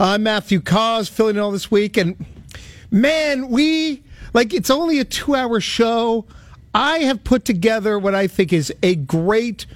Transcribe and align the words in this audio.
I'm 0.00 0.22
Matthew 0.22 0.60
Cauz, 0.60 1.08
filling 1.08 1.34
in 1.34 1.42
all 1.42 1.50
this 1.50 1.72
week. 1.72 1.96
And 1.96 2.24
man, 2.88 3.48
we, 3.48 4.04
like, 4.32 4.54
it's 4.54 4.70
only 4.70 5.00
a 5.00 5.04
two 5.04 5.34
hour 5.34 5.58
show. 5.58 6.24
I 6.72 6.98
have 6.98 7.24
put 7.24 7.44
together 7.44 7.98
what 7.98 8.14
I 8.14 8.28
think 8.28 8.52
is 8.52 8.72
a 8.80 8.94
great, 8.94 9.66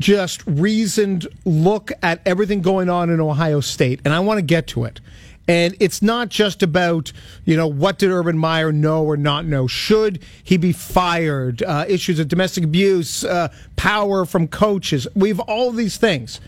just 0.00 0.46
reasoned 0.46 1.26
look 1.46 1.92
at 2.02 2.20
everything 2.26 2.60
going 2.60 2.90
on 2.90 3.08
in 3.08 3.20
Ohio 3.20 3.60
State. 3.60 4.00
And 4.04 4.12
I 4.12 4.20
want 4.20 4.36
to 4.36 4.42
get 4.42 4.66
to 4.68 4.84
it. 4.84 5.00
And 5.48 5.74
it's 5.80 6.02
not 6.02 6.28
just 6.28 6.62
about, 6.62 7.10
you 7.46 7.56
know, 7.56 7.66
what 7.66 7.98
did 7.98 8.10
Urban 8.10 8.36
Meyer 8.36 8.70
know 8.70 9.02
or 9.02 9.16
not 9.16 9.46
know? 9.46 9.66
Should 9.66 10.22
he 10.44 10.58
be 10.58 10.72
fired? 10.72 11.62
Uh, 11.62 11.86
issues 11.88 12.18
of 12.18 12.28
domestic 12.28 12.64
abuse, 12.64 13.24
uh, 13.24 13.48
power 13.76 14.26
from 14.26 14.46
coaches. 14.46 15.08
We 15.14 15.30
have 15.30 15.40
all 15.40 15.72
these 15.72 15.96
things. 15.96 16.38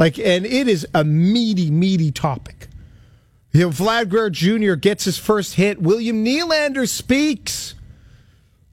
Like, 0.00 0.18
and 0.18 0.46
it 0.46 0.66
is 0.66 0.86
a 0.94 1.04
meaty, 1.04 1.70
meaty 1.70 2.10
topic. 2.10 2.68
You 3.52 3.60
know, 3.60 3.68
Vlad 3.68 4.08
Guerrero 4.08 4.30
Jr. 4.30 4.72
gets 4.72 5.04
his 5.04 5.18
first 5.18 5.56
hit. 5.56 5.82
William 5.82 6.24
Nylander 6.24 6.88
speaks. 6.88 7.74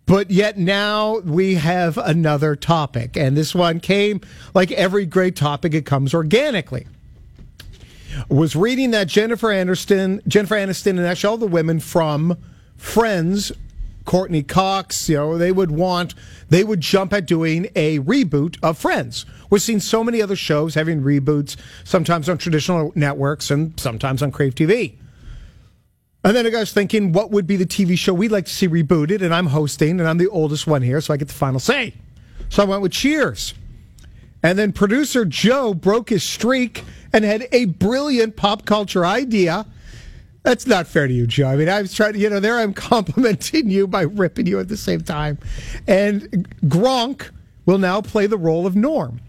But 0.05 0.31
yet 0.31 0.58
now 0.58 1.20
we 1.20 1.55
have 1.55 1.98
another 1.98 2.55
topic. 2.55 3.17
And 3.17 3.36
this 3.36 3.53
one 3.53 3.81
came, 3.81 4.22
like 4.53 4.72
every 4.72 5.05
great 5.05 5.36
topic, 5.36 5.73
it 5.73 5.86
comes 5.86 6.13
organically. 6.13 6.88
Was 8.30 8.55
reading 8.55 8.91
that 8.91 9.09
Jennifer 9.09 9.50
Aniston, 9.50 10.25
Jennifer 10.30 10.55
Aniston, 10.55 10.91
and 10.91 11.02
actually 11.02 11.30
all 11.30 11.38
the 11.38 11.45
women 11.45 11.81
from 11.81 12.38
Friends 12.78 13.52
Courteney 14.07 14.41
Cox, 14.41 15.09
you 15.09 15.17
know, 15.17 15.38
they 15.38 15.52
would 15.52 15.70
want, 15.70 16.16
they 16.49 16.63
would 16.63 16.79
jump 16.81 17.13
at 17.13 17.27
doing 17.27 17.67
a 17.75 17.99
reboot 17.99 18.57
of 18.63 18.77
Friends. 18.77 19.25
We're 19.49 19.59
seeing 19.59 19.81
so 19.81 20.03
many 20.03 20.21
other 20.21 20.35
shows 20.35 20.73
having 20.73 21.02
reboots, 21.02 21.57
sometimes 21.83 22.30
on 22.30 22.38
traditional 22.38 22.93
networks 22.95 23.52
and 23.52 23.77
sometimes 23.80 24.23
on 24.23 24.31
Crave 24.31 24.55
TV. 24.55 24.95
And 26.23 26.35
then 26.35 26.47
I 26.47 26.59
was 26.59 26.71
thinking, 26.71 27.11
what 27.11 27.31
would 27.31 27.45
be 27.45 27.58
the 27.58 27.66
TV 27.66 27.97
show 27.97 28.14
we'd 28.14 28.31
like 28.31 28.45
to 28.45 28.52
see 28.52 28.67
rebooted? 28.67 29.22
And 29.22 29.36
I'm 29.36 29.47
hosting, 29.47 29.99
and 29.99 30.08
I'm 30.08 30.17
the 30.17 30.30
oldest 30.30 30.66
one 30.66 30.81
here, 30.81 30.99
so 31.02 31.14
I 31.14 31.17
get 31.17 31.27
the 31.27 31.33
final 31.33 31.59
say. 31.59 31.94
So 32.49 32.64
I 32.64 32.66
went 32.66 32.81
with 32.81 32.94
Cheers. 32.94 33.53
And 34.42 34.58
then 34.58 34.71
producer 34.71 35.25
Joe 35.25 35.73
broke 35.73 36.09
his 36.09 36.23
streak 36.23 36.86
and 37.11 37.25
had 37.25 37.47
a 37.52 37.66
brilliant 37.66 38.38
pop 38.38 38.66
culture 38.66 39.05
idea 39.05 39.66
that's 40.48 40.66
not 40.66 40.88
fair 40.88 41.09
to 41.09 41.14
you, 41.14 41.28
Joe. 41.28 41.50
I 41.50 41.58
mean, 41.58 41.67
I 41.67 41.81
was 41.81 41.94
trying 41.94 42.14
to, 42.14 42.20
you 42.20 42.30
know, 42.30 42.40
there 42.40 42.58
I'm 42.58 42.73
complimenting 42.92 43.70
you 43.70 43.86
by 43.86 44.03
ripping 44.03 44.48
you 44.48 44.62
at 44.62 44.70
the 44.70 44.78
same 44.78 45.02
time. 45.02 45.39
And 45.88 46.48
Gronk 46.64 47.31
will 47.66 47.80
now 47.80 48.02
play 48.02 48.28
the 48.28 48.38
role 48.38 48.66
of 48.66 48.73
Norm. 48.73 49.20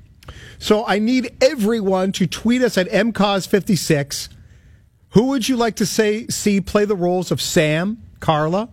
So 0.61 0.87
I 0.87 1.01
need 1.01 1.37
everyone 1.43 2.13
to 2.13 2.29
tweet 2.29 2.63
us 2.63 2.79
at 2.79 2.89
mcause56. 2.91 4.29
Who 5.11 5.25
would 5.25 5.49
you 5.49 5.57
like 5.57 5.75
to 5.77 5.87
say 5.87 6.29
see 6.29 6.61
play 6.61 6.85
the 6.85 6.95
roles 6.95 7.33
of 7.33 7.43
Sam, 7.43 8.01
Carla, 8.21 8.69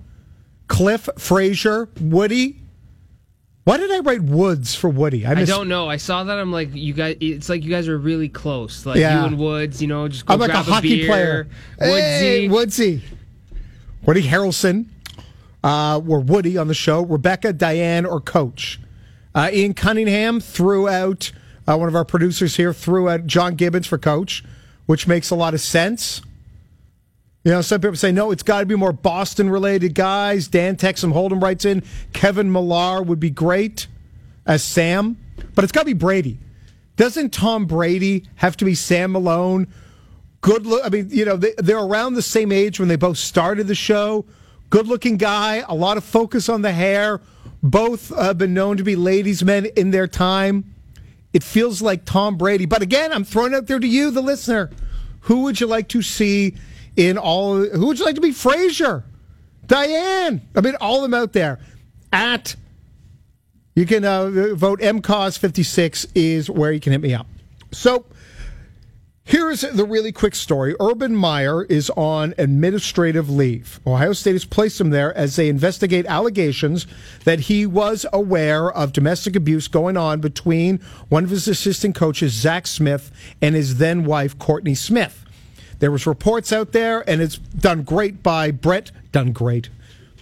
Cliff, 0.68 1.10
Frasier, 1.16 1.90
Woody, 2.00 2.62
why 3.66 3.78
did 3.78 3.92
I 3.92 4.00
write 4.00 4.22
Woods 4.22 4.76
for 4.76 4.90
Woody? 4.90 5.26
I, 5.26 5.32
I, 5.32 5.46
don't 5.46 5.68
know. 5.68 5.90
I 5.90 5.98
saw 5.98 6.24
that. 6.24 6.38
I'm 6.38 6.52
like, 6.52 6.70
you 6.74 6.94
guys. 6.94 7.18
It's 7.20 7.50
like 7.50 7.64
you 7.64 7.70
guys 7.70 7.88
are 7.88 7.98
really 7.98 8.30
close. 8.30 8.86
Like 8.86 8.98
yeah. 8.98 9.20
you 9.20 9.28
and 9.28 9.38
Woods. 9.38 9.82
You 9.82 9.88
know, 9.88 10.08
just 10.08 10.26
go 10.26 10.36
I'm 10.36 10.40
like 10.40 10.52
grab 10.52 10.68
a, 10.68 10.70
a 10.70 10.74
hockey 10.74 10.98
beer. 10.98 11.08
player. 11.08 11.48
Woodsy, 11.80 12.00
hey, 12.00 12.48
Woodsy, 12.48 13.02
Woody 14.06 14.24
Harrelson. 14.24 14.88
Uh, 15.64 16.00
or 16.08 16.20
Woody 16.20 16.60
on 16.60 16.68
the 16.68 16.76
show. 16.76 17.04
Rebecca, 17.04 17.52
Diane, 17.52 18.06
or 18.06 18.22
Coach. 18.22 18.80
Uh, 19.34 19.50
Ian 19.52 19.74
Cunningham 19.74 20.40
threw 20.40 20.88
out 20.88 21.32
uh, 21.68 21.78
one 21.78 21.88
of 21.88 21.96
our 21.96 22.06
producers 22.06 22.56
here 22.58 22.74
threw 22.74 23.10
out 23.10 23.26
John 23.26 23.56
Gibbons 23.56 23.88
for 23.88 23.98
Coach, 23.98 24.44
which 24.86 25.08
makes 25.08 25.30
a 25.30 25.36
lot 25.36 25.54
of 25.54 25.62
sense. 25.62 26.22
You 27.46 27.52
know, 27.52 27.62
some 27.62 27.80
people 27.80 27.96
say, 27.96 28.12
no, 28.12 28.32
it's 28.32 28.42
got 28.42 28.62
to 28.62 28.66
be 28.66 28.76
more 28.76 28.92
Boston 28.92 29.52
related 29.52 29.94
guys. 29.94 30.48
Dan 30.48 30.78
Texam 30.78 31.14
Hold'em 31.14 31.42
writes 31.42 31.64
in 31.64 31.84
Kevin 32.12 32.52
Millar 32.52 33.04
would 33.04 33.20
be 33.20 33.30
great 33.30 33.86
as 34.48 34.64
Sam, 34.64 35.16
but 35.54 35.64
it's 35.64 35.72
got 35.72 35.82
to 35.82 35.86
be 35.86 35.94
Brady. 35.94 36.40
Doesn't 36.96 37.32
Tom 37.32 37.68
Brady 37.68 38.26
have 38.38 38.58
to 38.58 38.66
be 38.66 38.74
Sam 38.74 39.12
Malone? 39.12 39.68
Good 40.42 40.66
look. 40.66 40.84
I 40.84 40.90
mean, 40.90 41.10
you 41.12 41.24
know, 41.24 41.38
they, 41.38 41.54
they're 41.60 41.78
around 41.78 42.16
the 42.16 42.24
same 42.24 42.52
age 42.52 42.80
when 42.80 42.90
they 42.90 42.96
both 42.96 43.20
started 43.20 43.68
the 43.68 43.76
show. 43.76 44.26
Good 44.72 44.88
looking 44.88 45.18
guy, 45.18 45.64
a 45.68 45.76
lot 45.76 45.98
of 45.98 46.04
focus 46.04 46.50
on 46.50 46.64
the 46.64 46.72
hair. 46.72 47.22
Both 47.62 48.10
have 48.10 48.40
been 48.40 48.56
known 48.56 48.78
to 48.78 48.84
be 48.84 48.96
ladies' 48.96 49.44
men 49.44 49.68
in 49.76 49.92
their 49.92 50.08
time. 50.08 50.74
It 51.32 51.44
feels 51.44 51.80
like 51.80 52.06
Tom 52.06 52.38
Brady. 52.38 52.66
But 52.66 52.82
again, 52.82 53.14
I'm 53.14 53.24
throwing 53.24 53.54
out 53.54 53.68
there 53.68 53.80
to 53.80 53.88
you, 53.88 54.10
the 54.10 54.22
listener. 54.22 54.72
Who 55.22 55.44
would 55.44 55.60
you 55.60 55.68
like 55.68 55.90
to 55.90 56.02
see 56.02 56.56
in 56.96 57.18
all. 57.18 57.58
Who 57.58 57.88
would 57.88 58.00
you 58.00 58.06
like 58.06 58.16
to 58.16 58.22
be? 58.22 58.32
Frasier, 58.32 59.04
Diane. 59.66 60.42
I 60.56 60.62
mean, 60.62 60.76
all 60.80 60.98
of 60.98 61.02
them 61.04 61.14
out 61.14 61.34
there. 61.34 61.60
At 62.14 62.56
you 63.76 63.86
can 63.86 64.06
uh, 64.06 64.56
vote 64.56 64.80
MCause56 64.80 66.12
is 66.16 66.50
where 66.50 66.72
you 66.72 66.80
can 66.80 66.94
hit 66.94 67.02
me 67.02 67.14
up. 67.14 67.28
So 67.74 68.06
here's 69.26 69.62
the 69.62 69.84
really 69.84 70.14
quick 70.14 70.34
story. 70.34 70.76
Urban 70.80 71.14
Meyer 71.14 71.66
is 71.66 71.90
on 71.90 72.34
administrative 72.38 73.30
leave. 73.30 73.82
Ohio 73.86 74.14
State 74.14 74.32
has 74.32 74.46
placed 74.46 74.80
him 74.80 74.92
there 74.92 75.14
as 75.18 75.36
they 75.36 75.50
investigate 75.50 76.06
allegations 76.06 76.88
that 77.26 77.42
he 77.42 77.66
was 77.66 78.06
aware 78.14 78.72
of 78.72 78.94
domestic 78.94 79.36
abuse 79.36 79.68
going 79.68 79.98
on 79.98 80.22
between 80.22 80.80
one 81.10 81.26
of 81.26 81.30
his 81.30 81.46
assistant 81.50 81.96
coaches, 81.96 82.32
Zach 82.32 82.68
Smith, 82.68 83.12
and 83.42 83.56
his 83.56 83.78
then 83.78 84.06
wife, 84.06 84.40
Courtney 84.40 84.76
Smith. 84.76 85.25
There 85.80 85.92
was 85.92 86.08
reports 86.08 86.54
out 86.54 86.72
there, 86.72 87.08
and 87.10 87.22
it's 87.22 87.38
done 87.38 87.84
great 87.84 88.24
by 88.24 88.52
Brett. 88.52 88.92
Done 89.12 89.32
great. 89.32 89.70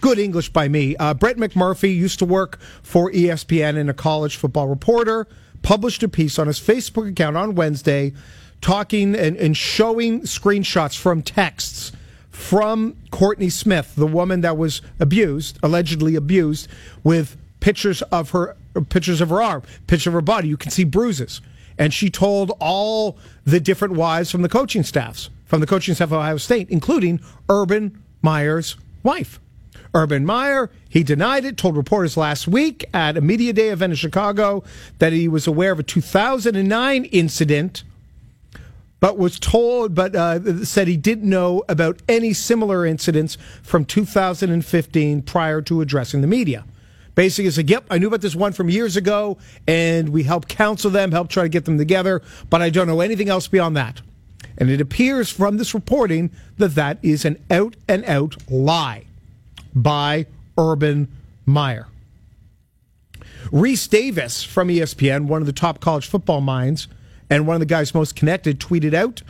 Good 0.00 0.18
English 0.18 0.50
by 0.50 0.68
me. 0.68 0.96
Uh, 0.96 1.14
Brett 1.14 1.36
McMurphy 1.36 1.94
used 1.94 2.18
to 2.18 2.24
work 2.24 2.60
for 2.82 3.10
ESPN 3.10 3.78
and 3.78 3.88
a 3.88 3.94
college 3.94 4.36
football 4.36 4.68
reporter. 4.68 5.26
Published 5.62 6.02
a 6.02 6.08
piece 6.08 6.38
on 6.38 6.46
his 6.46 6.60
Facebook 6.60 7.08
account 7.08 7.36
on 7.36 7.54
Wednesday, 7.54 8.12
talking 8.60 9.14
and, 9.14 9.36
and 9.36 9.56
showing 9.56 10.22
screenshots 10.22 10.98
from 10.98 11.22
texts 11.22 11.92
from 12.28 12.96
Courtney 13.10 13.48
Smith, 13.48 13.94
the 13.96 14.06
woman 14.06 14.40
that 14.40 14.58
was 14.58 14.82
abused, 14.98 15.58
allegedly 15.62 16.16
abused, 16.16 16.68
with 17.04 17.36
pictures 17.60 18.02
of 18.02 18.30
her 18.30 18.56
pictures 18.88 19.20
of 19.20 19.30
her 19.30 19.40
arm, 19.40 19.62
picture 19.86 20.10
of 20.10 20.14
her 20.14 20.20
body. 20.20 20.48
You 20.48 20.56
can 20.56 20.70
see 20.70 20.84
bruises. 20.84 21.40
And 21.78 21.94
she 21.94 22.10
told 22.10 22.52
all 22.60 23.16
the 23.44 23.60
different 23.60 23.94
wives 23.94 24.30
from 24.30 24.42
the 24.42 24.48
coaching 24.48 24.82
staffs 24.82 25.30
from 25.44 25.60
the 25.60 25.66
coaching 25.66 25.94
staff 25.94 26.08
of 26.08 26.14
Ohio 26.14 26.36
State, 26.36 26.68
including 26.70 27.20
Urban 27.48 28.02
Meyer's 28.22 28.76
wife. 29.02 29.40
Urban 29.94 30.26
Meyer, 30.26 30.70
he 30.88 31.04
denied 31.04 31.44
it, 31.44 31.56
told 31.56 31.76
reporters 31.76 32.16
last 32.16 32.48
week 32.48 32.84
at 32.92 33.16
a 33.16 33.20
media 33.20 33.52
day 33.52 33.68
event 33.68 33.92
in 33.92 33.96
Chicago 33.96 34.64
that 34.98 35.12
he 35.12 35.28
was 35.28 35.46
aware 35.46 35.70
of 35.70 35.78
a 35.78 35.84
2009 35.84 37.04
incident, 37.06 37.84
but 38.98 39.16
was 39.16 39.38
told, 39.38 39.94
but 39.94 40.16
uh, 40.16 40.64
said 40.64 40.88
he 40.88 40.96
didn't 40.96 41.28
know 41.28 41.62
about 41.68 42.00
any 42.08 42.32
similar 42.32 42.84
incidents 42.84 43.38
from 43.62 43.84
2015 43.84 45.22
prior 45.22 45.62
to 45.62 45.80
addressing 45.80 46.22
the 46.22 46.26
media. 46.26 46.64
Basically, 47.14 47.44
he 47.44 47.50
said, 47.52 47.70
Yep, 47.70 47.86
I 47.90 47.98
knew 47.98 48.08
about 48.08 48.22
this 48.22 48.34
one 48.34 48.52
from 48.52 48.68
years 48.68 48.96
ago, 48.96 49.38
and 49.68 50.08
we 50.08 50.24
helped 50.24 50.48
counsel 50.48 50.90
them, 50.90 51.12
helped 51.12 51.30
try 51.30 51.44
to 51.44 51.48
get 51.48 51.64
them 51.64 51.78
together, 51.78 52.22
but 52.50 52.60
I 52.60 52.70
don't 52.70 52.88
know 52.88 53.00
anything 53.00 53.28
else 53.28 53.46
beyond 53.46 53.76
that. 53.76 54.00
And 54.56 54.70
it 54.70 54.80
appears 54.80 55.30
from 55.30 55.56
this 55.56 55.74
reporting 55.74 56.30
that 56.58 56.74
that 56.74 56.98
is 57.02 57.24
an 57.24 57.42
out 57.50 57.76
and 57.88 58.04
out 58.04 58.36
lie 58.50 59.04
by 59.74 60.26
Urban 60.56 61.10
Meyer. 61.46 61.88
Rece 63.46 63.88
Davis 63.88 64.42
from 64.42 64.68
ESPN, 64.68 65.26
one 65.26 65.42
of 65.42 65.46
the 65.46 65.52
top 65.52 65.80
college 65.80 66.06
football 66.06 66.40
minds 66.40 66.88
and 67.28 67.46
one 67.46 67.54
of 67.54 67.60
the 67.60 67.66
guys 67.66 67.94
most 67.94 68.16
connected, 68.16 68.60
tweeted 68.60 68.94
out 68.94 69.22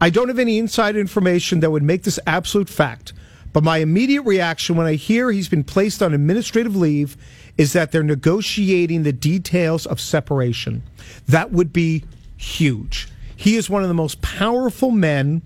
I 0.00 0.10
don't 0.10 0.28
have 0.28 0.38
any 0.38 0.58
inside 0.58 0.96
information 0.96 1.60
that 1.60 1.70
would 1.70 1.82
make 1.82 2.02
this 2.02 2.20
absolute 2.26 2.68
fact, 2.68 3.14
but 3.52 3.64
my 3.64 3.78
immediate 3.78 4.22
reaction 4.22 4.76
when 4.76 4.86
I 4.86 4.94
hear 4.94 5.30
he's 5.30 5.48
been 5.48 5.64
placed 5.64 6.02
on 6.02 6.12
administrative 6.12 6.76
leave 6.76 7.16
is 7.56 7.72
that 7.72 7.92
they're 7.92 8.02
negotiating 8.02 9.02
the 9.02 9.12
details 9.12 9.86
of 9.86 9.98
separation. 9.98 10.82
That 11.26 11.52
would 11.52 11.72
be 11.72 12.04
huge. 12.36 13.08
He 13.36 13.56
is 13.56 13.70
one 13.70 13.82
of 13.82 13.88
the 13.88 13.94
most 13.94 14.22
powerful 14.22 14.90
men 14.90 15.42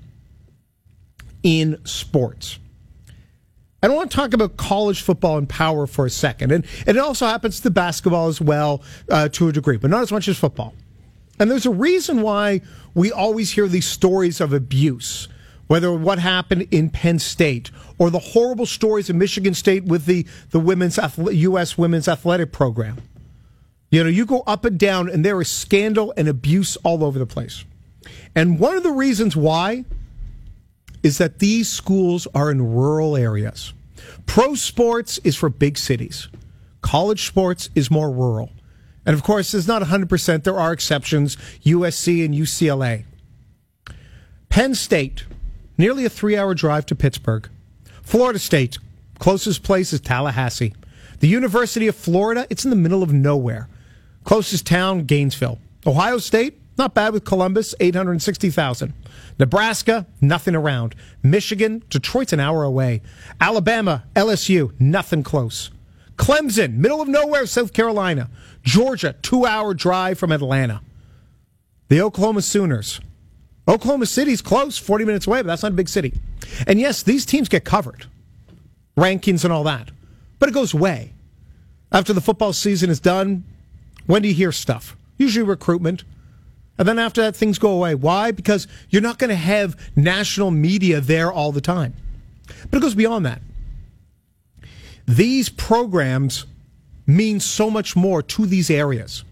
in 1.42 1.84
sports. 1.84 2.58
I 3.82 3.86
don't 3.86 3.96
want 3.96 4.10
to 4.10 4.16
talk 4.16 4.34
about 4.34 4.56
college 4.56 5.02
football 5.02 5.38
and 5.38 5.48
power 5.48 5.86
for 5.86 6.06
a 6.06 6.10
second. 6.10 6.52
And, 6.52 6.66
and 6.86 6.96
it 6.96 7.00
also 7.00 7.26
happens 7.26 7.60
to 7.60 7.70
basketball 7.70 8.28
as 8.28 8.40
well 8.40 8.82
uh, 9.10 9.28
to 9.30 9.48
a 9.48 9.52
degree, 9.52 9.78
but 9.78 9.90
not 9.90 10.02
as 10.02 10.12
much 10.12 10.28
as 10.28 10.38
football. 10.38 10.74
And 11.38 11.50
there's 11.50 11.64
a 11.64 11.70
reason 11.70 12.20
why 12.20 12.60
we 12.94 13.10
always 13.10 13.52
hear 13.52 13.66
these 13.66 13.86
stories 13.86 14.40
of 14.40 14.52
abuse, 14.52 15.28
whether 15.66 15.90
what 15.92 16.18
happened 16.18 16.68
in 16.70 16.90
Penn 16.90 17.18
State 17.18 17.70
or 17.98 18.10
the 18.10 18.18
horrible 18.18 18.66
stories 18.66 19.08
in 19.08 19.16
Michigan 19.16 19.54
State 19.54 19.84
with 19.84 20.04
the, 20.04 20.26
the 20.50 20.60
women's 20.60 20.98
U.S. 21.16 21.78
women's 21.78 22.08
athletic 22.08 22.52
program. 22.52 22.98
You 23.90 24.04
know, 24.04 24.10
you 24.10 24.26
go 24.26 24.42
up 24.46 24.66
and 24.66 24.78
down, 24.78 25.08
and 25.08 25.24
there 25.24 25.40
is 25.40 25.48
scandal 25.48 26.12
and 26.16 26.28
abuse 26.28 26.76
all 26.84 27.02
over 27.02 27.18
the 27.18 27.26
place. 27.26 27.64
And 28.34 28.58
one 28.58 28.76
of 28.76 28.82
the 28.82 28.92
reasons 28.92 29.36
why 29.36 29.84
is 31.02 31.18
that 31.18 31.38
these 31.38 31.68
schools 31.68 32.28
are 32.34 32.50
in 32.50 32.74
rural 32.74 33.16
areas. 33.16 33.72
Pro 34.26 34.54
sports 34.54 35.18
is 35.24 35.36
for 35.36 35.48
big 35.48 35.78
cities. 35.78 36.28
College 36.82 37.26
sports 37.26 37.68
is 37.74 37.90
more 37.90 38.10
rural. 38.10 38.50
And 39.06 39.14
of 39.14 39.22
course, 39.22 39.54
it's 39.54 39.66
not 39.66 39.82
100%. 39.82 40.44
There 40.44 40.58
are 40.58 40.72
exceptions 40.72 41.36
USC 41.64 42.24
and 42.24 42.34
UCLA. 42.34 43.04
Penn 44.48 44.74
State, 44.74 45.24
nearly 45.78 46.04
a 46.04 46.10
three 46.10 46.36
hour 46.36 46.54
drive 46.54 46.86
to 46.86 46.94
Pittsburgh. 46.94 47.48
Florida 48.02 48.38
State, 48.38 48.78
closest 49.18 49.62
place 49.62 49.92
is 49.92 50.00
Tallahassee. 50.00 50.74
The 51.20 51.28
University 51.28 51.86
of 51.86 51.96
Florida, 51.96 52.46
it's 52.50 52.64
in 52.64 52.70
the 52.70 52.76
middle 52.76 53.02
of 53.02 53.12
nowhere. 53.12 53.68
Closest 54.24 54.66
town, 54.66 55.04
Gainesville. 55.04 55.58
Ohio 55.86 56.18
State, 56.18 56.59
not 56.80 56.94
bad 56.94 57.12
with 57.12 57.24
Columbus, 57.24 57.74
860,000. 57.78 58.92
Nebraska, 59.38 60.06
nothing 60.20 60.54
around. 60.54 60.94
Michigan, 61.22 61.84
Detroit's 61.90 62.32
an 62.32 62.40
hour 62.40 62.64
away. 62.64 63.02
Alabama, 63.40 64.04
LSU, 64.16 64.72
nothing 64.80 65.22
close. 65.22 65.70
Clemson, 66.16 66.74
middle 66.74 67.00
of 67.00 67.08
nowhere, 67.08 67.46
South 67.46 67.72
Carolina. 67.72 68.28
Georgia, 68.62 69.14
two 69.22 69.46
hour 69.46 69.74
drive 69.74 70.18
from 70.18 70.32
Atlanta. 70.32 70.80
The 71.88 72.00
Oklahoma 72.00 72.42
Sooners. 72.42 73.00
Oklahoma 73.68 74.06
City's 74.06 74.42
close, 74.42 74.78
40 74.78 75.04
minutes 75.04 75.26
away, 75.26 75.42
but 75.42 75.48
that's 75.48 75.62
not 75.62 75.72
a 75.72 75.76
big 75.76 75.88
city. 75.88 76.14
And 76.66 76.80
yes, 76.80 77.02
these 77.02 77.24
teams 77.24 77.48
get 77.48 77.64
covered, 77.64 78.06
rankings 78.96 79.44
and 79.44 79.52
all 79.52 79.64
that, 79.64 79.90
but 80.38 80.48
it 80.48 80.52
goes 80.52 80.74
away. 80.74 81.12
After 81.92 82.12
the 82.12 82.20
football 82.20 82.52
season 82.52 82.90
is 82.90 83.00
done, 83.00 83.44
when 84.06 84.22
do 84.22 84.28
you 84.28 84.34
hear 84.34 84.50
stuff? 84.50 84.96
Usually 85.18 85.44
recruitment. 85.44 86.04
And 86.80 86.88
then 86.88 86.98
after 86.98 87.20
that, 87.20 87.36
things 87.36 87.58
go 87.58 87.72
away. 87.72 87.94
Why? 87.94 88.30
Because 88.30 88.66
you're 88.88 89.02
not 89.02 89.18
going 89.18 89.28
to 89.28 89.36
have 89.36 89.76
national 89.94 90.50
media 90.50 91.02
there 91.02 91.30
all 91.30 91.52
the 91.52 91.60
time. 91.60 91.92
But 92.70 92.78
it 92.78 92.80
goes 92.80 92.94
beyond 92.94 93.26
that. 93.26 93.42
These 95.06 95.50
programs 95.50 96.46
mean 97.06 97.38
so 97.38 97.70
much 97.70 97.96
more 97.96 98.22
to 98.22 98.46
these 98.46 98.70
areas. 98.70 99.24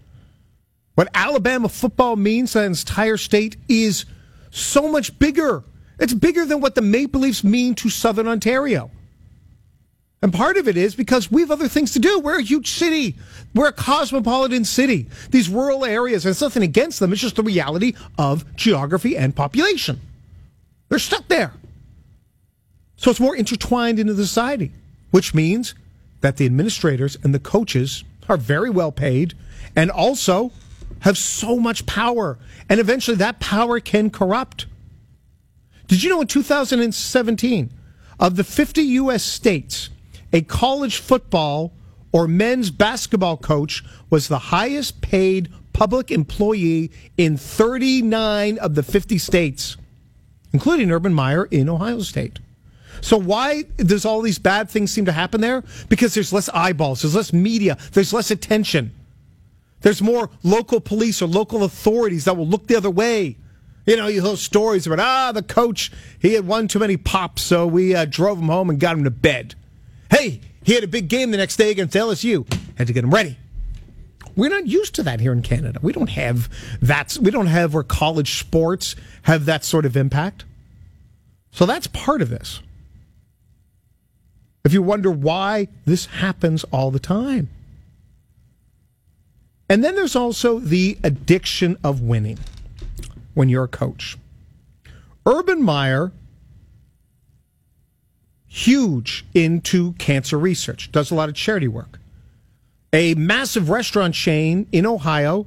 What 0.93 1.09
Alabama 1.15 1.69
football 1.69 2.15
means 2.15 2.51
to 2.51 2.59
an 2.59 2.65
entire 2.67 3.17
state 3.17 3.57
is 3.67 4.05
so 4.51 4.87
much 4.87 5.17
bigger. 5.17 5.63
It's 5.99 6.13
bigger 6.13 6.45
than 6.45 6.61
what 6.61 6.75
the 6.75 6.83
Maple 6.83 7.21
Leafs 7.21 7.43
mean 7.43 7.73
to 7.75 7.89
Southern 7.89 8.27
Ontario. 8.27 8.91
And 10.21 10.33
part 10.33 10.57
of 10.57 10.67
it 10.67 10.75
is 10.75 10.95
because 10.95 11.31
we 11.31 11.41
have 11.41 11.51
other 11.51 11.69
things 11.69 11.93
to 11.93 11.99
do. 11.99 12.19
We're 12.19 12.39
a 12.39 12.43
huge 12.43 12.71
city. 12.71 13.15
We're 13.55 13.69
a 13.69 13.73
cosmopolitan 13.73 14.65
city. 14.65 15.07
These 15.29 15.47
rural 15.49 15.85
areas, 15.85 16.25
and 16.25 16.31
it's 16.31 16.41
nothing 16.41 16.63
against 16.63 16.99
them, 16.99 17.13
it's 17.13 17.21
just 17.21 17.37
the 17.37 17.43
reality 17.43 17.93
of 18.17 18.55
geography 18.55 19.15
and 19.15 19.35
population. 19.35 20.01
They're 20.89 20.99
stuck 20.99 21.27
there. 21.29 21.53
So 22.97 23.11
it's 23.11 23.19
more 23.19 23.35
intertwined 23.35 23.97
into 23.97 24.13
the 24.13 24.25
society, 24.25 24.71
which 25.11 25.33
means 25.33 25.73
that 26.19 26.35
the 26.35 26.45
administrators 26.45 27.17
and 27.23 27.33
the 27.33 27.39
coaches 27.39 28.03
are 28.27 28.35
very 28.35 28.69
well 28.69 28.91
paid 28.91 29.35
and 29.75 29.89
also 29.89 30.51
have 30.99 31.17
so 31.17 31.57
much 31.57 31.85
power. 31.85 32.37
And 32.67 32.79
eventually 32.79 33.15
that 33.17 33.39
power 33.39 33.79
can 33.79 34.09
corrupt. 34.09 34.65
Did 35.87 36.03
you 36.03 36.09
know 36.09 36.19
in 36.19 36.27
2017, 36.27 37.71
of 38.19 38.35
the 38.35 38.43
50 38.43 38.81
U.S. 38.81 39.23
states, 39.23 39.89
a 40.31 40.41
college 40.41 40.97
football 40.97 41.73
or 42.11 42.27
men's 42.27 42.71
basketball 42.71 43.37
coach 43.37 43.83
was 44.09 44.27
the 44.27 44.39
highest 44.39 45.01
paid 45.01 45.49
public 45.73 46.11
employee 46.11 46.91
in 47.17 47.37
39 47.37 48.57
of 48.57 48.75
the 48.75 48.83
50 48.83 49.17
states, 49.17 49.77
including 50.51 50.91
Urban 50.91 51.13
Meyer 51.13 51.45
in 51.45 51.69
Ohio 51.69 51.99
State. 52.01 52.39
So 53.01 53.17
why 53.17 53.63
does 53.77 54.05
all 54.05 54.21
these 54.21 54.39
bad 54.39 54.69
things 54.69 54.91
seem 54.91 55.05
to 55.05 55.11
happen 55.11 55.41
there? 55.41 55.63
Because 55.87 56.13
there's 56.13 56.33
less 56.33 56.49
eyeballs, 56.49 57.01
there's 57.01 57.15
less 57.15 57.31
media, 57.31 57.77
there's 57.93 58.11
less 58.13 58.29
attention. 58.31 58.93
There's 59.81 60.01
more 60.01 60.29
local 60.43 60.81
police 60.81 61.21
or 61.21 61.27
local 61.27 61.63
authorities 61.63 62.25
that 62.25 62.35
will 62.35 62.47
look 62.47 62.67
the 62.67 62.75
other 62.75 62.89
way. 62.89 63.37
You 63.85 63.95
know, 63.95 64.07
you 64.07 64.21
hear 64.21 64.35
stories 64.35 64.85
about, 64.85 64.99
ah, 64.99 65.31
the 65.31 65.41
coach, 65.41 65.91
he 66.19 66.33
had 66.33 66.45
one 66.45 66.67
too 66.67 66.79
many 66.79 66.97
pops, 66.97 67.41
so 67.41 67.65
we 67.65 67.95
uh, 67.95 68.05
drove 68.05 68.37
him 68.37 68.49
home 68.49 68.69
and 68.69 68.79
got 68.79 68.97
him 68.97 69.05
to 69.05 69.11
bed. 69.11 69.55
Hey, 70.09 70.41
he 70.63 70.73
had 70.73 70.83
a 70.83 70.87
big 70.87 71.07
game 71.07 71.31
the 71.31 71.37
next 71.37 71.57
day 71.57 71.71
against 71.71 71.95
LSU. 71.95 72.51
Had 72.77 72.87
to 72.87 72.93
get 72.93 73.03
him 73.03 73.13
ready. 73.13 73.37
We're 74.35 74.49
not 74.49 74.67
used 74.67 74.95
to 74.95 75.03
that 75.03 75.19
here 75.19 75.33
in 75.33 75.41
Canada. 75.41 75.79
We 75.81 75.91
don't 75.91 76.09
have 76.09 76.49
that. 76.81 77.17
We 77.21 77.31
don't 77.31 77.47
have 77.47 77.73
where 77.73 77.83
college 77.83 78.39
sports 78.39 78.95
have 79.23 79.45
that 79.45 79.63
sort 79.63 79.85
of 79.85 79.97
impact. 79.97 80.45
So 81.51 81.65
that's 81.65 81.87
part 81.87 82.21
of 82.21 82.29
this. 82.29 82.61
If 84.63 84.73
you 84.73 84.81
wonder 84.81 85.11
why 85.11 85.67
this 85.85 86.05
happens 86.05 86.63
all 86.65 86.91
the 86.91 86.99
time. 86.99 87.49
And 89.69 89.83
then 89.83 89.95
there's 89.95 90.15
also 90.15 90.59
the 90.59 90.97
addiction 91.03 91.77
of 91.83 92.01
winning 92.01 92.39
when 93.33 93.49
you're 93.49 93.65
a 93.65 93.67
coach. 93.67 94.17
Urban 95.25 95.61
Meyer 95.61 96.11
huge 98.49 99.25
into 99.33 99.93
cancer 99.93 100.37
research, 100.37 100.91
does 100.91 101.11
a 101.11 101.15
lot 101.15 101.29
of 101.29 101.35
charity 101.35 101.67
work. 101.67 101.99
A 102.91 103.13
massive 103.13 103.69
restaurant 103.69 104.15
chain 104.15 104.67
in 104.71 104.85
Ohio 104.85 105.45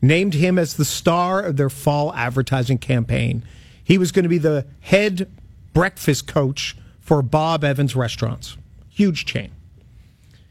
named 0.00 0.34
him 0.34 0.58
as 0.58 0.74
the 0.74 0.84
star 0.84 1.40
of 1.40 1.56
their 1.56 1.68
fall 1.68 2.14
advertising 2.14 2.78
campaign. 2.78 3.42
He 3.82 3.98
was 3.98 4.12
going 4.12 4.22
to 4.22 4.28
be 4.28 4.38
the 4.38 4.66
head 4.80 5.30
breakfast 5.72 6.26
coach 6.26 6.76
for 7.00 7.20
Bob 7.20 7.64
Evans 7.64 7.96
Restaurants. 7.96 8.56
Huge 8.88 9.26
chain. 9.26 9.50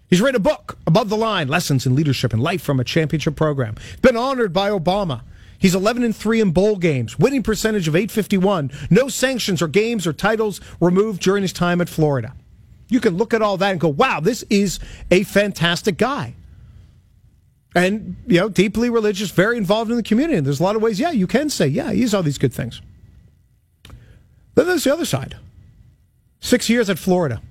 He's 0.10 0.22
written 0.22 0.36
a 0.36 0.40
book, 0.40 0.78
Above 0.86 1.10
the 1.10 1.18
Line 1.18 1.48
Lessons 1.48 1.86
in 1.86 1.96
Leadership 1.96 2.34
and 2.34 2.44
Life 2.44 2.62
from 2.62 2.80
a 2.80 2.84
Championship 2.84 3.36
Program. 3.36 3.76
Been 4.02 4.18
honored 4.18 4.54
by 4.54 4.70
Obama. 4.70 5.22
He's 5.64 5.76
11 5.76 6.04
and 6.04 6.14
3 6.14 6.42
in 6.42 6.52
bowl 6.52 6.76
games, 6.76 7.18
winning 7.18 7.42
percentage 7.42 7.88
of 7.88 7.96
851. 7.96 8.70
No 8.90 9.08
sanctions 9.08 9.62
or 9.62 9.70
games 9.70 10.06
or 10.06 10.12
titles 10.12 10.60
removed 10.82 11.22
during 11.22 11.42
his 11.42 11.54
time 11.54 11.80
at 11.80 11.88
Florida. 11.88 12.34
You 12.90 13.00
can 13.00 13.16
look 13.16 13.34
at 13.34 13.42
all 13.42 13.56
that 13.56 13.72
and 13.72 13.80
go, 13.80 13.88
wow, 13.88 14.20
this 14.20 14.44
is 14.50 14.82
a 15.10 15.24
fantastic 15.24 15.98
guy. 15.98 16.36
And, 17.74 18.18
you 18.28 18.42
know, 18.42 18.50
deeply 18.50 18.90
religious, 18.90 19.32
very 19.32 19.56
involved 19.56 19.90
in 19.90 19.96
the 19.96 20.04
community. 20.04 20.38
And 20.38 20.46
there's 20.46 20.60
a 20.60 20.64
lot 20.64 20.76
of 20.76 20.82
ways, 20.82 21.00
yeah, 21.00 21.12
you 21.12 21.28
can 21.28 21.50
say, 21.50 21.66
yeah, 21.66 21.94
he's 21.94 22.14
all 22.14 22.24
these 22.24 22.38
good 22.38 22.54
things. 22.54 22.82
Then 24.56 24.68
there's 24.68 24.84
the 24.84 24.92
other 24.92 25.06
side. 25.06 25.38
Six 26.42 26.70
years 26.70 26.90
at 26.90 27.00
Florida, 27.00 27.42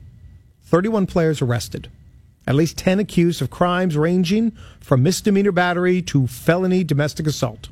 31 0.65 1.07
players 1.07 1.41
arrested, 1.41 1.91
at 2.47 2.57
least 2.57 2.77
10 2.77 3.01
accused 3.01 3.41
of 3.41 3.49
crimes 3.49 3.97
ranging 3.97 4.51
from 4.81 5.03
misdemeanor 5.03 5.51
battery 5.51 6.03
to 6.03 6.27
felony 6.27 6.85
domestic 6.85 7.27
assault 7.27 7.71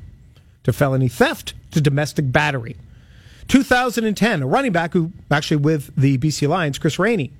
to 0.63 0.73
felony 0.73 1.07
theft 1.07 1.53
to 1.71 1.81
domestic 1.81 2.31
battery. 2.31 2.75
2010, 3.47 4.41
a 4.41 4.47
running 4.47 4.71
back 4.71 4.93
who 4.93 5.11
actually 5.29 5.57
with 5.57 5.93
the 5.95 6.17
BC 6.17 6.47
Lions, 6.47 6.77
Chris 6.77 6.99
Rainey. 6.99 7.31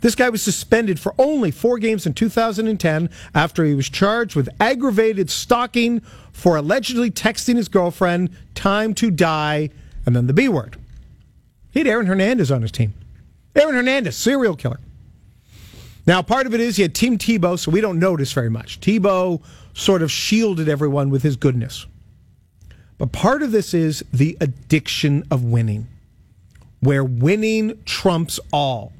This 0.00 0.14
guy 0.14 0.28
was 0.28 0.42
suspended 0.42 1.00
for 1.00 1.14
only 1.16 1.50
four 1.50 1.78
games 1.78 2.04
in 2.04 2.12
2010 2.12 3.08
after 3.34 3.64
he 3.64 3.74
was 3.74 3.88
charged 3.88 4.36
with 4.36 4.48
aggravated 4.60 5.30
stalking 5.30 6.00
for 6.32 6.56
allegedly 6.56 7.10
texting 7.10 7.56
his 7.56 7.68
girlfriend, 7.68 8.30
time 8.54 8.94
to 8.94 9.10
die, 9.10 9.70
and 10.04 10.14
then 10.14 10.26
the 10.26 10.32
B 10.32 10.48
word. 10.48 10.76
He 11.70 11.80
had 11.80 11.86
Aaron 11.86 12.06
Hernandez 12.06 12.50
on 12.50 12.62
his 12.62 12.72
team. 12.72 12.92
Aaron 13.56 13.74
Hernandez, 13.74 14.16
serial 14.16 14.56
killer. 14.56 14.80
Now, 16.06 16.20
part 16.20 16.46
of 16.46 16.52
it 16.52 16.60
is 16.60 16.76
he 16.76 16.82
had 16.82 16.94
Team 16.94 17.16
Tebow, 17.16 17.58
so 17.58 17.70
we 17.70 17.80
don't 17.80 17.98
notice 17.98 18.32
very 18.32 18.50
much. 18.50 18.80
Tebow 18.80 19.40
sort 19.72 20.02
of 20.02 20.10
shielded 20.10 20.68
everyone 20.68 21.08
with 21.08 21.22
his 21.22 21.36
goodness. 21.36 21.86
But 23.04 23.12
part 23.12 23.42
of 23.42 23.52
this 23.52 23.74
is 23.74 24.02
the 24.14 24.34
addiction 24.40 25.24
of 25.30 25.44
winning, 25.44 25.88
where 26.80 27.04
winning 27.04 27.78
trumps 27.84 28.40
all. 28.50 28.94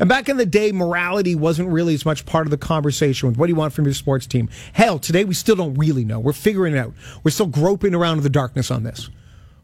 And 0.00 0.08
back 0.08 0.30
in 0.30 0.38
the 0.38 0.46
day, 0.46 0.72
morality 0.72 1.34
wasn't 1.34 1.68
really 1.68 1.92
as 1.92 2.06
much 2.06 2.24
part 2.24 2.46
of 2.46 2.50
the 2.50 2.56
conversation 2.56 3.28
with 3.28 3.36
what 3.36 3.48
do 3.48 3.52
you 3.52 3.56
want 3.56 3.74
from 3.74 3.84
your 3.84 3.92
sports 3.92 4.26
team. 4.26 4.48
Hell, 4.72 4.98
today 4.98 5.24
we 5.24 5.34
still 5.34 5.56
don't 5.56 5.74
really 5.74 6.06
know. 6.06 6.20
We're 6.20 6.32
figuring 6.32 6.74
it 6.74 6.78
out. 6.78 6.94
We're 7.22 7.32
still 7.32 7.48
groping 7.48 7.94
around 7.94 8.16
in 8.16 8.22
the 8.22 8.30
darkness 8.30 8.70
on 8.70 8.82
this. 8.82 9.10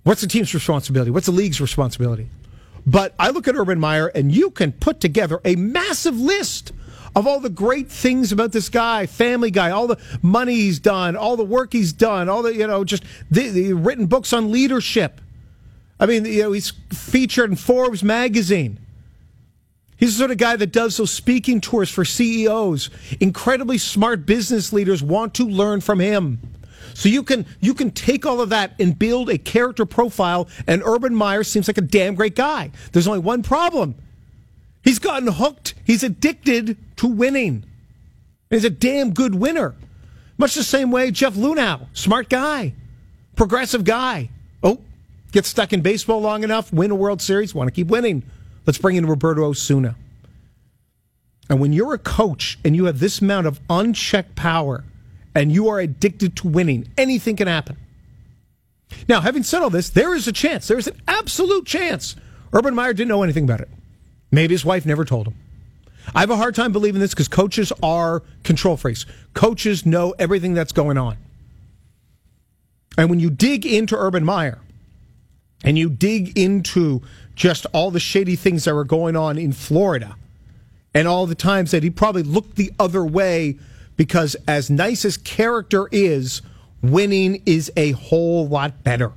What's 0.02 0.20
the 0.20 0.26
team's 0.26 0.52
responsibility? 0.52 1.10
What's 1.10 1.24
the 1.24 1.32
league's 1.32 1.58
responsibility? 1.58 2.28
But 2.86 3.14
I 3.18 3.30
look 3.30 3.48
at 3.48 3.54
Urban 3.54 3.80
Meyer, 3.80 4.08
and 4.08 4.30
you 4.30 4.50
can 4.50 4.72
put 4.72 5.00
together 5.00 5.40
a 5.46 5.56
massive 5.56 6.20
list 6.20 6.72
of 7.18 7.26
all 7.26 7.40
the 7.40 7.50
great 7.50 7.88
things 7.88 8.30
about 8.30 8.52
this 8.52 8.68
guy, 8.68 9.06
Family 9.06 9.50
Guy, 9.50 9.70
all 9.70 9.88
the 9.88 9.98
money 10.22 10.54
he's 10.54 10.78
done, 10.78 11.16
all 11.16 11.36
the 11.36 11.44
work 11.44 11.72
he's 11.72 11.92
done, 11.92 12.28
all 12.28 12.42
the 12.42 12.54
you 12.54 12.64
know, 12.64 12.84
just 12.84 13.02
the, 13.28 13.48
the 13.48 13.72
written 13.72 14.06
books 14.06 14.32
on 14.32 14.52
leadership. 14.52 15.20
I 15.98 16.06
mean, 16.06 16.24
you 16.24 16.42
know, 16.42 16.52
he's 16.52 16.72
featured 16.90 17.50
in 17.50 17.56
Forbes 17.56 18.04
magazine. 18.04 18.78
He's 19.96 20.14
the 20.14 20.18
sort 20.18 20.30
of 20.30 20.36
guy 20.36 20.54
that 20.54 20.70
does 20.70 20.96
those 20.96 21.10
speaking 21.10 21.60
tours 21.60 21.90
for 21.90 22.04
CEOs. 22.04 22.88
Incredibly 23.18 23.78
smart 23.78 24.24
business 24.24 24.72
leaders 24.72 25.02
want 25.02 25.34
to 25.34 25.44
learn 25.44 25.80
from 25.80 25.98
him. 25.98 26.38
So 26.94 27.08
you 27.08 27.24
can 27.24 27.46
you 27.58 27.74
can 27.74 27.90
take 27.90 28.26
all 28.26 28.40
of 28.40 28.50
that 28.50 28.74
and 28.78 28.96
build 28.96 29.28
a 29.28 29.38
character 29.38 29.84
profile. 29.84 30.48
And 30.68 30.84
Urban 30.84 31.16
Meyer 31.16 31.42
seems 31.42 31.66
like 31.66 31.78
a 31.78 31.82
damn 31.82 32.14
great 32.14 32.36
guy. 32.36 32.70
There's 32.92 33.08
only 33.08 33.18
one 33.18 33.42
problem. 33.42 33.96
He's 34.82 34.98
gotten 34.98 35.28
hooked. 35.28 35.74
He's 35.84 36.02
addicted 36.02 36.76
to 36.96 37.06
winning. 37.06 37.64
He's 38.50 38.64
a 38.64 38.70
damn 38.70 39.12
good 39.12 39.34
winner. 39.34 39.74
Much 40.38 40.54
the 40.54 40.62
same 40.62 40.90
way 40.90 41.10
Jeff 41.10 41.34
Luhnow, 41.34 41.88
smart 41.92 42.28
guy, 42.28 42.74
progressive 43.36 43.84
guy. 43.84 44.30
Oh, 44.62 44.80
get 45.32 45.44
stuck 45.44 45.72
in 45.72 45.80
baseball 45.80 46.20
long 46.20 46.44
enough, 46.44 46.72
win 46.72 46.90
a 46.90 46.94
World 46.94 47.20
Series, 47.20 47.54
want 47.54 47.68
to 47.68 47.74
keep 47.74 47.88
winning. 47.88 48.22
Let's 48.64 48.78
bring 48.78 48.96
in 48.96 49.06
Roberto 49.06 49.44
Osuna. 49.44 49.96
And 51.50 51.60
when 51.60 51.72
you're 51.72 51.94
a 51.94 51.98
coach 51.98 52.58
and 52.64 52.76
you 52.76 52.84
have 52.84 53.00
this 53.00 53.20
amount 53.20 53.46
of 53.46 53.60
unchecked 53.68 54.36
power 54.36 54.84
and 55.34 55.50
you 55.50 55.68
are 55.68 55.80
addicted 55.80 56.36
to 56.36 56.48
winning, 56.48 56.88
anything 56.96 57.36
can 57.36 57.48
happen. 57.48 57.76
Now, 59.08 59.20
having 59.20 59.42
said 59.42 59.62
all 59.62 59.70
this, 59.70 59.90
there 59.90 60.14
is 60.14 60.28
a 60.28 60.32
chance, 60.32 60.68
there 60.68 60.78
is 60.78 60.86
an 60.86 61.00
absolute 61.08 61.66
chance 61.66 62.16
Urban 62.52 62.74
Meyer 62.74 62.92
didn't 62.92 63.08
know 63.08 63.22
anything 63.22 63.44
about 63.44 63.60
it. 63.60 63.68
Maybe 64.30 64.54
his 64.54 64.64
wife 64.64 64.84
never 64.84 65.04
told 65.04 65.26
him. 65.26 65.34
I 66.14 66.20
have 66.20 66.30
a 66.30 66.36
hard 66.36 66.54
time 66.54 66.72
believing 66.72 67.00
this 67.00 67.10
because 67.10 67.28
coaches 67.28 67.72
are 67.82 68.22
control 68.42 68.76
freaks. 68.76 69.04
Coaches 69.34 69.84
know 69.84 70.14
everything 70.18 70.54
that's 70.54 70.72
going 70.72 70.96
on. 70.96 71.16
And 72.96 73.10
when 73.10 73.20
you 73.20 73.30
dig 73.30 73.66
into 73.66 73.96
Urban 73.96 74.24
Meyer 74.24 74.58
and 75.64 75.78
you 75.78 75.88
dig 75.88 76.36
into 76.38 77.02
just 77.34 77.66
all 77.72 77.90
the 77.90 78.00
shady 78.00 78.36
things 78.36 78.64
that 78.64 78.74
were 78.74 78.84
going 78.84 79.16
on 79.16 79.38
in 79.38 79.52
Florida, 79.52 80.16
and 80.94 81.06
all 81.06 81.26
the 81.26 81.34
times 81.34 81.70
that 81.70 81.82
he 81.82 81.90
probably 81.90 82.22
looked 82.22 82.56
the 82.56 82.72
other 82.78 83.04
way 83.04 83.56
because, 83.96 84.36
as 84.46 84.70
nice 84.70 85.04
as 85.04 85.16
character 85.16 85.88
is, 85.92 86.42
winning 86.82 87.42
is 87.46 87.70
a 87.76 87.92
whole 87.92 88.48
lot 88.48 88.82
better. 88.82 89.12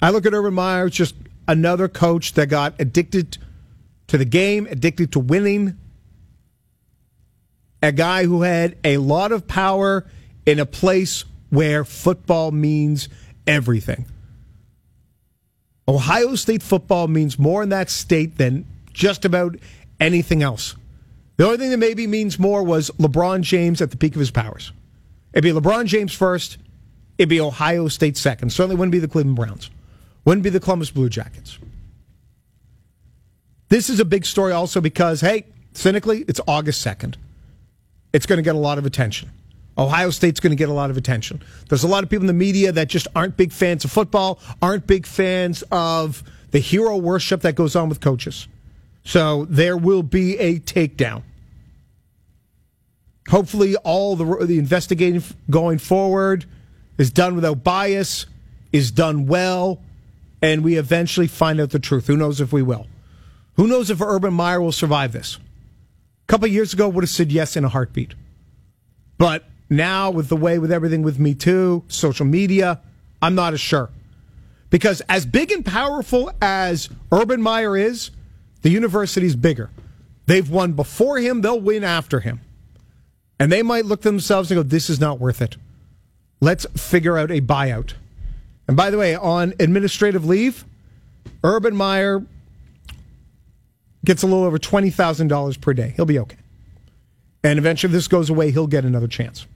I 0.00 0.10
look 0.10 0.26
at 0.26 0.34
Urban 0.34 0.54
Meyer, 0.54 0.88
just 0.88 1.14
another 1.48 1.88
coach 1.88 2.34
that 2.34 2.46
got 2.46 2.74
addicted 2.78 3.38
to 4.06 4.18
the 4.18 4.24
game, 4.24 4.66
addicted 4.70 5.12
to 5.12 5.18
winning. 5.18 5.76
A 7.82 7.90
guy 7.90 8.24
who 8.24 8.42
had 8.42 8.76
a 8.84 8.98
lot 8.98 9.32
of 9.32 9.48
power 9.48 10.06
in 10.46 10.60
a 10.60 10.66
place 10.66 11.24
where 11.50 11.84
football 11.84 12.52
means 12.52 13.08
everything. 13.46 14.06
Ohio 15.88 16.34
State 16.34 16.62
football 16.62 17.08
means 17.08 17.38
more 17.38 17.62
in 17.62 17.70
that 17.70 17.88
state 17.88 18.36
than 18.36 18.66
just 18.92 19.24
about 19.24 19.56
anything 19.98 20.42
else. 20.42 20.76
The 21.38 21.46
only 21.46 21.56
thing 21.56 21.70
that 21.70 21.78
maybe 21.78 22.06
means 22.06 22.38
more 22.38 22.62
was 22.62 22.90
LeBron 22.98 23.42
James 23.42 23.80
at 23.80 23.90
the 23.90 23.96
peak 23.96 24.14
of 24.14 24.18
his 24.18 24.30
powers. 24.30 24.72
It'd 25.32 25.44
be 25.44 25.58
LeBron 25.58 25.86
James 25.86 26.12
first, 26.12 26.58
it'd 27.16 27.28
be 27.28 27.40
Ohio 27.40 27.88
State 27.88 28.16
second. 28.16 28.52
Certainly 28.52 28.76
wouldn't 28.76 28.92
be 28.92 28.98
the 28.98 29.08
Cleveland 29.08 29.36
Browns, 29.36 29.70
wouldn't 30.24 30.44
be 30.44 30.50
the 30.50 30.60
Columbus 30.60 30.90
Blue 30.90 31.08
Jackets. 31.08 31.58
This 33.68 33.90
is 33.90 34.00
a 34.00 34.04
big 34.04 34.24
story 34.24 34.52
also 34.52 34.80
because, 34.80 35.20
hey, 35.20 35.44
cynically, 35.72 36.24
it's 36.26 36.40
August 36.46 36.84
2nd. 36.86 37.16
It's 38.12 38.26
going 38.26 38.38
to 38.38 38.42
get 38.42 38.54
a 38.54 38.58
lot 38.58 38.78
of 38.78 38.86
attention. 38.86 39.30
Ohio 39.76 40.10
State's 40.10 40.40
going 40.40 40.50
to 40.50 40.56
get 40.56 40.68
a 40.68 40.72
lot 40.72 40.90
of 40.90 40.96
attention. 40.96 41.42
There's 41.68 41.84
a 41.84 41.88
lot 41.88 42.02
of 42.02 42.10
people 42.10 42.24
in 42.24 42.26
the 42.26 42.32
media 42.32 42.72
that 42.72 42.88
just 42.88 43.06
aren't 43.14 43.36
big 43.36 43.52
fans 43.52 43.84
of 43.84 43.92
football, 43.92 44.40
aren't 44.60 44.86
big 44.86 45.06
fans 45.06 45.62
of 45.70 46.24
the 46.50 46.58
hero 46.58 46.96
worship 46.96 47.42
that 47.42 47.54
goes 47.54 47.76
on 47.76 47.88
with 47.88 48.00
coaches. 48.00 48.48
So 49.04 49.46
there 49.48 49.76
will 49.76 50.02
be 50.02 50.36
a 50.38 50.58
takedown. 50.58 51.22
Hopefully, 53.28 53.76
all 53.76 54.16
the, 54.16 54.46
the 54.46 54.58
investigating 54.58 55.22
going 55.50 55.78
forward 55.78 56.46
is 56.96 57.10
done 57.10 57.34
without 57.34 57.62
bias, 57.62 58.26
is 58.72 58.90
done 58.90 59.26
well, 59.26 59.80
and 60.40 60.62
we 60.62 60.76
eventually 60.76 61.26
find 61.26 61.60
out 61.60 61.70
the 61.70 61.78
truth. 61.78 62.06
Who 62.06 62.16
knows 62.16 62.40
if 62.40 62.52
we 62.52 62.62
will? 62.62 62.86
Who 63.56 63.66
knows 63.66 63.90
if 63.90 64.00
Urban 64.00 64.34
Meyer 64.34 64.60
will 64.60 64.72
survive 64.72 65.12
this? 65.12 65.36
A 65.36 66.26
couple 66.26 66.46
years 66.46 66.72
ago, 66.72 66.88
would 66.88 67.04
have 67.04 67.10
said 67.10 67.32
yes 67.32 67.56
in 67.56 67.64
a 67.64 67.68
heartbeat. 67.68 68.14
But 69.16 69.44
now, 69.68 70.10
with 70.10 70.28
the 70.28 70.36
way 70.36 70.58
with 70.58 70.72
everything 70.72 71.02
with 71.02 71.18
Me 71.18 71.34
Too, 71.34 71.84
social 71.88 72.24
media, 72.24 72.80
I'm 73.20 73.34
not 73.34 73.52
as 73.52 73.60
sure. 73.60 73.90
Because 74.70 75.02
as 75.08 75.26
big 75.26 75.50
and 75.50 75.64
powerful 75.64 76.30
as 76.40 76.88
Urban 77.10 77.42
Meyer 77.42 77.76
is, 77.76 78.10
the 78.62 78.70
university's 78.70 79.34
bigger. 79.34 79.70
They've 80.26 80.48
won 80.48 80.72
before 80.72 81.18
him, 81.18 81.40
they'll 81.40 81.60
win 81.60 81.84
after 81.84 82.20
him. 82.20 82.40
And 83.40 83.50
they 83.50 83.62
might 83.62 83.86
look 83.86 84.02
themselves 84.02 84.50
and 84.50 84.58
go, 84.58 84.62
this 84.62 84.90
is 84.90 85.00
not 85.00 85.18
worth 85.18 85.40
it. 85.40 85.56
Let's 86.40 86.66
figure 86.76 87.16
out 87.16 87.30
a 87.30 87.40
buyout. 87.40 87.94
And 88.68 88.76
by 88.76 88.90
the 88.90 88.98
way, 88.98 89.16
on 89.16 89.54
administrative 89.58 90.24
leave, 90.26 90.64
Urban 91.42 91.74
Meyer 91.74 92.22
gets 94.04 94.22
a 94.22 94.26
little 94.26 94.44
over 94.44 94.58
$20,000 94.58 95.60
per 95.60 95.74
day. 95.74 95.94
He'll 95.96 96.04
be 96.04 96.18
okay. 96.18 96.36
And 97.42 97.58
eventually, 97.58 97.90
if 97.90 97.92
this 97.92 98.08
goes 98.08 98.30
away, 98.30 98.50
he'll 98.50 98.66
get 98.66 98.84
another 98.84 99.08
chance. 99.08 99.46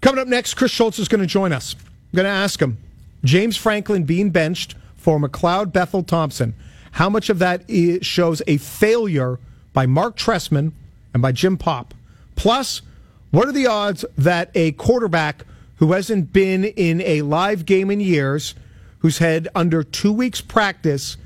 Coming 0.00 0.20
up 0.20 0.28
next, 0.28 0.54
Chris 0.54 0.70
Schultz 0.70 0.98
is 0.98 1.08
going 1.08 1.20
to 1.20 1.26
join 1.26 1.52
us. 1.52 1.74
I'm 1.74 2.16
going 2.16 2.24
to 2.24 2.30
ask 2.30 2.60
him 2.60 2.78
James 3.22 3.56
Franklin 3.56 4.04
being 4.04 4.30
benched 4.30 4.74
for 4.96 5.18
McLeod 5.18 5.72
Bethel 5.72 6.02
Thompson. 6.02 6.54
How 6.92 7.08
much 7.08 7.30
of 7.30 7.38
that 7.38 7.64
shows 8.02 8.42
a 8.46 8.56
failure 8.58 9.38
by 9.72 9.86
Marc 9.86 10.16
Trestman 10.16 10.72
and 11.12 11.22
by 11.22 11.32
Jim 11.32 11.56
Popp? 11.56 11.94
Plus, 12.36 12.82
what 13.30 13.48
are 13.48 13.52
the 13.52 13.66
odds 13.66 14.04
that 14.16 14.50
a 14.54 14.72
quarterback 14.72 15.44
who 15.76 15.92
hasn't 15.92 16.32
been 16.32 16.64
in 16.64 17.00
a 17.02 17.22
live 17.22 17.66
game 17.66 17.90
in 17.90 18.00
years, 18.00 18.54
who's 18.98 19.18
had 19.18 19.48
under 19.54 19.82
two 19.82 20.12
weeks 20.12 20.40
practice, 20.40 21.16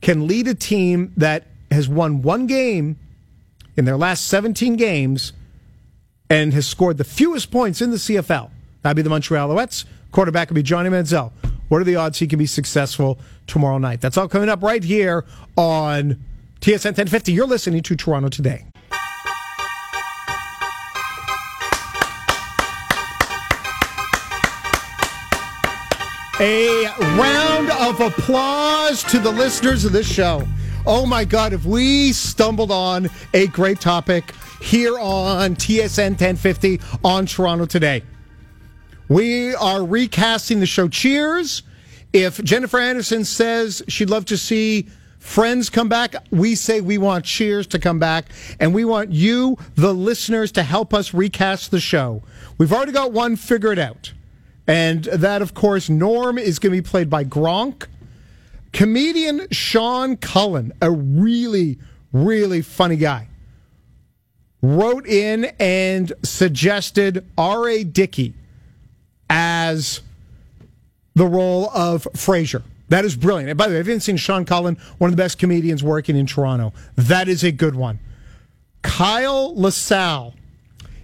can 0.00 0.26
lead 0.26 0.48
a 0.48 0.54
team 0.54 1.12
that 1.16 1.46
has 1.70 1.88
won 1.88 2.22
one 2.22 2.46
game 2.46 2.98
in 3.76 3.84
their 3.84 3.96
last 3.96 4.26
17 4.26 4.76
games 4.76 5.32
and 6.28 6.54
has 6.54 6.66
scored 6.66 6.98
the 6.98 7.04
fewest 7.04 7.50
points 7.50 7.80
in 7.82 7.90
the 7.90 7.96
CFL. 7.96 8.50
That'd 8.82 8.96
be 8.96 9.02
the 9.02 9.10
Montreal 9.10 9.48
Alouettes. 9.48 9.84
Quarterback 10.12 10.48
would 10.48 10.54
be 10.54 10.62
Johnny 10.62 10.90
Manziel. 10.90 11.32
What 11.68 11.80
are 11.80 11.84
the 11.84 11.96
odds 11.96 12.18
he 12.18 12.26
can 12.26 12.38
be 12.38 12.46
successful 12.46 13.18
tomorrow 13.46 13.78
night? 13.78 14.00
That's 14.00 14.16
all 14.16 14.28
coming 14.28 14.48
up 14.48 14.62
right 14.62 14.82
here 14.82 15.24
on 15.56 16.22
TSN 16.60 16.96
1050. 16.96 17.32
You're 17.32 17.46
listening 17.46 17.82
to 17.84 17.96
Toronto 17.96 18.28
Today. 18.28 18.64
A 26.42 26.86
round 27.18 27.70
of 27.70 28.00
applause 28.00 29.02
to 29.04 29.18
the 29.18 29.30
listeners 29.30 29.84
of 29.84 29.92
this 29.92 30.10
show. 30.10 30.48
Oh 30.86 31.04
my 31.04 31.22
God, 31.22 31.52
if 31.52 31.66
we 31.66 32.14
stumbled 32.14 32.70
on 32.70 33.10
a 33.34 33.46
great 33.48 33.78
topic 33.78 34.32
here 34.62 34.98
on 34.98 35.54
TSN 35.54 36.12
1050 36.12 36.80
on 37.04 37.26
Toronto 37.26 37.66
today. 37.66 38.02
We 39.10 39.54
are 39.56 39.84
recasting 39.84 40.60
the 40.60 40.66
show 40.66 40.88
Cheers. 40.88 41.62
If 42.14 42.42
Jennifer 42.42 42.78
Anderson 42.78 43.26
says 43.26 43.82
she'd 43.88 44.08
love 44.08 44.24
to 44.26 44.38
see 44.38 44.88
Friends 45.18 45.68
come 45.68 45.90
back, 45.90 46.14
we 46.30 46.54
say 46.54 46.80
we 46.80 46.96
want 46.96 47.26
Cheers 47.26 47.66
to 47.66 47.78
come 47.78 47.98
back, 47.98 48.30
and 48.58 48.72
we 48.72 48.86
want 48.86 49.12
you, 49.12 49.58
the 49.74 49.92
listeners, 49.92 50.50
to 50.52 50.62
help 50.62 50.94
us 50.94 51.12
recast 51.12 51.70
the 51.70 51.80
show. 51.80 52.22
We've 52.56 52.72
already 52.72 52.92
got 52.92 53.12
one 53.12 53.36
figured 53.36 53.78
out. 53.78 54.14
And 54.70 55.02
that, 55.02 55.42
of 55.42 55.52
course, 55.52 55.88
Norm 55.88 56.38
is 56.38 56.60
going 56.60 56.72
to 56.72 56.80
be 56.80 56.88
played 56.88 57.10
by 57.10 57.24
Gronk. 57.24 57.88
Comedian 58.72 59.48
Sean 59.50 60.16
Cullen, 60.16 60.72
a 60.80 60.92
really, 60.92 61.80
really 62.12 62.62
funny 62.62 62.94
guy 62.94 63.26
wrote 64.62 65.08
in 65.08 65.46
and 65.58 66.12
suggested 66.22 67.26
R.A. 67.36 67.82
Dickey 67.82 68.34
as 69.28 70.02
the 71.16 71.26
role 71.26 71.70
of 71.70 72.06
Frasier. 72.12 72.62
That 72.90 73.04
is 73.04 73.16
brilliant. 73.16 73.50
And 73.50 73.58
by 73.58 73.66
the 73.66 73.74
way, 73.74 73.80
if 73.80 73.86
you 73.86 73.92
haven't 73.92 74.02
seen 74.02 74.18
Sean 74.18 74.44
Cullen, 74.44 74.76
one 74.98 75.10
of 75.10 75.16
the 75.16 75.20
best 75.20 75.40
comedians 75.40 75.82
working 75.82 76.14
in 76.14 76.26
Toronto, 76.26 76.72
that 76.94 77.26
is 77.26 77.42
a 77.42 77.50
good 77.50 77.74
one. 77.74 77.98
Kyle 78.82 79.52
LaSalle. 79.56 80.34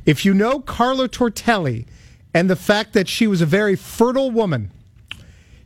If 0.05 0.25
you 0.25 0.35
know 0.35 0.61
Carla 0.61 1.09
Tortelli 1.09 1.87
and 2.37 2.51
the 2.51 2.57
fact 2.57 2.93
that 2.93 3.09
she 3.09 3.27
was 3.27 3.41
a 3.41 3.47
very 3.47 3.77
fertile 3.77 4.31
woman, 4.31 4.71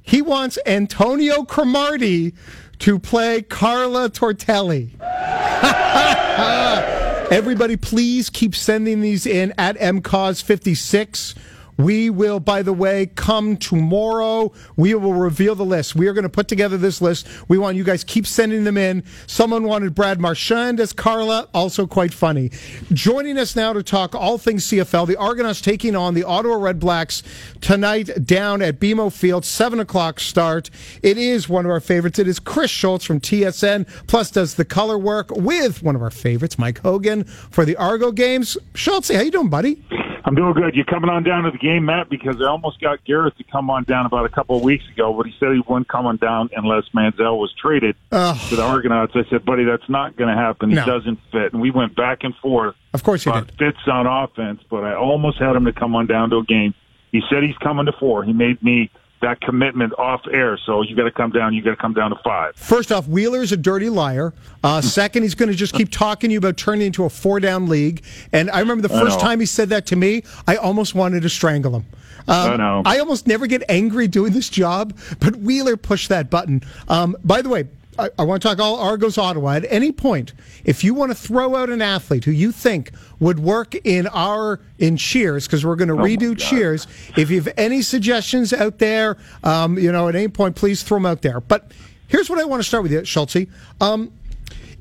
he 0.02 0.22
wants 0.22 0.56
Antonio 0.64 1.42
Cromartie 1.42 2.32
to 2.78 3.00
play 3.00 3.42
Carla 3.42 4.08
Tortelli. 4.08 4.90
Everybody, 7.32 7.76
please 7.76 8.30
keep 8.30 8.54
sending 8.54 9.00
these 9.00 9.26
in 9.26 9.52
at 9.58 9.76
MCAUSE56. 9.78 11.36
We 11.80 12.10
will, 12.10 12.40
by 12.40 12.62
the 12.62 12.72
way, 12.72 13.06
come 13.06 13.56
tomorrow. 13.56 14.52
We 14.76 14.94
will 14.94 15.14
reveal 15.14 15.54
the 15.54 15.64
list. 15.64 15.94
We 15.94 16.08
are 16.08 16.12
going 16.12 16.24
to 16.24 16.28
put 16.28 16.46
together 16.46 16.76
this 16.76 17.00
list. 17.00 17.26
We 17.48 17.56
want 17.56 17.76
you 17.76 17.84
guys 17.84 18.04
keep 18.04 18.26
sending 18.26 18.64
them 18.64 18.76
in. 18.76 19.02
Someone 19.26 19.64
wanted 19.64 19.94
Brad 19.94 20.20
Marchand 20.20 20.78
as 20.78 20.92
Carla, 20.92 21.48
also 21.54 21.86
quite 21.86 22.12
funny. 22.12 22.50
Joining 22.92 23.38
us 23.38 23.56
now 23.56 23.72
to 23.72 23.82
talk 23.82 24.14
all 24.14 24.36
things 24.36 24.66
CFL, 24.66 25.06
the 25.06 25.16
Argonauts 25.16 25.62
taking 25.62 25.96
on 25.96 26.12
the 26.14 26.24
Ottawa 26.24 26.56
Red 26.56 26.78
Blacks 26.78 27.22
tonight 27.62 28.26
down 28.26 28.60
at 28.60 28.78
BMO 28.78 29.10
Field, 29.10 29.44
7 29.46 29.80
o'clock 29.80 30.20
start. 30.20 30.68
It 31.02 31.16
is 31.16 31.48
one 31.48 31.64
of 31.64 31.70
our 31.70 31.80
favorites. 31.80 32.18
It 32.18 32.28
is 32.28 32.38
Chris 32.38 32.70
Schultz 32.70 33.06
from 33.06 33.20
TSN, 33.20 33.86
plus 34.06 34.30
does 34.30 34.54
the 34.54 34.64
color 34.66 34.98
work 34.98 35.30
with 35.30 35.82
one 35.82 35.96
of 35.96 36.02
our 36.02 36.10
favorites, 36.10 36.58
Mike 36.58 36.80
Hogan, 36.80 37.24
for 37.24 37.64
the 37.64 37.76
Argo 37.76 38.12
games. 38.12 38.58
Schultz, 38.74 39.10
how 39.10 39.22
you 39.22 39.30
doing, 39.30 39.48
buddy? 39.48 39.82
I'm 40.30 40.36
doing 40.36 40.52
good. 40.52 40.76
You 40.76 40.84
coming 40.84 41.10
on 41.10 41.24
down 41.24 41.42
to 41.42 41.50
the 41.50 41.58
game, 41.58 41.86
Matt? 41.86 42.08
Because 42.08 42.40
I 42.40 42.44
almost 42.44 42.80
got 42.80 43.04
Gareth 43.04 43.36
to 43.38 43.42
come 43.42 43.68
on 43.68 43.82
down 43.82 44.06
about 44.06 44.26
a 44.26 44.28
couple 44.28 44.56
of 44.56 44.62
weeks 44.62 44.84
ago, 44.88 45.12
but 45.12 45.26
he 45.26 45.34
said 45.40 45.48
he 45.50 45.60
wouldn't 45.68 45.88
come 45.88 46.06
on 46.06 46.18
down 46.18 46.50
unless 46.56 46.84
Manziel 46.94 47.36
was 47.36 47.52
traded 47.60 47.96
uh, 48.12 48.38
to 48.48 48.54
the 48.54 48.62
Argonauts. 48.62 49.10
I 49.16 49.28
said, 49.28 49.44
buddy, 49.44 49.64
that's 49.64 49.88
not 49.88 50.16
going 50.16 50.32
to 50.32 50.40
happen. 50.40 50.70
No. 50.70 50.82
He 50.82 50.86
doesn't 50.88 51.18
fit. 51.32 51.52
And 51.52 51.60
we 51.60 51.72
went 51.72 51.96
back 51.96 52.22
and 52.22 52.32
forth. 52.36 52.76
Of 52.94 53.02
course 53.02 53.24
he 53.24 53.32
did. 53.32 53.50
Fits 53.58 53.78
on 53.88 54.06
offense, 54.06 54.60
but 54.70 54.84
I 54.84 54.94
almost 54.94 55.40
had 55.40 55.56
him 55.56 55.64
to 55.64 55.72
come 55.72 55.96
on 55.96 56.06
down 56.06 56.30
to 56.30 56.36
a 56.36 56.44
game. 56.44 56.74
He 57.10 57.22
said 57.28 57.42
he's 57.42 57.58
coming 57.58 57.86
to 57.86 57.92
four. 57.98 58.22
He 58.22 58.32
made 58.32 58.62
me 58.62 58.88
that 59.20 59.40
commitment 59.40 59.92
off 59.98 60.22
air. 60.32 60.58
So 60.66 60.82
you 60.82 60.96
got 60.96 61.04
to 61.04 61.10
come 61.10 61.30
down. 61.30 61.54
You 61.54 61.62
got 61.62 61.70
to 61.70 61.76
come 61.76 61.94
down 61.94 62.10
to 62.10 62.16
five. 62.24 62.56
First 62.56 62.90
off, 62.92 63.06
Wheeler's 63.06 63.52
a 63.52 63.56
dirty 63.56 63.88
liar. 63.88 64.32
Uh, 64.62 64.80
second, 64.80 65.22
he's 65.22 65.34
going 65.34 65.50
to 65.50 65.54
just 65.54 65.74
keep 65.74 65.90
talking 65.90 66.30
to 66.30 66.32
you 66.32 66.38
about 66.38 66.56
turning 66.56 66.86
into 66.86 67.04
a 67.04 67.10
four 67.10 67.40
down 67.40 67.68
league. 67.68 68.02
And 68.32 68.50
I 68.50 68.60
remember 68.60 68.82
the 68.82 68.88
first 68.88 69.20
time 69.20 69.40
he 69.40 69.46
said 69.46 69.68
that 69.70 69.86
to 69.86 69.96
me, 69.96 70.22
I 70.46 70.56
almost 70.56 70.94
wanted 70.94 71.22
to 71.22 71.28
strangle 71.28 71.76
him. 71.76 71.86
Um, 72.28 72.52
I 72.52 72.56
know. 72.56 72.82
I 72.84 72.98
almost 72.98 73.26
never 73.26 73.46
get 73.46 73.62
angry 73.68 74.06
doing 74.06 74.32
this 74.32 74.48
job, 74.48 74.96
but 75.20 75.36
Wheeler 75.36 75.76
pushed 75.76 76.08
that 76.10 76.30
button. 76.30 76.62
Um, 76.88 77.16
by 77.24 77.42
the 77.42 77.48
way, 77.48 77.68
I, 77.98 78.10
I 78.18 78.24
want 78.24 78.42
to 78.42 78.48
talk 78.48 78.58
all 78.58 78.78
Argos 78.78 79.18
Ottawa. 79.18 79.54
At 79.54 79.66
any 79.68 79.92
point, 79.92 80.32
if 80.64 80.84
you 80.84 80.94
want 80.94 81.10
to 81.10 81.14
throw 81.14 81.56
out 81.56 81.70
an 81.70 81.82
athlete 81.82 82.24
who 82.24 82.30
you 82.30 82.52
think 82.52 82.92
would 83.18 83.40
work 83.40 83.74
in 83.74 84.06
our 84.08 84.60
in 84.78 84.96
Cheers, 84.96 85.46
because 85.46 85.64
we're 85.64 85.76
going 85.76 85.88
to 85.88 85.94
oh 85.94 85.98
redo 85.98 86.38
Cheers. 86.38 86.86
If 87.16 87.30
you 87.30 87.40
have 87.40 87.52
any 87.56 87.82
suggestions 87.82 88.52
out 88.52 88.78
there, 88.78 89.16
um, 89.44 89.78
you 89.78 89.90
know, 89.92 90.08
at 90.08 90.16
any 90.16 90.28
point, 90.28 90.56
please 90.56 90.82
throw 90.82 90.96
them 90.96 91.06
out 91.06 91.22
there. 91.22 91.40
But 91.40 91.72
here's 92.08 92.30
what 92.30 92.38
I 92.38 92.44
want 92.44 92.62
to 92.62 92.68
start 92.68 92.82
with 92.82 92.92
you, 92.92 93.04
Schultze. 93.04 93.48
Um, 93.80 94.12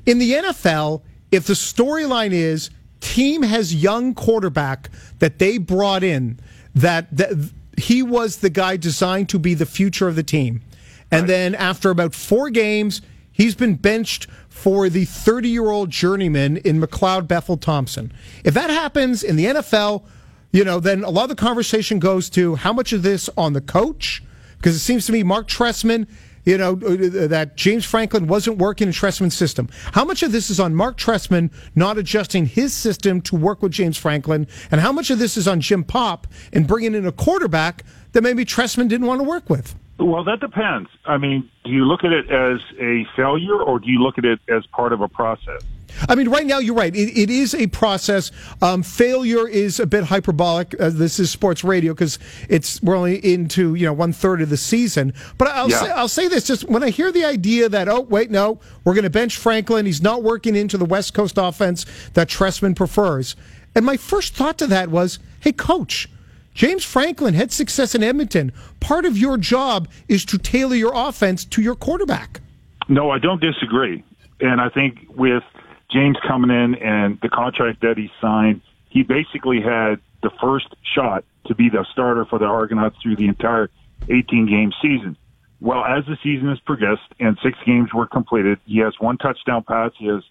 in 0.06 0.18
the 0.18 0.32
NFL, 0.32 1.02
if 1.30 1.46
the 1.46 1.54
storyline 1.54 2.32
is 2.32 2.70
team 3.00 3.42
has 3.42 3.74
young 3.74 4.14
quarterback 4.14 4.90
that 5.18 5.38
they 5.38 5.58
brought 5.58 6.02
in 6.02 6.38
that, 6.74 7.14
that 7.16 7.50
he 7.76 8.02
was 8.02 8.38
the 8.38 8.50
guy 8.50 8.76
designed 8.76 9.28
to 9.30 9.38
be 9.38 9.54
the 9.54 9.66
future 9.66 10.06
of 10.06 10.16
the 10.16 10.22
team 10.22 10.62
and 11.10 11.22
right. 11.22 11.26
then 11.26 11.54
after 11.54 11.90
about 11.90 12.14
four 12.14 12.50
games, 12.50 13.02
he's 13.32 13.54
been 13.54 13.74
benched 13.74 14.26
for 14.48 14.88
the 14.88 15.04
30 15.04 15.48
year 15.48 15.70
old 15.70 15.90
journeyman 15.90 16.58
in 16.58 16.80
McLeod 16.80 17.26
Bethel 17.26 17.56
Thompson. 17.56 18.12
If 18.44 18.54
that 18.54 18.70
happens 18.70 19.22
in 19.22 19.36
the 19.36 19.46
NFL, 19.46 20.04
you 20.52 20.64
know, 20.64 20.80
then 20.80 21.04
a 21.04 21.10
lot 21.10 21.24
of 21.24 21.28
the 21.30 21.36
conversation 21.36 21.98
goes 21.98 22.28
to 22.30 22.56
how 22.56 22.72
much 22.72 22.92
of 22.92 23.02
this 23.02 23.30
on 23.36 23.52
the 23.52 23.60
coach? 23.60 24.22
Because 24.58 24.74
it 24.74 24.80
seems 24.80 25.06
to 25.06 25.12
me 25.12 25.22
Marc 25.22 25.48
Trestman, 25.48 26.06
you 26.44 26.58
know, 26.58 26.72
uh, 26.72 27.28
that 27.28 27.56
James 27.56 27.84
Franklin 27.84 28.26
wasn't 28.26 28.58
working 28.58 28.88
in 28.88 28.92
Trestman's 28.92 29.36
system. 29.36 29.68
How 29.92 30.04
much 30.04 30.22
of 30.22 30.32
this 30.32 30.50
is 30.50 30.58
on 30.58 30.74
Marc 30.74 30.98
Trestman 30.98 31.50
not 31.74 31.98
adjusting 31.98 32.46
his 32.46 32.74
system 32.74 33.20
to 33.22 33.36
work 33.36 33.62
with 33.62 33.72
James 33.72 33.96
Franklin? 33.96 34.46
And 34.70 34.80
how 34.80 34.92
much 34.92 35.10
of 35.10 35.18
this 35.18 35.36
is 35.36 35.46
on 35.46 35.60
Jim 35.60 35.84
Popp 35.84 36.26
and 36.52 36.66
bringing 36.66 36.94
in 36.94 37.06
a 37.06 37.12
quarterback 37.12 37.84
that 38.12 38.22
maybe 38.22 38.44
Trestman 38.44 38.88
didn't 38.88 39.06
want 39.06 39.20
to 39.20 39.28
work 39.28 39.48
with? 39.48 39.74
Well, 40.00 40.24
that 40.24 40.40
depends. 40.40 40.88
I 41.04 41.18
mean, 41.18 41.48
do 41.64 41.70
you 41.70 41.84
look 41.84 42.04
at 42.04 42.12
it 42.12 42.30
as 42.30 42.60
a 42.78 43.06
failure 43.14 43.62
or 43.62 43.78
do 43.78 43.90
you 43.90 43.98
look 43.98 44.16
at 44.16 44.24
it 44.24 44.40
as 44.48 44.64
part 44.66 44.92
of 44.92 45.02
a 45.02 45.08
process? 45.08 45.62
I 46.08 46.14
mean, 46.14 46.28
right 46.28 46.46
now 46.46 46.58
you're 46.58 46.74
right. 46.74 46.94
it, 46.94 47.18
it 47.18 47.30
is 47.30 47.54
a 47.54 47.66
process. 47.66 48.30
Um, 48.62 48.82
failure 48.82 49.46
is 49.46 49.80
a 49.80 49.86
bit 49.86 50.04
hyperbolic. 50.04 50.74
Uh, 50.80 50.88
this 50.90 51.18
is 51.18 51.30
sports 51.30 51.64
radio 51.64 51.92
because 51.92 52.18
it's 52.48 52.82
we're 52.82 52.96
only 52.96 53.16
into 53.16 53.74
you 53.74 53.86
know 53.86 53.92
one 53.92 54.12
third 54.12 54.40
of 54.40 54.48
the 54.48 54.56
season. 54.56 55.12
But 55.36 55.48
I'll 55.48 55.68
yeah. 55.68 55.80
say, 55.80 55.90
I'll 55.90 56.08
say 56.08 56.28
this: 56.28 56.44
just 56.46 56.68
when 56.68 56.82
I 56.82 56.90
hear 56.90 57.12
the 57.12 57.24
idea 57.24 57.68
that 57.68 57.88
oh 57.88 58.00
wait 58.00 58.30
no, 58.30 58.60
we're 58.84 58.94
going 58.94 59.04
to 59.04 59.10
bench 59.10 59.36
Franklin, 59.36 59.84
he's 59.84 60.00
not 60.00 60.22
working 60.22 60.56
into 60.56 60.78
the 60.78 60.84
West 60.84 61.12
Coast 61.12 61.36
offense 61.38 61.84
that 62.14 62.28
Trestman 62.28 62.76
prefers. 62.76 63.36
And 63.74 63.84
my 63.84 63.96
first 63.96 64.34
thought 64.34 64.58
to 64.58 64.66
that 64.68 64.90
was, 64.90 65.18
hey, 65.40 65.52
coach 65.52 66.08
James 66.54 66.84
Franklin 66.84 67.34
had 67.34 67.52
success 67.52 67.94
in 67.94 68.02
Edmonton. 68.02 68.52
Part 68.80 69.04
of 69.04 69.16
your 69.16 69.36
job 69.36 69.88
is 70.08 70.24
to 70.26 70.38
tailor 70.38 70.76
your 70.76 70.92
offense 70.94 71.44
to 71.46 71.62
your 71.62 71.74
quarterback. 71.74 72.40
No, 72.88 73.10
I 73.10 73.18
don't 73.18 73.40
disagree. 73.40 74.02
And 74.40 74.60
I 74.60 74.68
think 74.68 74.98
with 75.10 75.44
James 75.90 76.16
coming 76.26 76.50
in 76.50 76.74
and 76.76 77.18
the 77.20 77.28
contract 77.28 77.82
that 77.82 77.96
he 77.96 78.10
signed, 78.20 78.62
he 78.88 79.02
basically 79.02 79.60
had 79.60 80.00
the 80.22 80.30
first 80.40 80.74
shot 80.94 81.24
to 81.46 81.54
be 81.54 81.68
the 81.68 81.86
starter 81.92 82.24
for 82.24 82.38
the 82.38 82.44
Argonauts 82.44 82.96
through 83.02 83.16
the 83.16 83.26
entire 83.26 83.70
18 84.08 84.46
game 84.46 84.72
season. 84.82 85.16
Well, 85.60 85.84
as 85.84 86.04
the 86.06 86.16
season 86.22 86.48
has 86.48 86.58
progressed 86.60 87.02
and 87.18 87.38
six 87.42 87.58
games 87.66 87.92
were 87.94 88.06
completed, 88.06 88.58
he 88.64 88.78
has 88.78 88.94
one 88.98 89.18
touchdown 89.18 89.62
pass, 89.62 89.92
he 89.98 90.06
has 90.06 90.22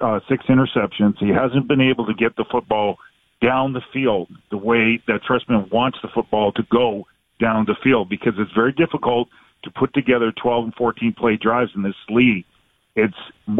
uh, 0.00 0.20
six 0.28 0.44
interceptions. 0.46 1.18
He 1.18 1.28
hasn't 1.28 1.68
been 1.68 1.80
able 1.80 2.06
to 2.06 2.14
get 2.14 2.36
the 2.36 2.44
football 2.50 2.98
down 3.40 3.72
the 3.72 3.82
field 3.92 4.28
the 4.50 4.56
way 4.56 5.02
that 5.06 5.20
Trestman 5.28 5.70
wants 5.70 5.98
the 6.02 6.08
football 6.14 6.52
to 6.52 6.62
go 6.70 7.06
down 7.40 7.64
the 7.66 7.76
field 7.82 8.08
because 8.08 8.34
it's 8.38 8.52
very 8.52 8.72
difficult 8.72 9.28
to 9.64 9.70
put 9.70 9.92
together 9.94 10.32
12 10.32 10.64
and 10.64 10.74
14 10.74 11.14
play 11.16 11.36
drives 11.36 11.70
in 11.74 11.82
this 11.82 11.94
league. 12.08 12.44
It's 12.94 13.16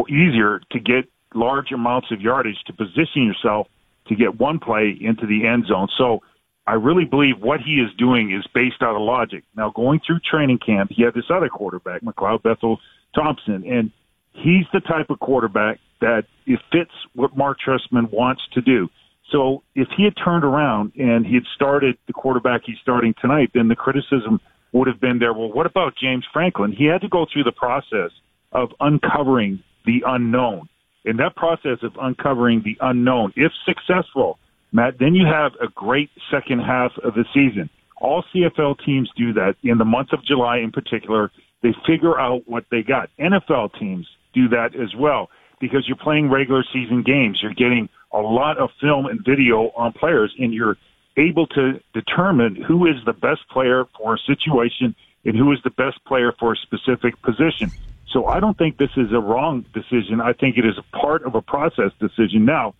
easier 0.09 0.61
to 0.71 0.79
get 0.79 1.05
large 1.33 1.71
amounts 1.71 2.11
of 2.11 2.21
yardage 2.21 2.57
to 2.67 2.73
position 2.73 3.25
yourself 3.25 3.67
to 4.07 4.15
get 4.15 4.39
one 4.39 4.59
play 4.59 4.95
into 4.99 5.25
the 5.25 5.47
end 5.47 5.65
zone. 5.67 5.87
So 5.97 6.21
I 6.67 6.73
really 6.73 7.05
believe 7.05 7.41
what 7.41 7.59
he 7.59 7.75
is 7.75 7.91
doing 7.97 8.31
is 8.31 8.45
based 8.53 8.81
out 8.81 8.95
of 8.95 9.01
logic. 9.01 9.43
Now, 9.55 9.71
going 9.71 9.99
through 10.05 10.19
training 10.19 10.59
camp, 10.65 10.91
he 10.93 11.03
had 11.03 11.13
this 11.13 11.29
other 11.29 11.49
quarterback, 11.49 12.01
McLeod 12.01 12.43
Bethel 12.43 12.79
Thompson, 13.13 13.63
and 13.69 13.91
he's 14.33 14.65
the 14.73 14.79
type 14.79 15.09
of 15.09 15.19
quarterback 15.19 15.79
that 16.01 16.25
it 16.45 16.59
fits 16.71 16.91
what 17.13 17.35
Marc 17.37 17.57
Trestman 17.65 18.11
wants 18.11 18.41
to 18.53 18.61
do. 18.61 18.89
So 19.31 19.63
if 19.73 19.87
he 19.97 20.03
had 20.03 20.13
turned 20.23 20.43
around 20.43 20.93
and 20.95 21.25
he 21.25 21.33
had 21.33 21.45
started 21.55 21.97
the 22.07 22.13
quarterback 22.13 22.61
he's 22.65 22.77
starting 22.81 23.13
tonight, 23.19 23.51
then 23.53 23.67
the 23.67 23.75
criticism 23.75 24.39
would 24.71 24.87
have 24.87 24.99
been 24.99 25.19
there. 25.19 25.33
Well, 25.33 25.51
what 25.51 25.65
about 25.65 25.93
James 25.95 26.25
Franklin? 26.31 26.71
He 26.71 26.85
had 26.85 27.01
to 27.01 27.09
go 27.09 27.25
through 27.31 27.45
the 27.45 27.51
process 27.51 28.11
of 28.51 28.69
uncovering 28.79 29.63
the 29.85 30.03
unknown. 30.05 30.67
In 31.05 31.17
that 31.17 31.35
process 31.35 31.77
of 31.83 31.93
uncovering 32.01 32.61
the 32.63 32.77
unknown, 32.81 33.33
if 33.35 33.51
successful, 33.65 34.39
Matt, 34.71 34.97
then 34.99 35.15
you 35.15 35.25
have 35.25 35.53
a 35.61 35.67
great 35.67 36.09
second 36.31 36.59
half 36.59 36.91
of 37.03 37.13
the 37.13 37.25
season. 37.33 37.69
All 37.97 38.23
CFL 38.33 38.83
teams 38.85 39.09
do 39.15 39.33
that 39.33 39.55
in 39.63 39.77
the 39.77 39.85
month 39.85 40.13
of 40.13 40.23
July 40.25 40.57
in 40.57 40.71
particular. 40.71 41.31
They 41.63 41.73
figure 41.87 42.19
out 42.19 42.43
what 42.47 42.65
they 42.69 42.81
got. 42.81 43.09
NFL 43.19 43.79
teams 43.79 44.07
do 44.33 44.49
that 44.49 44.75
as 44.75 44.93
well 44.95 45.29
because 45.59 45.87
you're 45.87 45.95
playing 45.95 46.29
regular 46.29 46.63
season 46.73 47.03
games. 47.03 47.39
You're 47.41 47.53
getting 47.53 47.87
a 48.11 48.19
lot 48.19 48.57
of 48.57 48.69
film 48.81 49.05
and 49.05 49.23
video 49.25 49.71
on 49.75 49.93
players, 49.93 50.33
and 50.39 50.53
you're 50.53 50.77
able 51.17 51.47
to 51.47 51.79
determine 51.93 52.55
who 52.55 52.85
is 52.85 52.95
the 53.05 53.13
best 53.13 53.41
player 53.49 53.85
for 53.97 54.15
a 54.15 54.17
situation 54.19 54.95
and 55.23 55.35
who 55.35 55.51
is 55.51 55.59
the 55.63 55.69
best 55.71 56.03
player 56.05 56.33
for 56.39 56.53
a 56.53 56.55
specific 56.57 57.19
position. 57.21 57.71
So 58.11 58.27
I 58.27 58.39
don't 58.39 58.57
think 58.57 58.77
this 58.77 58.91
is 58.95 59.11
a 59.11 59.19
wrong 59.19 59.65
decision. 59.73 60.21
I 60.21 60.33
think 60.33 60.57
it 60.57 60.65
is 60.65 60.77
a 60.77 60.97
part 60.97 61.23
of 61.23 61.35
a 61.35 61.41
process 61.41 61.91
decision. 61.99 62.45
Now, 62.45 62.75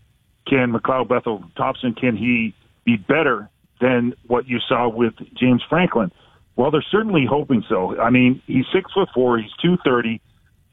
can 0.47 0.71
McLeod 0.71 1.09
Bethel 1.09 1.43
Thompson, 1.57 1.93
can 1.93 2.15
he 2.15 2.53
be 2.85 2.97
better 2.97 3.49
than 3.81 4.13
what 4.27 4.47
you 4.47 4.59
saw 4.67 4.87
with 4.87 5.13
James 5.33 5.61
Franklin? 5.67 6.11
Well, 6.55 6.71
they're 6.71 6.85
certainly 6.89 7.25
hoping 7.29 7.63
so. 7.67 7.99
I 7.99 8.11
mean, 8.11 8.41
he's 8.47 8.65
six 8.73 8.91
foot 8.93 9.09
four, 9.13 9.37
he's 9.39 9.51
two 9.61 9.77
thirty. 9.83 10.21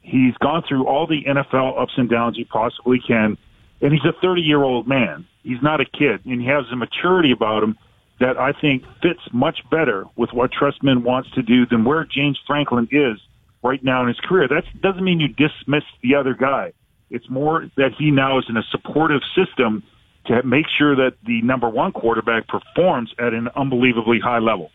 He's 0.01 0.35
gone 0.35 0.63
through 0.67 0.85
all 0.85 1.07
the 1.07 1.23
NFL 1.23 1.81
ups 1.81 1.93
and 1.97 2.09
downs 2.09 2.35
he 2.37 2.43
possibly 2.43 2.99
can, 3.05 3.37
and 3.83 3.91
he's 3.91 4.05
a 4.05 4.19
30 4.21 4.41
year 4.41 4.63
old 4.63 4.87
man. 4.87 5.27
He's 5.43 5.61
not 5.61 5.81
a 5.81 5.85
kid, 5.85 6.25
and 6.25 6.41
he 6.41 6.47
has 6.47 6.63
a 6.71 6.75
maturity 6.75 7.31
about 7.31 7.63
him 7.63 7.77
that 8.19 8.37
I 8.39 8.53
think 8.53 8.83
fits 9.01 9.19
much 9.33 9.59
better 9.69 10.05
with 10.15 10.29
what 10.31 10.51
Trestman 10.51 11.03
wants 11.03 11.29
to 11.31 11.41
do 11.41 11.65
than 11.65 11.83
where 11.83 12.05
James 12.05 12.39
Franklin 12.47 12.87
is 12.91 13.19
right 13.61 13.83
now 13.83 14.01
in 14.01 14.07
his 14.07 14.19
career. 14.21 14.47
That 14.47 14.63
doesn't 14.81 15.03
mean 15.03 15.19
you 15.19 15.27
dismiss 15.27 15.83
the 16.01 16.15
other 16.15 16.33
guy. 16.33 16.71
It's 17.09 17.29
more 17.29 17.69
that 17.75 17.91
he 17.99 18.11
now 18.11 18.39
is 18.39 18.45
in 18.47 18.55
a 18.55 18.63
supportive 18.71 19.21
system 19.35 19.83
to 20.27 20.41
make 20.43 20.65
sure 20.77 20.95
that 20.95 21.17
the 21.25 21.41
number 21.41 21.67
one 21.69 21.91
quarterback 21.91 22.47
performs 22.47 23.13
at 23.19 23.33
an 23.33 23.49
unbelievably 23.55 24.19
high 24.23 24.39
level. 24.39 24.71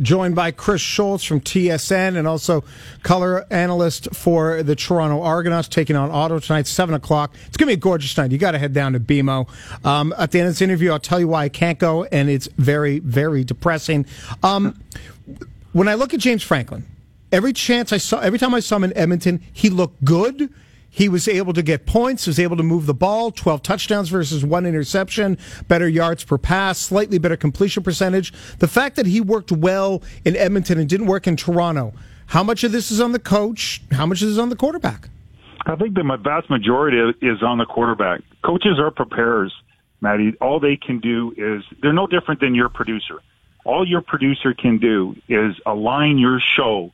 Joined 0.00 0.34
by 0.34 0.50
Chris 0.50 0.80
Schultz 0.80 1.24
from 1.24 1.40
TSN 1.40 2.16
and 2.16 2.26
also 2.26 2.64
color 3.02 3.46
analyst 3.50 4.14
for 4.14 4.62
the 4.62 4.74
Toronto 4.76 5.22
Argonauts, 5.22 5.68
taking 5.68 5.96
on 5.96 6.10
Ottawa 6.10 6.40
tonight, 6.40 6.66
7 6.66 6.94
o'clock. 6.94 7.34
It's 7.46 7.56
going 7.56 7.66
to 7.68 7.76
be 7.76 7.78
a 7.78 7.82
gorgeous 7.82 8.16
night. 8.16 8.32
You 8.32 8.38
got 8.38 8.52
to 8.52 8.58
head 8.58 8.72
down 8.72 8.92
to 8.94 9.00
BMO. 9.00 9.48
Um, 9.84 10.14
at 10.18 10.30
the 10.30 10.40
end 10.40 10.48
of 10.48 10.54
this 10.54 10.62
interview, 10.62 10.92
I'll 10.92 10.98
tell 10.98 11.20
you 11.20 11.28
why 11.28 11.44
I 11.44 11.48
can't 11.48 11.78
go, 11.78 12.04
and 12.04 12.28
it's 12.28 12.48
very, 12.56 12.98
very 12.98 13.44
depressing. 13.44 14.06
Um, 14.42 14.80
when 15.72 15.88
I 15.88 15.94
look 15.94 16.14
at 16.14 16.20
James 16.20 16.42
Franklin, 16.42 16.84
every 17.30 17.52
chance 17.52 17.92
I 17.92 17.98
saw, 17.98 18.20
every 18.20 18.38
time 18.38 18.54
I 18.54 18.60
saw 18.60 18.76
him 18.76 18.84
in 18.84 18.96
Edmonton, 18.96 19.42
he 19.52 19.70
looked 19.70 20.04
good. 20.04 20.52
He 20.90 21.08
was 21.08 21.28
able 21.28 21.52
to 21.52 21.62
get 21.62 21.86
points, 21.86 22.26
was 22.26 22.40
able 22.40 22.56
to 22.56 22.64
move 22.64 22.86
the 22.86 22.94
ball, 22.94 23.30
12 23.30 23.62
touchdowns 23.62 24.08
versus 24.08 24.44
one 24.44 24.66
interception, 24.66 25.38
better 25.68 25.88
yards 25.88 26.24
per 26.24 26.36
pass, 26.36 26.78
slightly 26.78 27.18
better 27.18 27.36
completion 27.36 27.84
percentage. 27.84 28.32
The 28.58 28.66
fact 28.66 28.96
that 28.96 29.06
he 29.06 29.20
worked 29.20 29.52
well 29.52 30.02
in 30.24 30.36
Edmonton 30.36 30.78
and 30.78 30.88
didn't 30.88 31.06
work 31.06 31.28
in 31.28 31.36
Toronto, 31.36 31.94
how 32.26 32.42
much 32.42 32.64
of 32.64 32.72
this 32.72 32.90
is 32.90 33.00
on 33.00 33.12
the 33.12 33.20
coach? 33.20 33.82
How 33.92 34.04
much 34.04 34.20
is 34.20 34.38
on 34.38 34.48
the 34.48 34.56
quarterback? 34.56 35.08
I 35.66 35.76
think 35.76 35.94
the 35.94 36.18
vast 36.22 36.50
majority 36.50 36.98
is 37.22 37.42
on 37.42 37.58
the 37.58 37.66
quarterback. 37.66 38.22
Coaches 38.44 38.78
are 38.80 38.90
preparers, 38.90 39.54
Maddie. 40.00 40.34
All 40.40 40.58
they 40.58 40.76
can 40.76 40.98
do 40.98 41.32
is, 41.36 41.62
they're 41.82 41.92
no 41.92 42.08
different 42.08 42.40
than 42.40 42.54
your 42.54 42.68
producer. 42.68 43.20
All 43.64 43.86
your 43.86 44.00
producer 44.00 44.54
can 44.54 44.78
do 44.78 45.14
is 45.28 45.54
align 45.66 46.18
your 46.18 46.40
show 46.40 46.90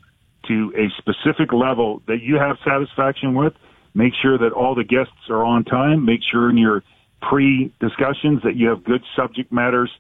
to 0.49 0.73
a 0.77 0.91
specific 0.99 1.53
level 1.53 2.03
that 2.07 2.23
you 2.23 2.37
have 2.37 2.59
satisfaction 2.65 3.35
with 3.35 3.55
Make 3.97 4.13
sure 4.21 4.37
that 4.37 4.53
all 4.53 4.75
the 4.75 4.85
guests 4.85 5.31
are 5.31 5.43
on 5.43 5.65
time. 5.65 6.05
Make 6.05 6.21
sure 6.23 6.51
in 6.51 6.59
your 6.59 6.83
pre 7.23 7.73
discussions 7.81 8.43
that 8.43 8.55
you 8.55 8.69
have 8.69 8.85
good 8.85 9.03
subject 9.17 9.51
matters 9.51 9.91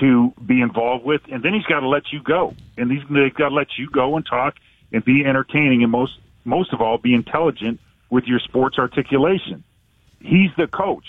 to 0.00 0.34
be 0.44 0.60
involved 0.60 1.06
with. 1.06 1.22
And 1.32 1.42
then 1.42 1.54
he's 1.54 1.64
got 1.64 1.80
to 1.80 1.88
let 1.88 2.12
you 2.12 2.22
go. 2.22 2.54
And 2.76 2.92
he's, 2.92 3.00
they've 3.08 3.34
got 3.34 3.48
to 3.48 3.54
let 3.54 3.78
you 3.78 3.88
go 3.88 4.16
and 4.16 4.26
talk 4.26 4.56
and 4.92 5.02
be 5.02 5.24
entertaining 5.24 5.82
and 5.82 5.90
most, 5.90 6.18
most 6.44 6.74
of 6.74 6.82
all, 6.82 6.98
be 6.98 7.14
intelligent 7.14 7.80
with 8.10 8.24
your 8.24 8.38
sports 8.38 8.78
articulation. 8.78 9.64
He's 10.20 10.50
the 10.58 10.66
coach. 10.66 11.06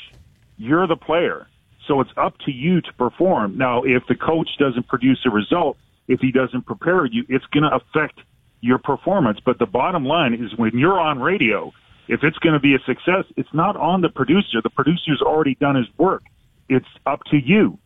You're 0.58 0.88
the 0.88 0.96
player. 0.96 1.46
So 1.88 2.00
it's 2.00 2.12
up 2.16 2.38
to 2.46 2.54
you 2.54 2.80
to 2.80 2.94
perform. 2.94 3.58
Now, 3.58 3.84
if 3.84 4.08
the 4.08 4.16
coach 4.16 4.48
doesn't 4.58 4.88
produce 4.88 5.20
a 5.26 5.30
result, 5.30 5.76
if 6.08 6.22
he 6.22 6.32
doesn't 6.32 6.66
prepare 6.66 7.06
you, 7.06 7.26
it's 7.28 7.46
going 7.48 7.70
to 7.70 7.76
affect 7.76 8.22
your 8.62 8.78
performance. 8.78 9.40
But 9.44 9.60
the 9.60 9.66
bottom 9.66 10.06
line 10.06 10.34
is 10.34 10.58
when 10.58 10.78
you're 10.78 11.00
on 11.00 11.20
radio 11.20 11.74
if 12.10 12.24
it's 12.24 12.40
going 12.40 12.54
to 12.54 12.60
be 12.60 12.74
a 12.74 12.80
success, 12.80 13.24
it's 13.38 13.54
not 13.54 13.78
on 13.78 14.02
the 14.02 14.10
producer. 14.10 14.62
The 14.64 14.72
producer's 14.72 15.22
already 15.22 15.56
done 15.56 15.76
his 15.76 15.86
work. 15.98 16.24
It's 16.68 16.88
up 17.06 17.24
to 17.26 17.38
you. 17.38 17.78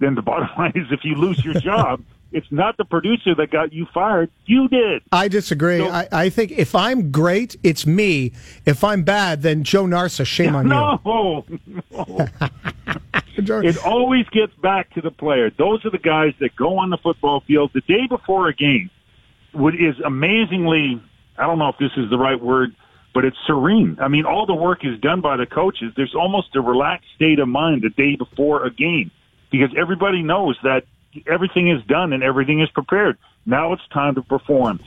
Then 0.00 0.16
the 0.16 0.22
bottom 0.30 0.48
line 0.58 0.72
is 0.74 0.88
if 0.90 1.04
you 1.04 1.14
lose 1.14 1.42
your 1.44 1.54
job, 1.54 2.02
it's 2.32 2.50
not 2.50 2.76
the 2.76 2.84
producer 2.84 3.36
that 3.36 3.52
got 3.52 3.72
you 3.72 3.86
fired. 3.94 4.30
You 4.46 4.68
did. 4.68 5.02
I 5.12 5.28
disagree. 5.28 5.78
So, 5.78 5.88
I, 5.88 6.08
I, 6.10 6.28
think 6.28 6.50
if 6.50 6.74
I'm 6.74 7.12
great, 7.12 7.56
it's 7.62 7.86
me. 7.86 8.32
If 8.66 8.82
I'm 8.82 9.04
bad, 9.04 9.42
then 9.42 9.62
Joe 9.62 9.84
Narsa, 9.84 10.26
shame 10.26 10.56
on 10.56 10.68
no, 10.68 11.00
you. 11.48 11.60
No. 11.92 12.28
it 13.62 13.78
always 13.86 14.26
gets 14.30 14.54
back 14.56 14.92
to 14.94 15.00
the 15.00 15.12
player. 15.12 15.52
Those 15.56 15.84
are 15.86 15.90
the 15.90 15.98
guys 15.98 16.34
that 16.40 16.56
go 16.56 16.78
on 16.78 16.90
the 16.90 16.98
football 16.98 17.44
field 17.46 17.70
the 17.74 17.82
day 17.82 18.08
before 18.08 18.48
a 18.48 18.54
game. 18.54 18.90
What 19.52 19.74
is 19.74 19.94
amazingly, 20.04 21.00
I 21.38 21.46
don't 21.46 21.60
know 21.60 21.68
if 21.68 21.78
this 21.78 21.92
is 21.96 22.10
the 22.10 22.18
right 22.18 22.40
word, 22.40 22.74
but 23.18 23.24
it's 23.24 23.36
serene. 23.48 23.98
I 24.00 24.06
mean, 24.06 24.26
all 24.26 24.46
the 24.46 24.54
work 24.54 24.84
is 24.84 24.96
done 25.00 25.20
by 25.20 25.36
the 25.36 25.44
coaches. 25.44 25.92
There's 25.96 26.14
almost 26.14 26.54
a 26.54 26.60
relaxed 26.60 27.08
state 27.16 27.40
of 27.40 27.48
mind 27.48 27.82
the 27.82 27.88
day 27.88 28.14
before 28.14 28.64
a 28.64 28.70
game 28.70 29.10
because 29.50 29.70
everybody 29.76 30.22
knows 30.22 30.56
that 30.62 30.84
everything 31.26 31.68
is 31.68 31.84
done 31.88 32.12
and 32.12 32.22
everything 32.22 32.62
is 32.62 32.70
prepared. 32.70 33.18
Now 33.44 33.72
it's 33.72 33.82
time 33.92 34.14
to 34.14 34.22
perform. 34.22 34.78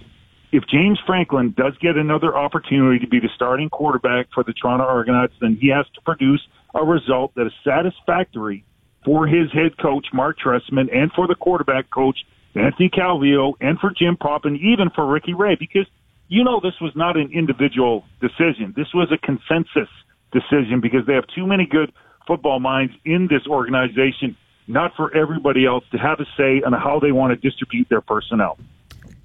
If 0.53 0.63
James 0.65 0.97
Franklin 1.05 1.53
does 1.57 1.73
get 1.81 1.97
another 1.97 2.37
opportunity 2.37 2.99
to 2.99 3.07
be 3.09 3.19
the 3.19 3.27
starting 3.35 3.69
quarterback 3.69 4.27
for 4.33 4.45
the 4.45 4.53
Toronto 4.53 4.85
Argonauts, 4.85 5.33
then 5.41 5.57
he 5.59 5.67
has 5.67 5.85
to 5.95 6.01
produce 6.05 6.47
a 6.73 6.85
result 6.85 7.35
that 7.35 7.47
is 7.47 7.53
satisfactory 7.65 8.63
for 9.03 9.27
his 9.27 9.51
head 9.51 9.77
coach, 9.77 10.07
Marc 10.13 10.37
Trestman, 10.39 10.87
and 10.95 11.11
for 11.11 11.27
the 11.27 11.35
quarterback 11.35 11.89
coach, 11.89 12.19
Anthony 12.55 12.89
Calvillo, 12.89 13.55
and 13.59 13.77
for 13.77 13.89
Jim 13.89 14.15
Popp, 14.15 14.45
and 14.45 14.57
even 14.57 14.89
for 14.89 15.05
Ricky 15.05 15.33
Ray, 15.33 15.57
because– 15.59 15.85
you 16.31 16.45
know 16.45 16.61
this 16.61 16.79
was 16.79 16.93
not 16.95 17.17
an 17.17 17.29
individual 17.33 18.05
decision. 18.21 18.73
This 18.75 18.87
was 18.93 19.11
a 19.11 19.17
consensus 19.17 19.89
decision 20.31 20.79
because 20.79 21.05
they 21.05 21.13
have 21.13 21.25
too 21.35 21.45
many 21.45 21.65
good 21.65 21.91
football 22.25 22.61
minds 22.61 22.93
in 23.03 23.27
this 23.29 23.45
organization, 23.47 24.37
not 24.65 24.95
for 24.95 25.13
everybody 25.13 25.65
else 25.65 25.83
to 25.91 25.97
have 25.97 26.21
a 26.21 26.25
say 26.37 26.61
on 26.65 26.71
how 26.71 27.01
they 27.01 27.11
want 27.11 27.31
to 27.33 27.49
distribute 27.49 27.89
their 27.89 27.99
personnel. 27.99 28.57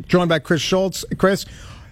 Joined 0.09 0.31
by 0.31 0.41
Chris 0.41 0.61
Schultz. 0.61 1.05
Chris, 1.17 1.47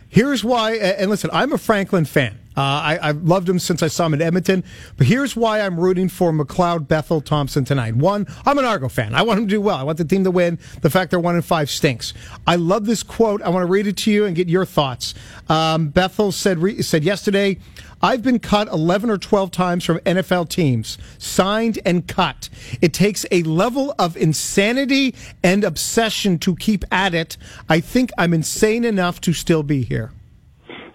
here's 0.09 0.43
why, 0.43 0.75
and 0.75 1.09
listen, 1.09 1.31
I'm 1.33 1.53
a 1.53 1.59
Franklin 1.59 2.07
fan. 2.07 2.37
Uh, 2.57 2.99
I, 3.01 3.07
have 3.07 3.23
loved 3.25 3.49
him 3.49 3.59
since 3.59 3.83
I 3.83 3.89
saw 3.89 4.07
him 4.07 4.15
in 4.15 4.23
Edmonton. 4.23 4.65
But 4.97 5.07
here's 5.07 5.35
why 5.35 5.61
I'm 5.61 5.79
rooting 5.79 6.09
for 6.09 6.33
McLeod 6.33 6.87
Bethel 6.87 7.21
Thompson 7.21 7.65
tonight. 7.65 7.97
One, 7.97 8.27
I'm 8.47 8.59
an 8.59 8.65
Argo 8.65 8.89
fan. 8.89 9.15
I 9.15 9.23
want 9.23 9.41
him 9.41 9.47
to 9.49 9.51
do 9.51 9.61
well. 9.61 9.77
I 9.77 9.83
want 9.83 9.99
the 9.99 10.05
team 10.05 10.25
to 10.25 10.31
win. 10.31 10.59
The 10.83 10.91
fact 10.91 11.11
they're 11.11 11.21
one 11.21 11.37
in 11.37 11.43
five 11.43 11.69
stinks. 11.69 12.15
I 12.47 12.57
love 12.57 12.87
this 12.87 13.03
quote. 13.03 13.43
I 13.43 13.49
want 13.49 13.63
to 13.63 13.71
read 13.71 13.87
it 13.87 13.97
to 13.99 14.11
you 14.11 14.25
and 14.25 14.37
get 14.37 14.49
your 14.49 14.65
thoughts. 14.65 15.15
Um, 15.49 15.89
Bethel 15.89 16.33
said 16.33 16.59
re- 16.59 16.83
said 16.83 17.05
yesterday, 17.05 17.59
I've 18.03 18.23
been 18.23 18.39
cut 18.39 18.69
11 18.69 19.09
or 19.09 19.17
12 19.17 19.51
times 19.51 19.85
from 19.85 19.99
NFL 20.01 20.51
teams, 20.51 20.99
signed 21.19 21.79
and 21.87 22.07
cut. 22.07 22.51
It 22.83 22.93
takes 22.93 23.25
a 23.31 23.43
level 23.45 23.95
of 23.99 24.15
insanity 24.17 25.15
and 25.43 25.65
obsession 25.65 26.39
to 26.41 26.55
keep 26.55 26.85
at 26.93 27.15
it. 27.15 27.39
I 27.69 27.81
think 27.81 28.11
I'm 28.19 28.35
insane 28.35 28.85
enough 28.85 29.23
to 29.23 29.33
still 29.33 29.63
be 29.63 29.85
here. 29.85 30.13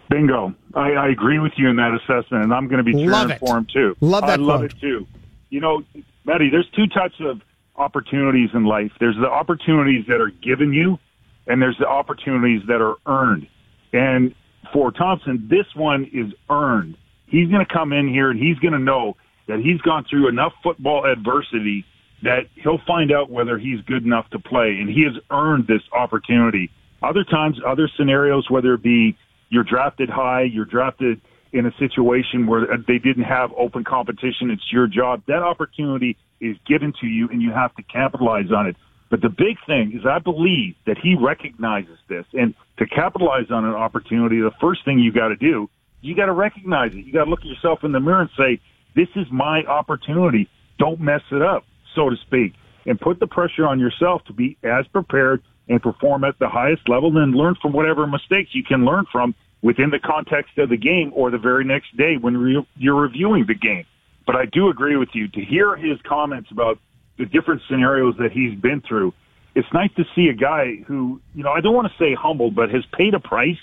Bingo. 0.09 0.53
I, 0.73 0.91
I 0.91 1.09
agree 1.09 1.39
with 1.39 1.53
you 1.57 1.69
in 1.69 1.77
that 1.77 1.93
assessment, 1.95 2.43
and 2.43 2.53
I'm 2.53 2.67
going 2.67 2.77
to 2.77 2.83
be 2.83 2.93
cheering 2.93 3.37
for 3.39 3.57
him 3.57 3.67
too. 3.71 3.95
Love 4.01 4.21
that. 4.27 4.39
I 4.39 4.41
love 4.41 4.59
quote. 4.61 4.73
it 4.73 4.79
too. 4.79 5.07
You 5.49 5.61
know, 5.61 5.83
Maddie, 6.25 6.49
there's 6.49 6.69
two 6.75 6.87
types 6.87 7.15
of 7.19 7.41
opportunities 7.75 8.49
in 8.53 8.65
life. 8.65 8.91
There's 8.99 9.15
the 9.15 9.29
opportunities 9.29 10.05
that 10.07 10.21
are 10.21 10.29
given 10.29 10.73
you, 10.73 10.99
and 11.47 11.61
there's 11.61 11.77
the 11.79 11.87
opportunities 11.87 12.61
that 12.67 12.81
are 12.81 12.97
earned. 13.07 13.47
And 13.93 14.35
for 14.71 14.91
Thompson, 14.91 15.47
this 15.49 15.65
one 15.75 16.05
is 16.13 16.31
earned. 16.49 16.97
He's 17.25 17.49
going 17.49 17.65
to 17.65 17.73
come 17.73 17.93
in 17.93 18.07
here 18.07 18.29
and 18.29 18.39
he's 18.39 18.57
going 18.59 18.73
to 18.73 18.79
know 18.79 19.15
that 19.47 19.59
he's 19.59 19.81
gone 19.81 20.05
through 20.09 20.27
enough 20.27 20.53
football 20.61 21.05
adversity 21.05 21.85
that 22.21 22.47
he'll 22.55 22.81
find 22.85 23.11
out 23.11 23.29
whether 23.29 23.57
he's 23.57 23.81
good 23.81 24.03
enough 24.03 24.29
to 24.31 24.39
play, 24.39 24.77
and 24.79 24.89
he 24.89 25.03
has 25.03 25.13
earned 25.31 25.67
this 25.67 25.81
opportunity. 25.93 26.69
Other 27.01 27.23
times, 27.23 27.59
other 27.65 27.89
scenarios, 27.95 28.49
whether 28.49 28.73
it 28.73 28.83
be 28.83 29.17
you're 29.49 29.63
drafted 29.63 30.09
high, 30.09 30.43
you're 30.43 30.65
drafted 30.65 31.21
in 31.51 31.65
a 31.65 31.71
situation 31.79 32.45
where 32.45 32.71
uh, 32.71 32.77
they 32.87 32.99
didn't 32.99 33.23
have 33.23 33.51
open 33.57 33.83
competition. 33.83 34.51
It's 34.51 34.71
your 34.71 34.87
job. 34.87 35.23
That 35.27 35.41
opportunity 35.41 36.17
is 36.39 36.55
given 36.67 36.93
to 37.01 37.07
you 37.07 37.27
and 37.29 37.41
you 37.41 37.51
have 37.51 37.75
to 37.75 37.83
capitalize 37.83 38.51
on 38.55 38.67
it. 38.67 38.75
But 39.09 39.21
the 39.21 39.29
big 39.29 39.57
thing 39.65 39.93
is 39.95 40.05
I 40.05 40.19
believe 40.19 40.75
that 40.85 40.97
he 41.01 41.15
recognizes 41.19 41.97
this 42.07 42.25
and 42.33 42.53
to 42.77 42.85
capitalize 42.85 43.49
on 43.49 43.65
an 43.65 43.73
opportunity, 43.73 44.39
the 44.39 44.51
first 44.61 44.85
thing 44.85 44.99
you 44.99 45.11
got 45.11 45.29
to 45.29 45.35
do, 45.35 45.67
you 46.01 46.15
got 46.15 46.27
to 46.27 46.33
recognize 46.33 46.91
it. 46.93 47.05
You 47.05 47.11
got 47.11 47.25
to 47.25 47.29
look 47.29 47.39
at 47.39 47.47
yourself 47.47 47.79
in 47.83 47.91
the 47.91 47.99
mirror 47.99 48.21
and 48.21 48.29
say, 48.37 48.61
this 48.95 49.09
is 49.15 49.25
my 49.31 49.63
opportunity. 49.67 50.47
Don't 50.77 50.99
mess 50.99 51.21
it 51.31 51.41
up, 51.41 51.65
so 51.95 52.09
to 52.09 52.15
speak, 52.27 52.53
and 52.85 52.99
put 52.99 53.19
the 53.19 53.27
pressure 53.27 53.65
on 53.65 53.79
yourself 53.79 54.23
to 54.27 54.33
be 54.33 54.57
as 54.63 54.85
prepared 54.87 55.41
and 55.69 55.81
perform 55.81 56.23
at 56.23 56.37
the 56.39 56.49
highest 56.49 56.89
level, 56.89 57.13
then 57.13 57.31
learn 57.31 57.55
from 57.61 57.71
whatever 57.71 58.07
mistakes 58.07 58.49
you 58.53 58.63
can 58.63 58.83
learn 58.83 59.05
from 59.11 59.35
within 59.61 59.91
the 59.91 59.99
context 59.99 60.57
of 60.57 60.69
the 60.69 60.77
game 60.77 61.11
or 61.15 61.29
the 61.31 61.37
very 61.37 61.63
next 61.63 61.95
day 61.95 62.15
when 62.19 62.35
re- 62.35 62.67
you're 62.75 62.99
reviewing 62.99 63.45
the 63.47 63.53
game. 63.53 63.85
But 64.25 64.35
I 64.35 64.45
do 64.51 64.69
agree 64.69 64.97
with 64.97 65.09
you 65.13 65.27
to 65.27 65.41
hear 65.41 65.75
his 65.75 65.97
comments 66.07 66.49
about 66.51 66.79
the 67.17 67.25
different 67.25 67.61
scenarios 67.69 68.15
that 68.17 68.31
he's 68.31 68.59
been 68.59 68.81
through. 68.87 69.13
It's 69.55 69.67
nice 69.73 69.89
to 69.97 70.03
see 70.15 70.27
a 70.27 70.33
guy 70.33 70.77
who, 70.87 71.19
you 71.33 71.43
know, 71.43 71.51
I 71.51 71.61
don't 71.61 71.73
want 71.73 71.87
to 71.87 72.03
say 72.03 72.15
humble, 72.19 72.51
but 72.51 72.69
has 72.69 72.83
paid 72.97 73.13
a 73.13 73.19
price 73.19 73.57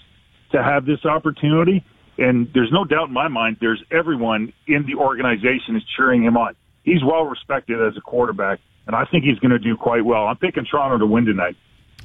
to 0.52 0.62
have 0.62 0.84
this 0.84 1.04
opportunity. 1.04 1.84
And 2.18 2.48
there's 2.54 2.70
no 2.72 2.84
doubt 2.84 3.08
in 3.08 3.14
my 3.14 3.28
mind, 3.28 3.58
there's 3.60 3.82
everyone 3.90 4.52
in 4.66 4.86
the 4.86 4.94
organization 4.94 5.76
is 5.76 5.82
cheering 5.96 6.22
him 6.22 6.36
on. 6.36 6.54
He's 6.82 7.02
well 7.04 7.24
respected 7.24 7.80
as 7.80 7.96
a 7.96 8.00
quarterback, 8.00 8.58
and 8.86 8.94
I 8.94 9.04
think 9.10 9.24
he's 9.24 9.38
going 9.38 9.50
to 9.50 9.58
do 9.58 9.76
quite 9.76 10.04
well. 10.04 10.26
I'm 10.26 10.36
picking 10.36 10.64
Toronto 10.70 10.98
to 10.98 11.06
win 11.06 11.24
tonight. 11.24 11.56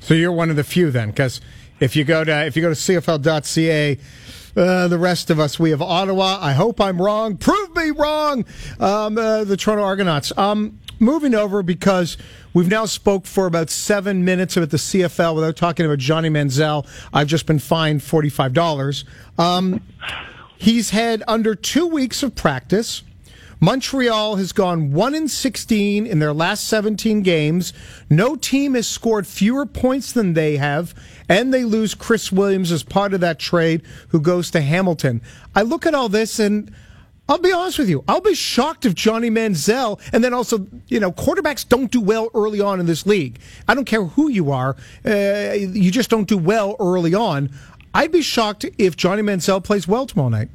So 0.02 0.16
you're 0.16 0.32
one 0.32 0.50
of 0.50 0.56
the 0.56 0.64
few 0.64 0.92
then, 0.92 1.10
because 1.12 1.40
if 1.80 1.96
you 1.96 2.04
go 2.04 2.24
to 2.24 2.46
if 2.46 2.56
you 2.56 2.62
go 2.62 2.70
to 2.70 2.76
CFL.ca, 2.76 3.98
uh, 4.58 4.88
the 4.88 4.98
rest 4.98 5.30
of 5.30 5.40
us 5.40 5.60
we 5.60 5.70
have 5.70 5.82
Ottawa. 5.82 6.40
I 6.42 6.54
hope 6.54 6.82
I'm 6.82 7.02
wrong. 7.02 7.38
Prove 7.38 7.76
me 7.76 7.92
wrong. 7.92 8.44
Um, 8.80 9.18
uh, 9.18 9.44
the 9.44 9.56
Toronto 9.56 9.84
Argonauts. 9.84 10.36
Um, 10.38 10.80
moving 11.00 11.36
over 11.36 11.64
because 11.64 12.18
we've 12.54 12.68
now 12.68 12.86
spoke 12.86 13.26
for 13.26 13.46
about 13.46 13.70
seven 13.70 14.26
minutes 14.26 14.58
about 14.58 14.72
the 14.72 14.78
CFL 14.78 15.36
without 15.36 15.56
talking 15.56 15.86
about 15.86 16.00
Johnny 16.00 16.30
Manziel. 16.30 16.88
I've 17.14 17.28
just 17.28 17.46
been 17.46 17.60
fined 17.60 18.02
forty 18.02 18.30
five 18.30 18.54
dollars. 18.54 19.06
Um, 19.38 19.82
he's 20.58 20.90
had 20.90 21.24
under 21.28 21.54
two 21.54 21.86
weeks 21.86 22.24
of 22.24 22.36
practice 22.36 23.04
Montreal 23.64 24.38
has 24.38 24.54
gone 24.54 24.92
1 24.92 25.14
in 25.14 25.28
16 25.28 26.08
in 26.08 26.18
their 26.18 26.34
last 26.34 26.68
17 26.68 27.22
games. 27.22 27.74
No 28.10 28.36
team 28.36 28.74
has 28.74 28.88
scored 28.88 29.28
fewer 29.28 29.68
points 29.68 30.12
than 30.12 30.34
they 30.34 30.58
have, 30.58 30.96
and 31.30 31.54
they 31.54 31.64
lose 31.64 31.94
Chris 31.94 32.32
Williams 32.32 32.72
as 32.72 32.82
part 32.82 33.14
of 33.14 33.22
that 33.22 33.38
trade, 33.38 33.84
who 34.08 34.20
goes 34.20 34.50
to 34.52 34.62
Hamilton. 34.62 35.22
I 35.56 35.62
look 35.62 35.86
at 35.86 35.94
all 35.96 36.10
this 36.10 36.40
and. 36.40 36.74
I'll 37.30 37.38
be 37.38 37.54
honest 37.54 37.80
with 37.80 37.88
you. 37.88 38.04
I'll 38.10 38.20
be 38.20 38.34
shocked 38.34 38.84
if 38.84 38.94
Johnny 38.94 39.30
Manziel, 39.30 40.02
and 40.12 40.22
then 40.22 40.34
also, 40.34 40.68
you 40.88 41.00
know, 41.00 41.14
quarterbacks 41.14 41.66
don't 41.66 41.90
do 41.90 42.02
well 42.02 42.30
early 42.34 42.60
on 42.60 42.82
in 42.82 42.88
this 42.88 43.06
league. 43.06 43.40
I 43.70 43.76
don't 43.76 43.86
care 43.86 44.04
who 44.04 44.28
you 44.28 44.52
are, 44.52 44.76
uh, 45.06 45.54
you 45.54 45.92
just 45.92 46.10
don't 46.10 46.28
do 46.28 46.38
well 46.38 46.76
early 46.78 47.14
on. 47.14 47.50
I'd 47.94 48.12
be 48.12 48.22
shocked 48.22 48.66
if 48.78 48.98
Johnny 48.98 49.22
Manziel 49.22 49.64
plays 49.64 49.88
well 49.88 50.08
tomorrow 50.08 50.28
night. 50.28 50.50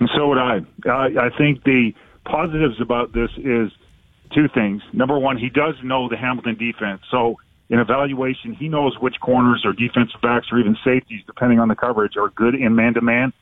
And 0.00 0.10
so 0.16 0.26
would 0.28 0.38
I. 0.38 0.62
I 0.88 1.30
think 1.38 1.62
the 1.62 1.94
positives 2.26 2.80
about 2.80 3.12
this 3.12 3.30
is 3.36 3.70
two 4.34 4.48
things. 4.52 4.82
Number 4.92 5.18
one, 5.18 5.38
he 5.38 5.48
does 5.48 5.74
know 5.82 6.08
the 6.08 6.16
Hamilton 6.16 6.56
defense. 6.56 7.02
So 7.10 7.36
in 7.68 7.78
evaluation, 7.78 8.54
he 8.54 8.68
knows 8.68 8.96
which 9.00 9.16
corners 9.20 9.62
or 9.64 9.72
defensive 9.72 10.20
backs 10.20 10.48
or 10.52 10.58
even 10.58 10.76
safeties, 10.84 11.22
depending 11.26 11.58
on 11.58 11.68
the 11.68 11.74
coverage, 11.74 12.16
are 12.16 12.28
good 12.28 12.54
in 12.54 12.74
man 12.74 12.94
to 12.94 13.00
man 13.00 13.32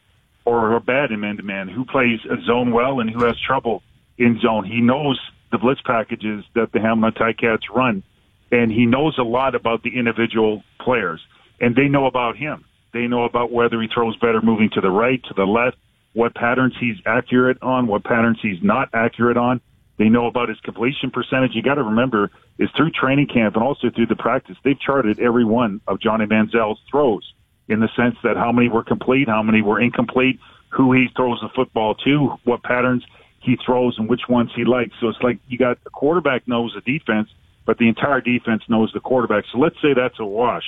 or 0.44 0.74
are 0.74 0.80
bad 0.80 1.10
in 1.10 1.20
man 1.20 1.36
to 1.38 1.42
man, 1.42 1.68
who 1.68 1.84
plays 1.84 2.20
a 2.30 2.36
zone 2.44 2.72
well 2.72 3.00
and 3.00 3.10
who 3.10 3.24
has 3.24 3.34
trouble 3.46 3.82
in 4.18 4.38
zone. 4.40 4.64
He 4.64 4.80
knows 4.80 5.18
the 5.50 5.58
blitz 5.58 5.80
packages 5.82 6.44
that 6.54 6.72
the 6.72 6.80
Hamilton 6.80 7.12
Ticats 7.18 7.74
run, 7.74 8.02
and 8.50 8.70
he 8.70 8.86
knows 8.86 9.16
a 9.18 9.22
lot 9.22 9.54
about 9.54 9.82
the 9.82 9.96
individual 9.96 10.62
players, 10.80 11.20
and 11.60 11.74
they 11.74 11.88
know 11.88 12.06
about 12.06 12.36
him. 12.36 12.64
They 12.92 13.06
know 13.06 13.24
about 13.24 13.50
whether 13.50 13.80
he 13.80 13.88
throws 13.88 14.16
better 14.16 14.42
moving 14.42 14.70
to 14.74 14.80
the 14.80 14.90
right, 14.90 15.22
to 15.24 15.34
the 15.34 15.44
left, 15.44 15.76
what 16.14 16.34
patterns 16.34 16.74
he's 16.80 16.96
accurate 17.04 17.58
on, 17.60 17.86
what 17.86 18.04
patterns 18.04 18.38
he's 18.40 18.62
not 18.62 18.88
accurate 18.94 19.36
on. 19.36 19.60
They 19.98 20.08
know 20.08 20.26
about 20.26 20.48
his 20.48 20.58
completion 20.60 21.10
percentage. 21.10 21.52
You 21.54 21.62
got 21.62 21.74
to 21.74 21.82
remember, 21.82 22.30
is 22.58 22.68
through 22.76 22.90
training 22.90 23.28
camp 23.28 23.54
and 23.54 23.62
also 23.62 23.90
through 23.90 24.06
the 24.06 24.16
practice, 24.16 24.56
they've 24.64 24.80
charted 24.80 25.20
every 25.20 25.44
one 25.44 25.80
of 25.86 26.00
Johnny 26.00 26.26
Manziel's 26.26 26.80
throws 26.90 27.32
in 27.68 27.80
the 27.80 27.88
sense 27.96 28.16
that 28.22 28.36
how 28.36 28.52
many 28.52 28.68
were 28.68 28.82
complete, 28.82 29.28
how 29.28 29.42
many 29.42 29.62
were 29.62 29.80
incomplete, 29.80 30.38
who 30.68 30.92
he 30.92 31.06
throws 31.16 31.40
the 31.40 31.48
football 31.54 31.94
to, 31.94 32.36
what 32.44 32.62
patterns 32.62 33.04
he 33.40 33.56
throws, 33.64 33.96
and 33.98 34.08
which 34.08 34.22
ones 34.28 34.50
he 34.54 34.64
likes. 34.64 34.92
So 35.00 35.08
it's 35.08 35.22
like 35.22 35.38
you 35.48 35.58
got 35.58 35.82
the 35.84 35.90
quarterback 35.90 36.46
knows 36.48 36.74
the 36.74 36.80
defense, 36.80 37.28
but 37.64 37.78
the 37.78 37.88
entire 37.88 38.20
defense 38.20 38.62
knows 38.68 38.90
the 38.92 39.00
quarterback. 39.00 39.44
So 39.52 39.58
let's 39.58 39.76
say 39.80 39.94
that's 39.94 40.18
a 40.18 40.24
wash. 40.24 40.64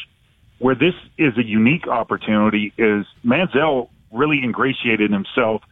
Where 0.58 0.74
this 0.74 0.94
is 1.18 1.36
a 1.36 1.44
unique 1.44 1.86
opportunity 1.86 2.72
is 2.78 3.04
Manziel 3.24 3.88
really 4.16 4.42
ingratiated 4.42 5.10
himself 5.10 5.62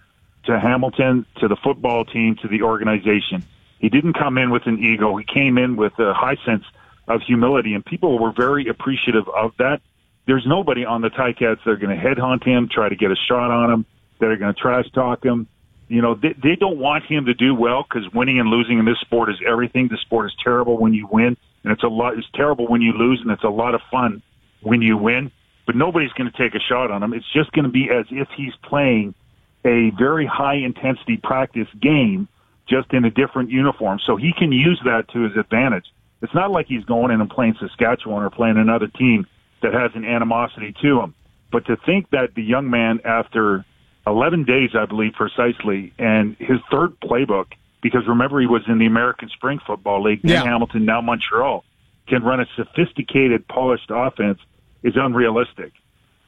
to 0.45 0.59
Hamilton, 0.59 1.27
to 1.41 1.49
the 1.49 1.57
football 1.57 2.05
team, 2.05 2.37
to 2.43 2.49
the 2.49 2.63
organization. 2.63 3.45
He 3.79 3.89
didn't 3.89 4.15
come 4.15 4.39
in 4.39 4.51
with 4.51 4.67
an 4.67 4.83
ego. 4.83 5.17
He 5.17 5.25
came 5.25 5.59
in 5.59 5.77
with 5.77 5.99
a 5.99 6.15
high 6.15 6.37
sense 6.45 6.65
of 7.09 7.23
humility, 7.23 7.75
and 7.75 7.85
people 7.85 8.19
were 8.19 8.33
very 8.33 8.69
appreciative 8.69 9.29
of 9.29 9.53
that. 9.59 9.81
There's 10.27 10.47
nobody 10.47 10.85
on 10.85 11.03
the 11.03 11.11
Ticats 11.11 11.63
that 11.65 11.71
are 11.71 11.77
going 11.77 11.97
to 11.97 12.03
headhunt 12.03 12.45
him, 12.45 12.69
try 12.71 12.89
to 12.89 12.97
get 12.97 13.11
a 13.11 13.17
shot 13.29 13.51
on 13.51 13.71
him, 13.71 13.87
that 14.21 14.27
are 14.27 14.37
going 14.37 14.55
to 14.55 14.61
trash 14.61 14.91
talk 14.93 15.25
him. 15.25 15.47
You 15.89 16.01
know, 16.01 16.15
they, 16.15 16.33
they 16.43 16.57
don't 16.57 16.79
want 16.79 17.05
him 17.05 17.27
to 17.27 17.35
do 17.35 17.55
well 17.55 17.83
because 17.83 18.11
winning 18.15 18.41
and 18.41 18.49
losing 18.49 18.79
in 18.79 18.87
this 18.87 18.99
sport 19.01 19.29
is 19.29 19.37
everything. 19.47 19.89
The 19.89 19.99
sport 19.99 20.27
is 20.27 20.33
terrible 20.43 20.79
when 20.79 20.95
you 20.95 21.07
win, 21.11 21.37
and 21.63 21.73
it's 21.73 21.83
a 21.83 21.89
lot. 21.89 22.17
It's 22.17 22.27
terrible 22.35 22.67
when 22.67 22.81
you 22.81 22.93
lose, 22.93 23.21
and 23.21 23.31
it's 23.31 23.45
a 23.45 23.51
lot 23.51 23.75
of 23.75 23.83
fun 23.91 24.23
when 24.63 24.81
you 24.81 24.97
win. 24.97 25.31
But 25.67 25.77
nobody's 25.77 26.13
going 26.13 26.31
to 26.31 26.37
take 26.37 26.55
a 26.55 26.61
shot 26.61 26.91
on 26.91 27.03
him. 27.03 27.15
It's 27.15 27.31
just 27.33 27.53
going 27.53 27.65
to 27.65 27.71
be 27.71 27.89
as 27.91 28.07
if 28.11 28.29
he's 28.37 28.55
playing 28.63 29.15
a 29.65 29.91
very 29.99 30.27
high 30.27 30.57
intensity 30.57 31.17
practice 31.17 31.69
game, 31.81 32.29
just 32.69 32.93
in 32.93 33.05
a 33.05 33.11
different 33.11 33.51
uniform. 33.51 33.99
So 34.07 34.17
he 34.17 34.33
can 34.37 34.53
use 34.53 34.81
that 34.85 35.09
to 35.13 35.23
his 35.23 35.37
advantage. 35.37 35.87
It's 36.23 36.35
not 36.35 36.51
like 36.51 36.67
he's 36.67 36.85
going 36.85 37.11
in 37.11 37.21
and 37.21 37.31
playing 37.31 37.57
Saskatchewan 37.61 38.23
or 38.23 38.31
playing 38.31 38.57
another 38.57 38.89
team 38.89 39.27
that 39.63 39.73
has 39.73 39.91
an 39.95 40.05
animosity 40.05 40.75
to 40.83 41.01
him. 41.01 41.15
But 41.51 41.67
to 41.67 41.77
think 41.77 42.11
that 42.11 42.35
the 42.35 42.43
young 42.43 42.69
man, 42.69 43.01
after 43.05 43.65
11 44.07 44.45
days, 44.45 44.71
I 44.75 44.87
believe, 44.87 45.13
precisely, 45.15 45.93
and 45.99 46.37
his 46.39 46.59
third 46.71 46.99
playbook, 47.01 47.47
because 47.83 48.07
remember 48.07 48.41
he 48.41 48.47
was 48.47 48.63
in 48.69 48.79
the 48.79 48.87
American 48.87 49.29
Spring 49.31 49.61
Football 49.67 50.03
League, 50.03 50.21
yeah. 50.23 50.41
then 50.41 50.47
Hamilton, 50.47 50.85
now 50.85 51.01
Montreal, 51.01 51.65
can 52.07 52.23
run 52.23 52.41
a 52.41 52.47
sophisticated, 52.57 53.47
polished 53.49 53.91
offense 53.91 54.41
is 54.85 54.95
unrealistic. 54.97 55.73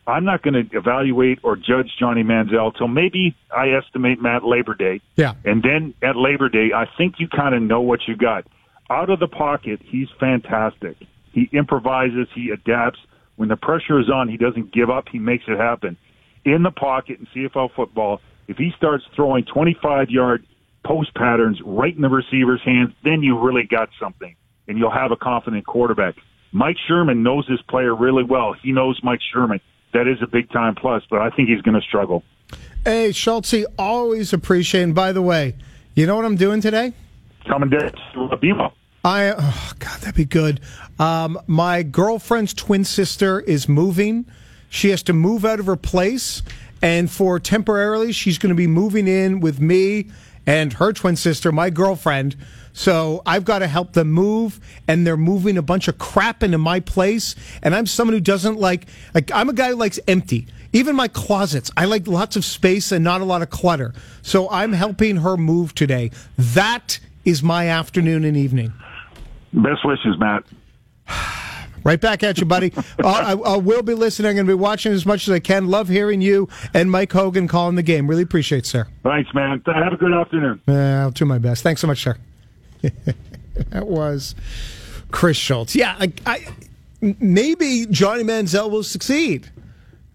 I'm 0.09 0.25
not 0.25 0.43
going 0.43 0.55
to 0.55 0.77
evaluate 0.77 1.41
or 1.43 1.57
judge 1.57 1.91
Johnny 1.99 2.23
Manziel 2.23 2.77
till 2.77 2.89
maybe 2.89 3.37
I 3.55 3.71
estimate 3.71 4.21
Matt 4.21 4.45
Labor 4.45 4.75
Day. 4.75 5.01
Yeah. 5.17 5.35
And 5.45 5.63
then 5.63 5.95
at 6.03 6.17
Labor 6.17 6.49
Day, 6.49 6.71
I 6.75 6.87
think 6.97 7.17
you 7.19 7.29
kind 7.29 7.55
of 7.55 7.63
know 7.63 7.81
what 7.81 8.01
you 8.09 8.17
got. 8.17 8.47
Out 8.89 9.11
of 9.11 9.21
the 9.21 9.29
pocket, 9.29 9.81
he's 9.85 10.09
fantastic. 10.19 10.97
He 11.33 11.49
improvises, 11.53 12.29
he 12.35 12.51
adapts. 12.51 13.01
When 13.35 13.49
the 13.49 13.57
pressure 13.57 14.01
is 14.01 14.09
on, 14.09 14.29
he 14.29 14.37
doesn't 14.37 14.73
give 14.73 14.91
up, 14.91 15.07
he 15.11 15.19
makes 15.19 15.45
it 15.49 15.59
happen 15.59 15.97
in 16.47 16.63
the 16.63 16.71
pocket 16.71 17.19
in 17.19 17.27
CFL 17.27 17.75
football, 17.75 18.21
if 18.49 18.57
he 18.57 18.71
starts 18.77 19.05
throwing 19.15 19.45
25 19.45 20.09
yard 20.09 20.47
post 20.87 21.13
patterns 21.15 21.61
right 21.67 21.95
in 21.95 22.01
the 22.01 22.09
receiver's 22.09 22.63
hands, 22.65 22.93
then 23.03 23.23
you 23.23 23.39
really 23.39 23.65
got 23.65 23.91
something 24.01 24.35
and 24.69 24.79
you'll 24.79 24.93
have 24.93 25.11
a 25.11 25.17
confident 25.17 25.67
quarterback. 25.67 26.15
Mike 26.53 26.77
Sherman 26.87 27.23
knows 27.23 27.47
this 27.49 27.61
player 27.69 27.95
really 27.95 28.25
well. 28.25 28.55
He 28.55 28.73
knows 28.73 28.99
Mike 29.03 29.21
Sherman. 29.33 29.61
That 29.93 30.09
is 30.09 30.19
a 30.23 30.27
big 30.27 30.51
time 30.51 30.75
plus, 30.75 31.03
but 31.11 31.21
I 31.21 31.31
think 31.31 31.49
he's 31.49 31.63
going 31.63 31.81
to 31.81 31.87
struggle. 31.87 32.23
Hey, 32.85 33.13
Schultze, 33.13 33.65
always 33.79 34.33
appreciate. 34.33 34.83
And 34.83 34.95
by 34.95 35.13
the 35.13 35.23
way, 35.23 35.55
you 35.95 36.07
know 36.07 36.17
what 36.17 36.25
I'm 36.25 36.37
doing 36.37 36.61
today? 36.61 36.93
Coming 37.49 37.71
to 37.71 37.93
BMO. 38.15 38.73
I 39.05 39.33
oh 39.39 39.73
God, 39.79 40.01
that'd 40.01 40.15
be 40.17 40.25
good. 40.25 40.61
Um, 40.99 41.39
my 41.47 41.85
girlfriend's 41.85 42.53
twin 42.53 42.85
sister 42.85 43.41
is 43.41 43.69
moving 43.69 44.27
she 44.69 44.91
has 44.91 45.03
to 45.05 45.13
move 45.13 45.45
out 45.45 45.61
of 45.61 45.67
her 45.67 45.77
place, 45.77 46.43
and 46.83 47.11
for 47.11 47.39
temporarily, 47.41 48.13
she's 48.13 48.39
going 48.39 48.51
to 48.51 48.57
be 48.57 48.67
moving 48.67 49.09
in 49.09 49.41
with 49.41 49.61
me 49.61 50.11
and 50.47 50.73
her 50.75 50.93
twin 50.93 51.17
sister, 51.17 51.53
my 51.53 51.71
girlfriend. 51.71 52.37
So 52.73 53.23
I've 53.25 53.45
got 53.45 53.61
to 53.61 53.67
help 53.67 53.95
them 53.95 54.11
move, 54.11 54.61
and 54.87 55.07
they're 55.07 55.17
moving 55.17 55.57
a 55.57 55.63
bunch 55.63 55.89
of 55.89 55.99
crap 55.99 56.43
into 56.43 56.59
my 56.59 56.81
place. 56.81 57.35
And 57.63 57.75
I'm 57.75 57.87
someone 57.87 58.15
who 58.15 58.21
doesn't 58.21 58.59
like, 58.59 58.87
like 59.15 59.31
I'm 59.33 59.49
a 59.49 59.55
guy 59.55 59.71
who 59.71 59.77
likes 59.77 59.99
empty. 60.07 60.47
Even 60.73 60.95
my 60.95 61.09
closets, 61.09 61.71
I 61.77 61.87
like 61.87 62.07
lots 62.07 62.37
of 62.37 62.45
space 62.45 62.93
and 62.93 63.03
not 63.03 63.23
a 63.23 63.25
lot 63.25 63.41
of 63.41 63.51
clutter. 63.51 63.95
So 64.21 64.51
I'm 64.51 64.73
helping 64.73 65.17
her 65.17 65.37
move 65.37 65.75
today. 65.75 66.11
That 66.37 66.99
is 67.25 67.43
my 67.43 67.69
afternoon 67.69 68.25
and 68.25 68.37
evening. 68.37 68.73
Best 69.53 69.85
wishes, 69.85 70.19
Matt. 70.19 70.45
Right 71.85 72.01
back 72.01 72.23
at 72.23 72.39
you, 72.39 72.47
buddy. 72.47 72.73
I, 73.05 73.33
I, 73.33 73.57
will 73.57 73.83
be 73.83 73.95
listening. 73.95 74.31
I'm 74.31 74.35
going 74.37 74.47
to 74.47 74.51
be 74.51 74.55
watching 74.55 74.93
as 74.93 75.07
much 75.07 75.29
as 75.29 75.33
I 75.33 75.39
can. 75.39 75.69
Love 75.69 75.89
hearing 75.89 76.21
you 76.21 76.49
and 76.75 76.91
Mike 76.91 77.13
Hogan 77.13 77.49
calling 77.49 77.77
the 77.77 77.83
game. 77.83 78.09
Really 78.09 78.23
appreciate 78.23 78.59
it, 78.59 78.67
sir. 78.67 78.87
Thanks, 79.03 79.33
man. 79.35 79.63
Have 79.67 79.93
a 79.93 79.97
good 79.97 80.13
afternoon. 80.13 80.61
Uh, 80.67 80.73
I'll 80.73 81.11
do 81.11 81.25
my 81.25 81.39
best. 81.39 81.63
Thanks 81.63 81.81
so 81.81 81.87
much, 81.87 82.03
sir. 82.03 82.17
that 83.71 83.87
was 83.87 84.35
Chris 85.11 85.37
Schultz. 85.37 85.77
Yeah, 85.77 85.97
I, 85.99 86.13
I, 86.27 86.47
maybe 87.01 87.87
Johnny 87.91 88.25
Manziel 88.25 88.71
will 88.71 88.83
succeed. 88.83 89.51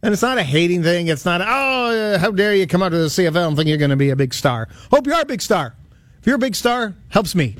And 0.04 0.14
it's 0.14 0.24
not 0.24 0.38
a 0.38 0.44
hating 0.44 0.82
thing. 0.82 1.08
It's 1.08 1.26
not, 1.26 1.42
oh, 1.42 2.18
how 2.18 2.32
dare 2.32 2.56
you 2.56 2.66
come 2.66 2.82
out 2.82 2.90
to 2.90 2.98
the 2.98 3.06
CFL 3.06 3.48
and 3.50 3.56
think 3.56 3.70
you're 3.70 3.78
going 3.78 3.92
to 3.92 3.96
be 3.96 4.10
a 4.10 4.16
big 4.16 4.34
star. 4.34 4.68
Hope 4.92 5.06
you 5.06 5.14
are 5.14 5.22
a 5.22 5.26
big 5.26 5.42
star. 5.42 5.76
If 6.20 6.26
you're 6.26 6.36
a 6.36 6.40
big 6.40 6.56
star, 6.56 6.96
helps 7.10 7.36
me. 7.36 7.56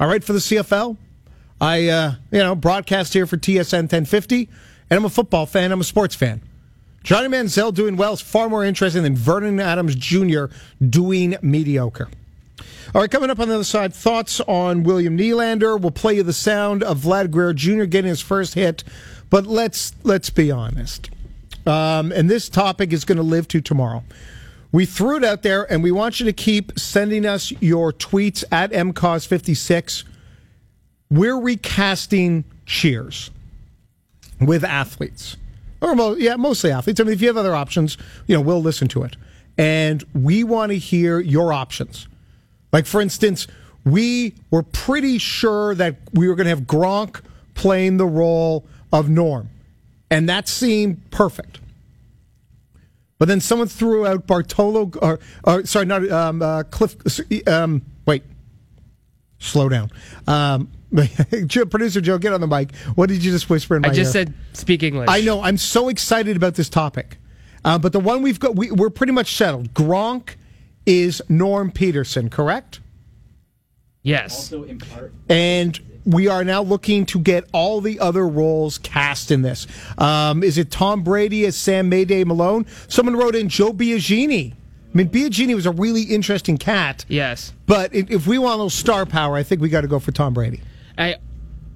All 0.00 0.08
right, 0.08 0.22
for 0.22 0.32
the 0.32 0.38
CFL, 0.40 0.96
I, 1.60 1.88
uh, 1.88 2.14
you 2.30 2.38
know, 2.38 2.54
broadcast 2.54 3.12
here 3.12 3.26
for 3.26 3.36
TSN 3.36 3.82
1050, 3.82 4.48
and 4.90 4.98
I'm 4.98 5.04
a 5.04 5.10
football 5.10 5.46
fan. 5.46 5.72
I'm 5.72 5.80
a 5.80 5.84
sports 5.84 6.14
fan. 6.14 6.40
Johnny 7.02 7.28
Manziel 7.28 7.72
doing 7.72 7.96
well 7.96 8.12
is 8.12 8.20
far 8.20 8.48
more 8.48 8.64
interesting 8.64 9.02
than 9.02 9.16
Vernon 9.16 9.60
Adams 9.60 9.94
Jr. 9.94 10.46
doing 10.86 11.36
mediocre. 11.42 12.08
All 12.94 13.02
right, 13.02 13.10
coming 13.10 13.30
up 13.30 13.38
on 13.38 13.48
the 13.48 13.54
other 13.54 13.64
side, 13.64 13.94
thoughts 13.94 14.40
on 14.40 14.82
William 14.82 15.16
Nylander. 15.16 15.80
We'll 15.80 15.90
play 15.90 16.14
you 16.14 16.22
the 16.22 16.32
sound 16.32 16.82
of 16.82 17.00
Vlad 17.00 17.30
Guerrero 17.30 17.52
Jr. 17.52 17.84
getting 17.84 18.08
his 18.08 18.20
first 18.20 18.54
hit, 18.54 18.82
but 19.30 19.46
let's 19.46 19.94
let's 20.04 20.30
be 20.30 20.50
honest. 20.50 21.10
Um, 21.66 22.12
and 22.12 22.30
this 22.30 22.48
topic 22.48 22.92
is 22.92 23.04
going 23.04 23.16
to 23.18 23.22
live 23.22 23.46
to 23.48 23.60
tomorrow. 23.60 24.04
We 24.72 24.86
threw 24.86 25.16
it 25.16 25.24
out 25.24 25.42
there, 25.42 25.70
and 25.70 25.82
we 25.82 25.90
want 25.90 26.18
you 26.18 26.26
to 26.26 26.32
keep 26.32 26.78
sending 26.78 27.26
us 27.26 27.52
your 27.60 27.92
tweets 27.92 28.42
at 28.50 28.70
mcos56 28.70 30.04
we're 31.10 31.40
recasting 31.40 32.44
Cheers 32.66 33.30
with 34.40 34.62
athletes, 34.62 35.36
or 35.80 36.18
yeah, 36.18 36.36
mostly 36.36 36.70
athletes. 36.70 37.00
I 37.00 37.04
mean, 37.04 37.14
if 37.14 37.22
you 37.22 37.28
have 37.28 37.36
other 37.36 37.54
options, 37.54 37.96
you 38.26 38.36
know, 38.36 38.42
we'll 38.42 38.62
listen 38.62 38.88
to 38.88 39.04
it, 39.04 39.16
and 39.56 40.04
we 40.14 40.44
want 40.44 40.70
to 40.70 40.78
hear 40.78 41.18
your 41.18 41.52
options. 41.52 42.06
Like, 42.72 42.84
for 42.84 43.00
instance, 43.00 43.46
we 43.84 44.34
were 44.50 44.62
pretty 44.62 45.18
sure 45.18 45.74
that 45.76 45.96
we 46.12 46.28
were 46.28 46.34
going 46.34 46.44
to 46.44 46.50
have 46.50 46.62
Gronk 46.62 47.22
playing 47.54 47.96
the 47.96 48.06
role 48.06 48.66
of 48.92 49.08
Norm, 49.08 49.48
and 50.10 50.28
that 50.28 50.46
seemed 50.46 51.10
perfect. 51.10 51.60
But 53.18 53.28
then 53.28 53.40
someone 53.40 53.66
threw 53.66 54.06
out 54.06 54.26
Bartolo, 54.26 54.92
or, 55.02 55.18
or 55.42 55.64
sorry, 55.64 55.86
not 55.86 56.08
um, 56.10 56.42
uh, 56.42 56.62
Cliff. 56.64 56.96
Um, 57.48 57.82
Wait, 58.06 58.22
slow 59.38 59.68
down. 59.68 59.90
Um, 60.26 60.70
Producer 61.70 62.00
Joe, 62.00 62.18
get 62.18 62.32
on 62.32 62.40
the 62.40 62.46
mic. 62.46 62.74
What 62.94 63.08
did 63.08 63.22
you 63.24 63.30
just 63.30 63.50
whisper 63.50 63.76
in 63.76 63.82
my 63.82 63.88
ear? 63.88 63.92
I 63.92 63.94
just 63.94 64.14
ear? 64.14 64.24
said 64.26 64.34
speak 64.52 64.82
English. 64.82 65.08
I 65.10 65.20
know. 65.20 65.42
I'm 65.42 65.58
so 65.58 65.88
excited 65.88 66.36
about 66.36 66.54
this 66.54 66.68
topic. 66.68 67.18
Uh, 67.64 67.78
but 67.78 67.92
the 67.92 68.00
one 68.00 68.22
we've 68.22 68.40
got, 68.40 68.56
we, 68.56 68.70
we're 68.70 68.90
pretty 68.90 69.12
much 69.12 69.34
settled. 69.34 69.74
Gronk 69.74 70.36
is 70.86 71.20
Norm 71.28 71.70
Peterson, 71.70 72.30
correct? 72.30 72.80
Yes. 74.02 74.34
Also, 74.34 74.62
in 74.62 74.78
part, 74.78 75.12
And 75.28 75.78
we 76.06 76.28
are 76.28 76.44
now 76.44 76.62
looking 76.62 77.04
to 77.06 77.18
get 77.18 77.44
all 77.52 77.80
the 77.80 78.00
other 78.00 78.26
roles 78.26 78.78
cast 78.78 79.30
in 79.30 79.42
this. 79.42 79.66
Um, 79.98 80.42
is 80.42 80.56
it 80.56 80.70
Tom 80.70 81.02
Brady 81.02 81.44
as 81.44 81.56
Sam 81.56 81.88
Mayday 81.90 82.24
Malone? 82.24 82.64
Someone 82.88 83.16
wrote 83.16 83.34
in 83.34 83.48
Joe 83.50 83.72
Biagini. 83.72 84.52
I 84.52 84.56
mean, 84.94 85.10
Biagini 85.10 85.54
was 85.54 85.66
a 85.66 85.70
really 85.70 86.02
interesting 86.02 86.56
cat. 86.56 87.04
Yes. 87.08 87.52
But 87.66 87.94
if 87.94 88.10
if 88.10 88.26
we 88.26 88.38
want 88.38 88.54
a 88.54 88.56
little 88.56 88.70
star 88.70 89.04
power, 89.04 89.36
I 89.36 89.42
think 89.42 89.60
we 89.60 89.68
got 89.68 89.82
to 89.82 89.88
go 89.88 89.98
for 89.98 90.12
Tom 90.12 90.32
Brady. 90.32 90.62
I 90.98 91.16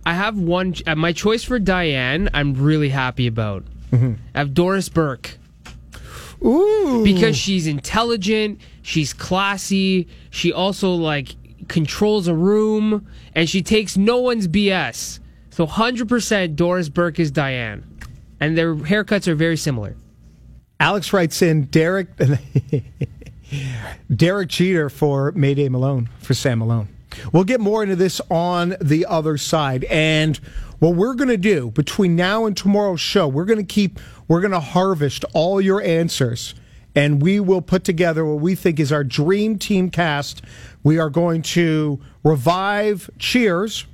I 0.05 0.15
have 0.15 0.37
one 0.37 0.75
uh, 0.87 0.97
my 0.97 1.13
choice 1.13 1.45
for 1.45 1.59
Diane 1.59 2.29
I'm 2.35 2.55
really 2.55 2.89
happy 2.89 3.27
about. 3.27 3.65
Mm-hmm. 3.91 4.15
I 4.35 4.39
have 4.39 4.55
Doris 4.55 4.89
Burke 4.89 5.39
Ooh. 6.45 7.03
because 7.05 7.37
she's 7.37 7.67
intelligent, 7.67 8.61
she's 8.83 9.13
classy, 9.13 10.09
she 10.31 10.53
also 10.53 10.91
like 10.91 11.37
controls 11.69 12.27
a 12.27 12.35
room 12.35 13.07
and 13.35 13.49
she 13.49 13.63
takes 13.63 13.97
no 13.97 14.19
one's 14.19 14.49
BS. 14.49 15.21
So 15.51 15.67
100% 15.67 16.57
Doris 16.57 16.89
Burke 16.89 17.21
is 17.21 17.31
Diane. 17.31 17.87
And 18.41 18.59
their 18.59 18.75
haircuts 18.75 19.29
are 19.29 19.35
very 19.35 19.57
similar. 19.57 19.95
Alex 20.81 21.13
writes 21.13 21.43
in 21.43 21.67
Derek 21.67 22.09
Derek 24.17 24.49
Jeter 24.49 24.89
for 24.89 25.31
Mayday 25.33 25.69
Malone 25.69 26.09
for 26.19 26.35
Sam 26.35 26.59
Malone. 26.59 26.89
We'll 27.33 27.45
get 27.45 27.61
more 27.61 27.83
into 27.83 27.97
this 27.97 28.21
on 28.31 28.77
the 28.81 29.07
other 29.07 29.37
side. 29.37 29.85
And 29.85 30.37
what 30.79 30.95
we're 30.95 31.15
going 31.15 31.29
to 31.29 31.37
do 31.37 31.71
between 31.71 32.17
now 32.17 32.47
and 32.47 32.57
tomorrow's 32.57 33.01
show, 33.01 33.29
we're 33.29 33.45
going 33.45 33.59
to 33.59 33.65
keep, 33.65 34.01
we're 34.29 34.41
going 34.41 34.53
to 34.53 34.61
harvest 34.61 35.25
all 35.33 35.61
your 35.61 35.83
answers 35.83 36.55
and 36.95 37.23
we 37.23 37.41
will 37.41 37.63
put 37.63 37.85
together 37.85 38.25
what 38.25 38.41
we 38.41 38.55
think 38.55 38.79
is 38.79 38.93
our 38.93 39.05
dream 39.05 39.59
team 39.59 39.91
cast. 39.91 40.43
We 40.83 40.99
are 40.99 41.11
going 41.11 41.43
to 41.43 42.01
revive 42.23 43.11
Cheers 43.19 43.87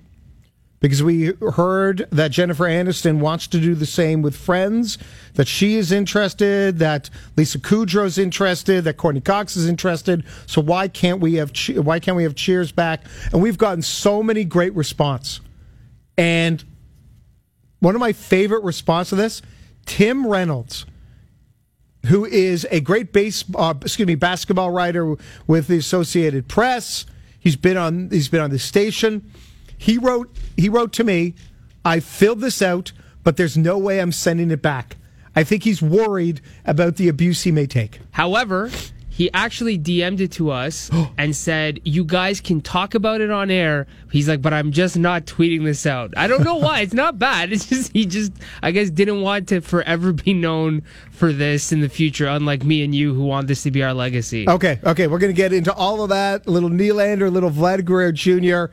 because 0.81 1.03
we 1.03 1.33
heard 1.55 2.07
that 2.11 2.31
Jennifer 2.31 2.65
Aniston 2.65 3.19
wants 3.19 3.47
to 3.49 3.61
do 3.61 3.75
the 3.75 3.87
same 3.87 4.23
with 4.23 4.37
Friends, 4.37 4.97
that 5.35 5.49
she 5.49 5.75
is 5.75 5.91
interested, 5.91 6.79
that 6.79 7.11
Lisa 7.37 7.59
Kudrow's 7.59 8.17
interested, 8.17 8.85
that 8.85 8.97
Courteney 8.97 9.21
Cox 9.21 9.57
is 9.57 9.69
interested. 9.69 10.25
So 10.47 10.61
why 10.61 10.89
can't 10.89 11.21
we 11.21 11.35
have 11.35 11.53
why 11.77 11.99
can't 11.99 12.17
we 12.17 12.23
have 12.23 12.37
Cheers 12.37 12.71
back? 12.71 13.05
And 13.33 13.43
we've 13.43 13.59
gotten 13.59 13.83
so 13.83 14.23
many 14.23 14.45
great 14.45 14.75
response. 14.75 15.41
And 16.17 16.65
one 17.81 17.95
of 17.95 18.01
my 18.01 18.13
favorite 18.13 18.63
response 18.63 19.11
to 19.11 19.17
this, 19.17 19.43
Tim 19.87 20.27
Reynolds, 20.27 20.87
who 22.07 22.25
is 22.25 22.67
a 22.71 22.81
great 22.81 23.13
base, 23.13 23.45
uh, 23.55 23.75
excuse 23.81 24.07
me, 24.07 24.15
basketball 24.15 24.71
writer 24.71 25.17
with 25.47 25.67
the 25.67 25.79
Associated 25.79 26.49
Press. 26.49 27.05
He's 27.41 27.57
been 27.57 27.77
on 27.77 28.11
he's 28.11 28.29
been 28.29 28.41
on 28.41 28.51
the 28.51 28.59
station. 28.59 29.31
He 29.79 29.97
wrote 29.97 30.37
he 30.57 30.69
wrote 30.69 30.93
to 30.95 31.05
me, 31.05 31.35
I 31.85 32.01
filled 32.01 32.41
this 32.41 32.61
out, 32.61 32.93
but 33.25 33.37
there's 33.37 33.57
no 33.57 33.79
way 33.79 34.01
I'm 34.01 34.13
sending 34.13 34.51
it 34.51 34.61
back. 34.61 34.97
I 35.35 35.45
think 35.45 35.63
he's 35.63 35.81
worried 35.81 36.41
about 36.65 36.97
the 36.97 37.09
abuse 37.09 37.45
he 37.45 37.53
may 37.53 37.67
take. 37.67 38.01
However, 38.11 38.71
he 39.09 39.31
actually 39.33 39.79
DM'd 39.79 40.21
it 40.21 40.33
to 40.33 40.51
us 40.51 40.91
and 41.19 41.35
said, 41.35 41.81
"You 41.85 42.05
guys 42.05 42.41
can 42.41 42.61
talk 42.61 42.95
about 42.95 43.21
it 43.21 43.31
on 43.31 43.51
air." 43.51 43.87
He's 44.11 44.29
like, 44.29 44.43
"But 44.43 44.53
I'm 44.53 44.73
just 44.73 44.97
not 44.97 45.27
tweeting 45.27 45.65
this 45.65 45.87
out." 45.87 46.13
I 46.17 46.27
don't 46.27 46.43
know 46.45 46.57
why. 46.57 46.81
it's 46.81 46.95
not 46.95 47.19
bad. 47.19 47.53
It's 47.53 47.67
just 47.67 47.93
he 47.93 48.07
just 48.07 48.33
I 48.63 48.71
guess 48.71 48.91
didn't 48.91 49.21
want 49.23 49.49
to 49.49 49.61
forever 49.61 50.13
be 50.13 50.35
known 50.35 50.83
for 51.11 51.33
this 51.33 51.73
in 51.73 51.81
the 51.81 51.89
future, 51.89 52.27
unlike 52.27 52.65
me 52.65 52.83
and 52.83 52.95
you 52.95 53.15
who 53.15 53.23
want 53.25 53.49
this 53.49 53.63
to 53.63 53.71
be 53.71 53.83
our 53.83 53.95
legacy. 53.95 54.49
Okay, 54.49 54.79
okay, 54.85 55.07
we're 55.07 55.19
going 55.19 55.33
to 55.33 55.37
get 55.37 55.53
into 55.53 55.73
all 55.73 56.03
of 56.03 56.11
that. 56.11 56.47
Little 56.47 56.71
Nylander, 56.71 57.31
little 57.33 57.51
Vlad 57.51 57.85
Guerrero 57.85 58.13
Jr. 58.13 58.73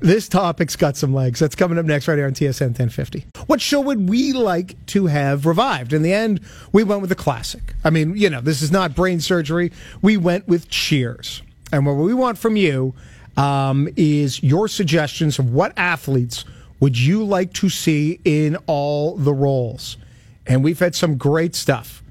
This 0.00 0.30
topic's 0.30 0.76
got 0.76 0.96
some 0.96 1.12
legs. 1.12 1.40
That's 1.40 1.54
coming 1.54 1.78
up 1.78 1.84
next 1.84 2.08
right 2.08 2.16
here 2.16 2.26
on 2.26 2.32
TSN 2.32 2.68
1050. 2.68 3.26
What 3.46 3.60
show 3.60 3.82
would 3.82 4.08
we 4.08 4.32
like 4.32 4.74
to 4.86 5.06
have 5.06 5.44
revived? 5.44 5.92
In 5.92 6.02
the 6.02 6.14
end, 6.14 6.40
we 6.72 6.82
went 6.82 7.02
with 7.02 7.12
a 7.12 7.16
classic. 7.16 7.74
I 7.84 7.90
mean, 7.90 8.16
you 8.16 8.30
know, 8.30 8.40
this 8.40 8.62
is 8.62 8.72
not 8.72 8.94
brain 8.94 9.20
surgery. 9.20 9.72
We 10.00 10.16
went 10.16 10.48
with 10.48 10.70
Cheers. 10.70 11.42
And 11.70 11.84
what 11.84 11.96
we 11.96 12.14
want 12.14 12.38
from 12.38 12.56
you 12.56 12.94
um, 13.36 13.88
is 13.94 14.42
your 14.42 14.68
suggestions 14.68 15.38
of 15.38 15.52
what 15.52 15.74
athletes 15.76 16.46
would 16.80 16.98
you 16.98 17.22
like 17.22 17.52
to 17.54 17.68
see 17.68 18.20
in 18.24 18.56
all 18.66 19.16
the 19.16 19.34
roles. 19.34 19.98
And 20.46 20.64
we've 20.64 20.78
had 20.78 20.94
some 20.94 21.18
great 21.18 21.54
stuff. 21.54 22.02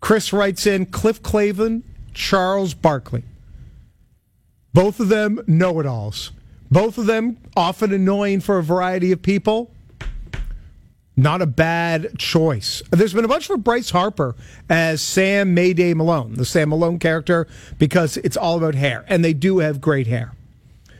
Chris 0.00 0.32
writes 0.32 0.64
in 0.64 0.86
Cliff 0.86 1.20
Clavin, 1.22 1.82
Charles 2.14 2.72
Barkley. 2.72 3.24
Both 4.72 5.00
of 5.00 5.08
them 5.08 5.40
know 5.48 5.80
it 5.80 5.86
alls. 5.86 6.30
Both 6.70 6.98
of 6.98 7.06
them 7.06 7.38
often 7.56 7.92
annoying 7.92 8.40
for 8.40 8.58
a 8.58 8.62
variety 8.62 9.12
of 9.12 9.22
people. 9.22 9.72
Not 11.16 11.40
a 11.40 11.46
bad 11.46 12.18
choice. 12.18 12.82
There's 12.90 13.14
been 13.14 13.24
a 13.24 13.28
bunch 13.28 13.46
for 13.46 13.56
Bryce 13.56 13.88
Harper 13.88 14.36
as 14.68 15.00
Sam 15.00 15.54
Mayday 15.54 15.94
Malone, 15.94 16.34
the 16.34 16.44
Sam 16.44 16.68
Malone 16.68 16.98
character, 16.98 17.46
because 17.78 18.18
it's 18.18 18.36
all 18.36 18.58
about 18.58 18.74
hair, 18.74 19.04
and 19.08 19.24
they 19.24 19.32
do 19.32 19.60
have 19.60 19.80
great 19.80 20.06
hair. 20.06 20.35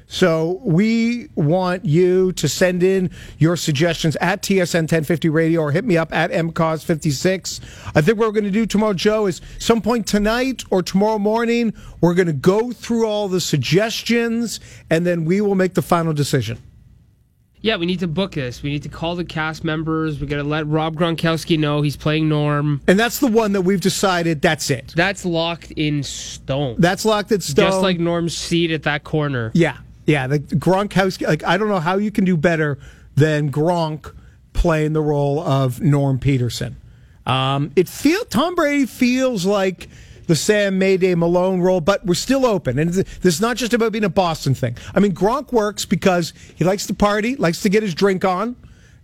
So 0.09 0.61
we 0.65 1.29
want 1.35 1.85
you 1.85 2.33
to 2.33 2.49
send 2.49 2.83
in 2.83 3.11
your 3.39 3.57
suggestions 3.57 4.17
at 4.17 4.43
TSN 4.43 4.83
1050 4.83 5.29
Radio 5.29 5.61
or 5.61 5.73
hit 5.73 5.85
me 5.85 5.97
up 5.97 6.13
at 6.13 6.31
MCauz56. 6.31 7.61
I 7.95 8.01
think 8.01 8.19
what 8.19 8.29
we're 8.29 8.33
going 8.33 8.45
to 8.45 8.51
do 8.51 8.67
tomorrow, 8.67 8.95
Joe, 8.95 9.27
is 9.27 9.41
some 9.59 9.83
point 9.83 10.07
tonight 10.07 10.65
or 10.71 10.83
tomorrow 10.83 11.19
morning, 11.19 11.75
we're 12.01 12.15
going 12.15 12.29
to 12.29 12.33
go 12.33 12.71
through 12.71 13.07
all 13.07 13.29
the 13.29 13.41
suggestions 13.41 14.61
and 14.91 15.05
then 15.05 15.25
we 15.25 15.41
will 15.41 15.57
make 15.57 15.75
the 15.75 15.83
final 15.83 16.13
decision. 16.13 16.59
Yeah, 17.63 17.77
we 17.77 17.87
need 17.87 17.99
to 17.99 18.07
book 18.07 18.33
this. 18.33 18.63
We 18.63 18.71
need 18.71 18.85
to 18.85 18.89
call 18.89 19.17
the 19.17 19.25
cast 19.25 19.65
members. 19.65 20.21
We 20.21 20.29
got 20.29 20.37
to 20.37 20.45
let 20.45 20.69
Rob 20.69 20.95
Gronkowski 20.95 21.59
know 21.59 21.83
he's 21.83 21.97
playing 21.97 22.29
Norm. 22.29 22.81
And 22.87 22.97
that's 22.97 23.19
the 23.19 23.27
one 23.27 23.53
that 23.53 23.63
we've 23.63 23.81
decided 23.81 24.41
that's 24.41 24.71
it. 24.71 24.93
That's 24.95 25.25
locked 25.25 25.73
in 25.73 26.05
stone. 26.05 26.77
That's 26.79 27.05
locked 27.05 27.33
in 27.33 27.41
stone. 27.41 27.67
Just 27.67 27.83
like 27.83 27.99
Norm's 27.99 28.37
seat 28.37 28.71
at 28.71 28.85
that 28.85 29.03
corner. 29.03 29.51
Yeah, 29.53 29.79
yeah. 30.07 30.27
The 30.27 30.39
Gronkowski. 30.39 31.27
Like 31.27 31.45
I 31.45 31.57
don't 31.57 31.69
know 31.69 31.81
how 31.81 31.97
you 31.97 32.11
can 32.11 32.25
do 32.25 32.37
better 32.37 32.79
than 33.15 33.51
Gronk 33.51 34.15
playing 34.53 34.93
the 34.93 35.03
role 35.03 35.41
of 35.41 35.81
Norm 35.81 36.19
Peterson. 36.19 36.77
Um, 37.27 37.73
it 37.77 37.89
feel 37.89 38.25
Tom 38.25 38.55
Brady 38.55 38.87
feels 38.87 39.45
like 39.45 39.89
the 40.27 40.37
Sam 40.37 40.79
Mayday 40.79 41.15
Malone 41.15 41.61
role, 41.61 41.81
but 41.81 42.05
we're 42.05 42.15
still 42.15 42.47
open. 42.47 42.79
And 42.79 42.91
this 42.93 43.35
is 43.35 43.41
not 43.41 43.57
just 43.57 43.73
about 43.75 43.93
being 43.93 44.05
a 44.05 44.09
Boston 44.09 44.55
thing. 44.55 44.77
I 44.95 45.01
mean, 45.01 45.13
Gronk 45.13 45.53
works 45.53 45.85
because 45.85 46.33
he 46.55 46.65
likes 46.65 46.87
to 46.87 46.95
party, 46.95 47.37
likes 47.37 47.63
to 47.63 47.69
get 47.69 47.83
his 47.83 47.95
drink 47.95 48.25
on, 48.25 48.57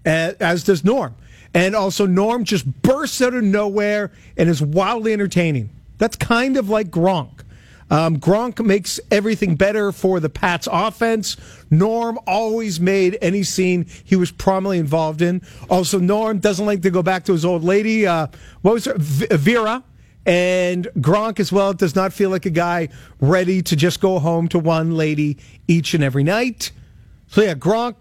as 0.05 0.65
does 0.65 0.85
Norm. 0.85 1.15
And 1.55 1.77
also, 1.77 2.07
Norm 2.07 2.45
just 2.45 2.83
bursts 2.83 3.21
out 3.21 3.35
of 3.35 3.45
nowhere 3.45 4.11
and 4.37 4.49
is 4.49 4.62
wildly 4.62 5.12
entertaining. 5.12 5.71
That's 5.99 6.17
kind 6.17 6.57
of 6.57 6.71
like 6.71 6.91
Gronk. 6.91 7.43
Um, 7.90 8.18
Gronk 8.18 8.64
makes 8.64 8.99
everything 9.11 9.55
better 9.55 9.92
for 9.92 10.18
the 10.21 10.31
Pats 10.31 10.68
offense. 10.71 11.37
Norm 11.71 12.18
always 12.27 12.81
made 12.81 13.18
any 13.21 13.42
scene 13.42 13.87
he 14.05 14.16
was 14.16 14.31
prominently 14.31 14.79
involved 14.79 15.21
in. 15.21 15.42
Also, 15.68 15.99
Norm 15.99 16.38
doesn't 16.38 16.64
like 16.64 16.83
to 16.83 16.90
go 16.90 17.03
back 17.03 17.25
to 17.25 17.33
his 17.33 17.45
old 17.45 17.62
lady. 17.62 18.07
Uh, 18.07 18.29
what 18.62 18.75
was 18.75 18.85
her? 18.87 18.95
V- 18.97 19.27
Vera. 19.31 19.85
And 20.25 20.87
Gronk 20.99 21.40
as 21.40 21.51
well 21.51 21.73
does 21.73 21.97
not 21.97 22.12
feel 22.12 22.31
like 22.31 22.47
a 22.47 22.51
guy 22.51 22.88
ready 23.21 23.61
to 23.62 23.75
just 23.75 24.01
go 24.01 24.21
home 24.21 24.47
to 24.49 24.59
one 24.59 24.97
lady 24.97 25.38
each 25.66 25.95
and 25.95 26.05
every 26.05 26.23
night. 26.23 26.71
So 27.27 27.42
yeah, 27.42 27.55
Gronk. 27.55 27.97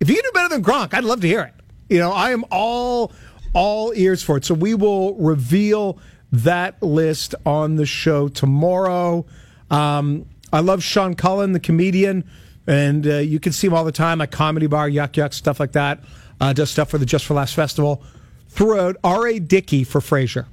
If 0.00 0.10
you 0.10 0.20
do 0.20 0.30
better 0.34 0.48
than 0.50 0.62
Gronk, 0.62 0.92
I'd 0.92 1.04
love 1.04 1.20
to 1.20 1.26
hear 1.26 1.40
it. 1.42 1.54
You 1.88 1.98
know, 1.98 2.12
I 2.12 2.32
am 2.32 2.44
all 2.50 3.12
all 3.54 3.92
ears 3.94 4.22
for 4.22 4.36
it. 4.36 4.44
So 4.44 4.54
we 4.54 4.74
will 4.74 5.14
reveal 5.14 5.98
that 6.32 6.82
list 6.82 7.34
on 7.44 7.76
the 7.76 7.86
show 7.86 8.28
tomorrow. 8.28 9.24
Um, 9.70 10.26
I 10.52 10.60
love 10.60 10.82
Sean 10.82 11.14
Cullen, 11.14 11.52
the 11.52 11.60
comedian, 11.60 12.24
and 12.66 13.06
uh, 13.06 13.16
you 13.16 13.40
can 13.40 13.52
see 13.52 13.66
him 13.66 13.74
all 13.74 13.84
the 13.84 13.92
time 13.92 14.20
at 14.20 14.30
Comedy 14.30 14.66
Bar, 14.66 14.88
Yuk 14.88 15.16
Yuk, 15.16 15.32
stuff 15.32 15.60
like 15.60 15.72
that. 15.72 16.00
Uh, 16.40 16.52
does 16.52 16.70
stuff 16.70 16.90
for 16.90 16.98
the 16.98 17.06
Just 17.06 17.24
for 17.24 17.34
Laughs 17.34 17.52
Festival. 17.52 18.02
Throughout 18.48 18.96
R.A. 19.02 19.38
Dickey 19.38 19.84
for 19.84 20.00
Frasier. 20.00 20.46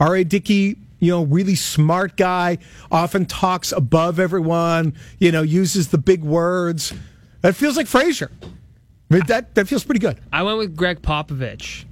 R.A. 0.00 0.24
Dickey, 0.24 0.76
you 0.98 1.10
know, 1.10 1.24
really 1.24 1.54
smart 1.54 2.16
guy, 2.16 2.58
often 2.90 3.26
talks 3.26 3.72
above 3.72 4.18
everyone, 4.18 4.94
you 5.18 5.32
know, 5.32 5.42
uses 5.42 5.88
the 5.88 5.98
big 5.98 6.22
words. 6.22 6.92
That 7.40 7.54
feels 7.54 7.76
like 7.76 7.86
Frasier. 7.86 8.30
I 8.42 9.14
mean, 9.14 9.22
that, 9.26 9.54
that 9.54 9.68
feels 9.68 9.84
pretty 9.84 10.00
good. 10.00 10.18
I 10.32 10.42
went 10.42 10.58
with 10.58 10.76
Gregg 10.76 11.02
Popovich 11.02 11.84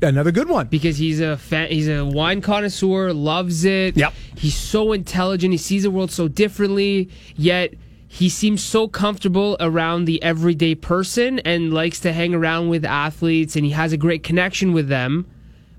Another 0.00 0.30
good 0.30 0.48
one 0.48 0.68
because 0.68 0.98
he's 0.98 1.20
a 1.20 1.36
fan, 1.36 1.68
he's 1.68 1.88
a 1.88 2.04
wine 2.04 2.40
connoisseur, 2.40 3.12
loves 3.12 3.64
it. 3.64 3.96
Yep. 3.96 4.14
He's 4.36 4.56
so 4.56 4.92
intelligent. 4.92 5.52
He 5.52 5.58
sees 5.58 5.82
the 5.82 5.90
world 5.90 6.10
so 6.12 6.28
differently. 6.28 7.10
Yet 7.36 7.74
he 8.06 8.28
seems 8.28 8.62
so 8.62 8.88
comfortable 8.88 9.56
around 9.60 10.04
the 10.06 10.22
everyday 10.22 10.74
person 10.74 11.40
and 11.40 11.74
likes 11.74 12.00
to 12.00 12.12
hang 12.12 12.34
around 12.34 12.68
with 12.68 12.84
athletes, 12.84 13.56
and 13.56 13.64
he 13.64 13.72
has 13.72 13.92
a 13.92 13.96
great 13.96 14.22
connection 14.22 14.72
with 14.72 14.88
them. 14.88 15.26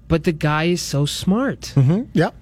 But 0.07 0.25
the 0.25 0.31
guy 0.31 0.65
is 0.65 0.81
so 0.81 1.05
smart. 1.05 1.73
Mm-hmm. 1.75 2.03
Yep. 2.13 2.35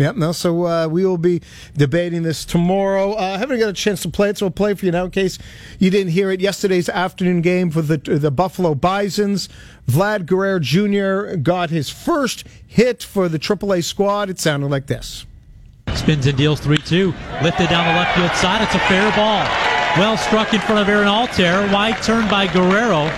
Yep. 0.00 0.16
No, 0.16 0.32
so 0.32 0.66
uh, 0.66 0.88
we 0.88 1.04
will 1.04 1.18
be 1.18 1.42
debating 1.76 2.22
this 2.22 2.46
tomorrow. 2.46 3.12
Uh, 3.12 3.34
I 3.34 3.38
haven't 3.38 3.60
got 3.60 3.68
a 3.68 3.74
chance 3.74 4.00
to 4.02 4.08
play 4.08 4.30
it, 4.30 4.38
so 4.38 4.46
I'll 4.46 4.50
play 4.50 4.72
for 4.72 4.86
you 4.86 4.92
now 4.92 5.04
in 5.04 5.10
case 5.10 5.38
you 5.78 5.90
didn't 5.90 6.12
hear 6.12 6.30
it. 6.30 6.40
Yesterday's 6.40 6.88
afternoon 6.88 7.42
game 7.42 7.70
for 7.70 7.82
the 7.82 7.98
the 7.98 8.30
Buffalo 8.30 8.74
Bisons. 8.74 9.50
Vlad 9.86 10.24
Guerrero 10.24 10.58
Jr. 10.58 11.36
got 11.36 11.68
his 11.68 11.90
first 11.90 12.44
hit 12.66 13.02
for 13.02 13.28
the 13.28 13.38
AAA 13.38 13.84
squad. 13.84 14.30
It 14.30 14.38
sounded 14.38 14.70
like 14.70 14.86
this. 14.86 15.26
Spins 15.94 16.26
and 16.26 16.38
deals 16.38 16.60
3 16.60 16.78
2. 16.78 17.08
Lifted 17.42 17.68
down 17.68 17.86
the 17.86 17.92
left 17.92 18.16
field 18.16 18.32
side. 18.36 18.62
It's 18.62 18.74
a 18.74 18.78
fair 18.88 19.10
ball. 19.12 19.44
Well 19.98 20.16
struck 20.16 20.54
in 20.54 20.60
front 20.60 20.80
of 20.80 20.88
Aaron 20.88 21.08
Altherr. 21.08 21.70
Wide 21.74 22.02
turn 22.02 22.26
by 22.30 22.46
Guerrero. 22.46 23.10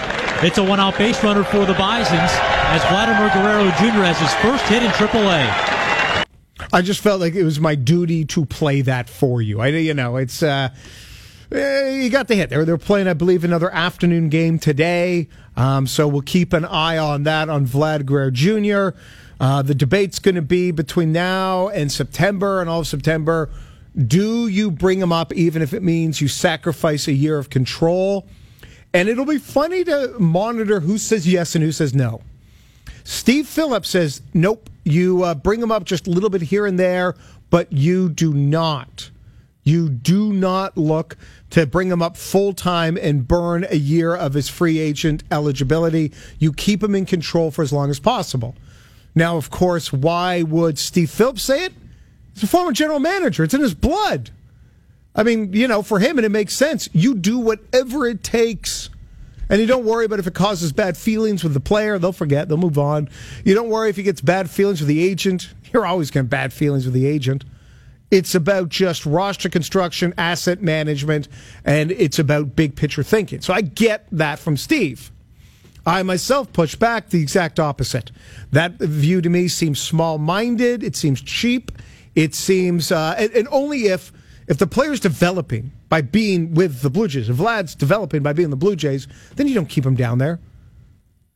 It's 0.45 0.59
a 0.59 0.65
one 0.65 0.81
out 0.81 0.99
base 0.99 1.23
runner 1.23 1.45
for 1.45 1.65
the 1.65 1.75
Bisons 1.75 2.33
as 2.75 2.83
Vladimir 2.87 3.29
Guerrero 3.29 3.71
Jr. 3.79 4.03
has 4.03 4.19
his 4.19 4.35
first 4.43 4.65
hit 4.65 4.83
in 4.83 4.91
AAA. 4.91 5.82
I 6.73 6.81
just 6.81 7.01
felt 7.01 7.21
like 7.21 7.35
it 7.35 7.45
was 7.45 7.61
my 7.61 7.75
duty 7.75 8.25
to 8.27 8.47
play 8.47 8.81
that 8.83 9.11
for 9.11 9.43
you. 9.43 9.61
I, 9.61 9.69
you 9.69 9.93
know, 9.93 10.17
it's 10.17 10.43
uh, 10.43 10.71
eh, 11.51 11.91
you 11.91 12.09
got 12.09 12.29
the 12.29 12.35
hit. 12.35 12.49
They're 12.49 12.65
they're 12.65 12.79
playing, 12.79 13.09
I 13.09 13.13
believe, 13.13 13.45
another 13.45 13.71
afternoon 13.71 14.31
game 14.31 14.59
today. 14.59 15.29
Um, 15.57 15.87
so 15.87 16.09
we'll 16.09 16.23
keep 16.23 16.55
an 16.55 16.65
eye 16.65 16.97
on 16.97 17.25
that 17.25 17.51
on 17.51 17.67
Vlad 17.67 18.07
Guerrero 18.07 18.31
Jr. 18.31 18.97
Uh, 19.39 19.61
the 19.61 19.75
debate's 19.75 20.19
going 20.19 20.37
to 20.37 20.43
be 20.43 20.71
between 20.71 21.13
now 21.13 21.69
and 21.69 21.93
September 21.93 22.61
and 22.61 22.71
all 22.71 22.81
of 22.81 22.87
September. 22.87 23.51
Do 23.95 24.47
you 24.47 24.71
bring 24.71 25.01
him 25.01 25.13
up 25.13 25.35
even 25.35 25.61
if 25.61 25.75
it 25.75 25.83
means 25.83 26.23
you 26.23 26.29
sacrifice 26.29 27.07
a 27.07 27.13
year 27.13 27.39
of 27.39 27.51
control? 27.51 28.27
And 28.95 29.09
it'll 29.09 29.27
be 29.27 29.39
funny 29.39 29.85
to 29.85 30.15
monitor 30.19 30.81
who 30.81 30.97
says 30.97 31.29
yes 31.29 31.55
and 31.55 31.63
who 31.63 31.73
says 31.73 31.95
no. 31.95 32.23
Steve 33.05 33.47
Phillips 33.47 33.89
says, 33.89 34.23
nope, 34.35 34.71
you 34.85 35.23
uh, 35.23 35.35
bring 35.35 35.61
him 35.61 35.73
up 35.73 35.85
just 35.85 36.07
a 36.07 36.11
little 36.11 36.31
bit 36.31 36.43
here 36.43 36.67
and 36.67 36.79
there, 36.79 37.15
but 37.51 37.73
you 37.73 38.09
do 38.09 38.33
not. 38.33 39.11
You 39.65 39.89
do 39.89 40.33
not 40.33 40.77
look 40.77 41.17
to 41.51 41.67
bring 41.67 41.89
him 41.89 42.03
up 42.03 42.17
full 42.17 42.53
time 42.53 42.99
and 43.01 43.29
burn 43.29 43.65
a 43.71 43.77
year 43.77 44.15
of 44.15 44.35
his 44.35 44.49
free 44.49 44.79
agent 44.79 45.23
eligibility. 45.31 46.13
You 46.39 46.53
keep 46.53 46.83
him 46.83 46.95
in 46.95 47.07
control 47.07 47.51
for 47.51 47.63
as 47.63 47.73
long 47.73 47.91
as 47.91 48.01
possible. 48.01 48.57
Now, 49.15 49.37
of 49.37 49.51
course, 49.51 49.93
why 49.93 50.43
would 50.43 50.79
Steve 50.79 51.11
Phillips 51.11 51.43
say 51.43 51.67
it? 51.67 51.75
He's 52.35 52.43
a 52.43 52.47
former 52.47 52.73
general 52.73 52.99
manager. 52.99 53.45
It's 53.45 53.55
in 53.55 53.61
his 53.61 53.75
blood. 53.75 54.31
I 55.15 55.23
mean, 55.23 55.53
you 55.53 55.69
know, 55.69 55.83
for 55.83 55.99
him, 55.99 56.19
and 56.19 56.25
it 56.25 56.31
makes 56.31 56.55
sense. 56.55 56.89
You 56.93 57.15
do 57.15 57.39
whatever 57.39 58.07
it 58.07 58.25
takes 58.25 58.89
and 59.53 59.61
you 59.61 59.67
don't 59.67 59.85
worry 59.85 60.07
about 60.07 60.19
if 60.19 60.27
it 60.27 60.33
causes 60.33 60.73
bad 60.73 60.97
feelings 60.97 61.45
with 61.45 61.53
the 61.53 61.61
player. 61.61 61.99
They'll 61.99 62.11
forget. 62.11 62.49
They'll 62.49 62.57
move 62.57 62.79
on. 62.79 63.11
You 63.45 63.55
don't 63.55 63.69
worry 63.69 63.91
if 63.91 63.97
he 63.97 64.03
gets 64.03 64.23
bad 64.23 64.49
feelings 64.49 64.81
with 64.81 64.89
the 64.89 65.05
agent. 65.05 65.53
You're 65.73 65.85
always 65.85 66.11
getting 66.11 66.29
bad 66.29 66.55
feelings 66.55 66.87
with 66.87 66.95
the 66.95 67.05
agent. 67.05 67.45
It's 68.11 68.35
about 68.35 68.71
just 68.71 69.05
roster 69.05 69.51
construction, 69.51 70.15
asset 70.17 70.63
management, 70.63 71.29
and 71.67 71.91
it's 71.93 72.19
about 72.19 72.57
big 72.57 72.77
picture 72.77 73.03
thinking. 73.03 73.43
So 73.43 73.53
I 73.53 73.61
get 73.61 74.07
that 74.13 74.39
from 74.39 74.57
Steve. 74.57 75.11
I 75.85 76.03
myself 76.03 76.51
push 76.55 76.75
back 76.75 77.11
the 77.11 77.21
exact 77.21 77.61
opposite. 77.61 78.11
That 78.53 78.79
view 78.79 79.21
to 79.21 79.29
me 79.29 79.49
seems 79.49 79.79
small 79.79 80.17
minded. 80.17 80.83
It 80.83 80.97
seems 80.97 81.21
cheap. 81.21 81.73
It 82.15 82.35
seems, 82.35 82.91
uh, 82.91 83.17
and, 83.19 83.31
and 83.33 83.49
only 83.51 83.89
if 83.89 84.13
if 84.53 84.59
the 84.59 84.67
player's 84.67 85.01
developing 85.01 85.73
by 85.89 86.03
being 86.03 86.53
with 86.53 86.83
the 86.83 86.91
Blue 86.91 87.09
Jays, 87.09 87.31
if 87.31 87.37
Vlad's 87.37 87.75
developing 87.75 88.23
by 88.23 88.35
being 88.35 88.51
the 88.51 88.57
Blue 88.57 88.77
Jays, 88.77 89.09
then 89.37 89.49
you 89.49 89.55
don't 89.55 89.69
keep 89.71 89.87
him 89.87 89.95
down 89.95 90.19
there. 90.19 90.41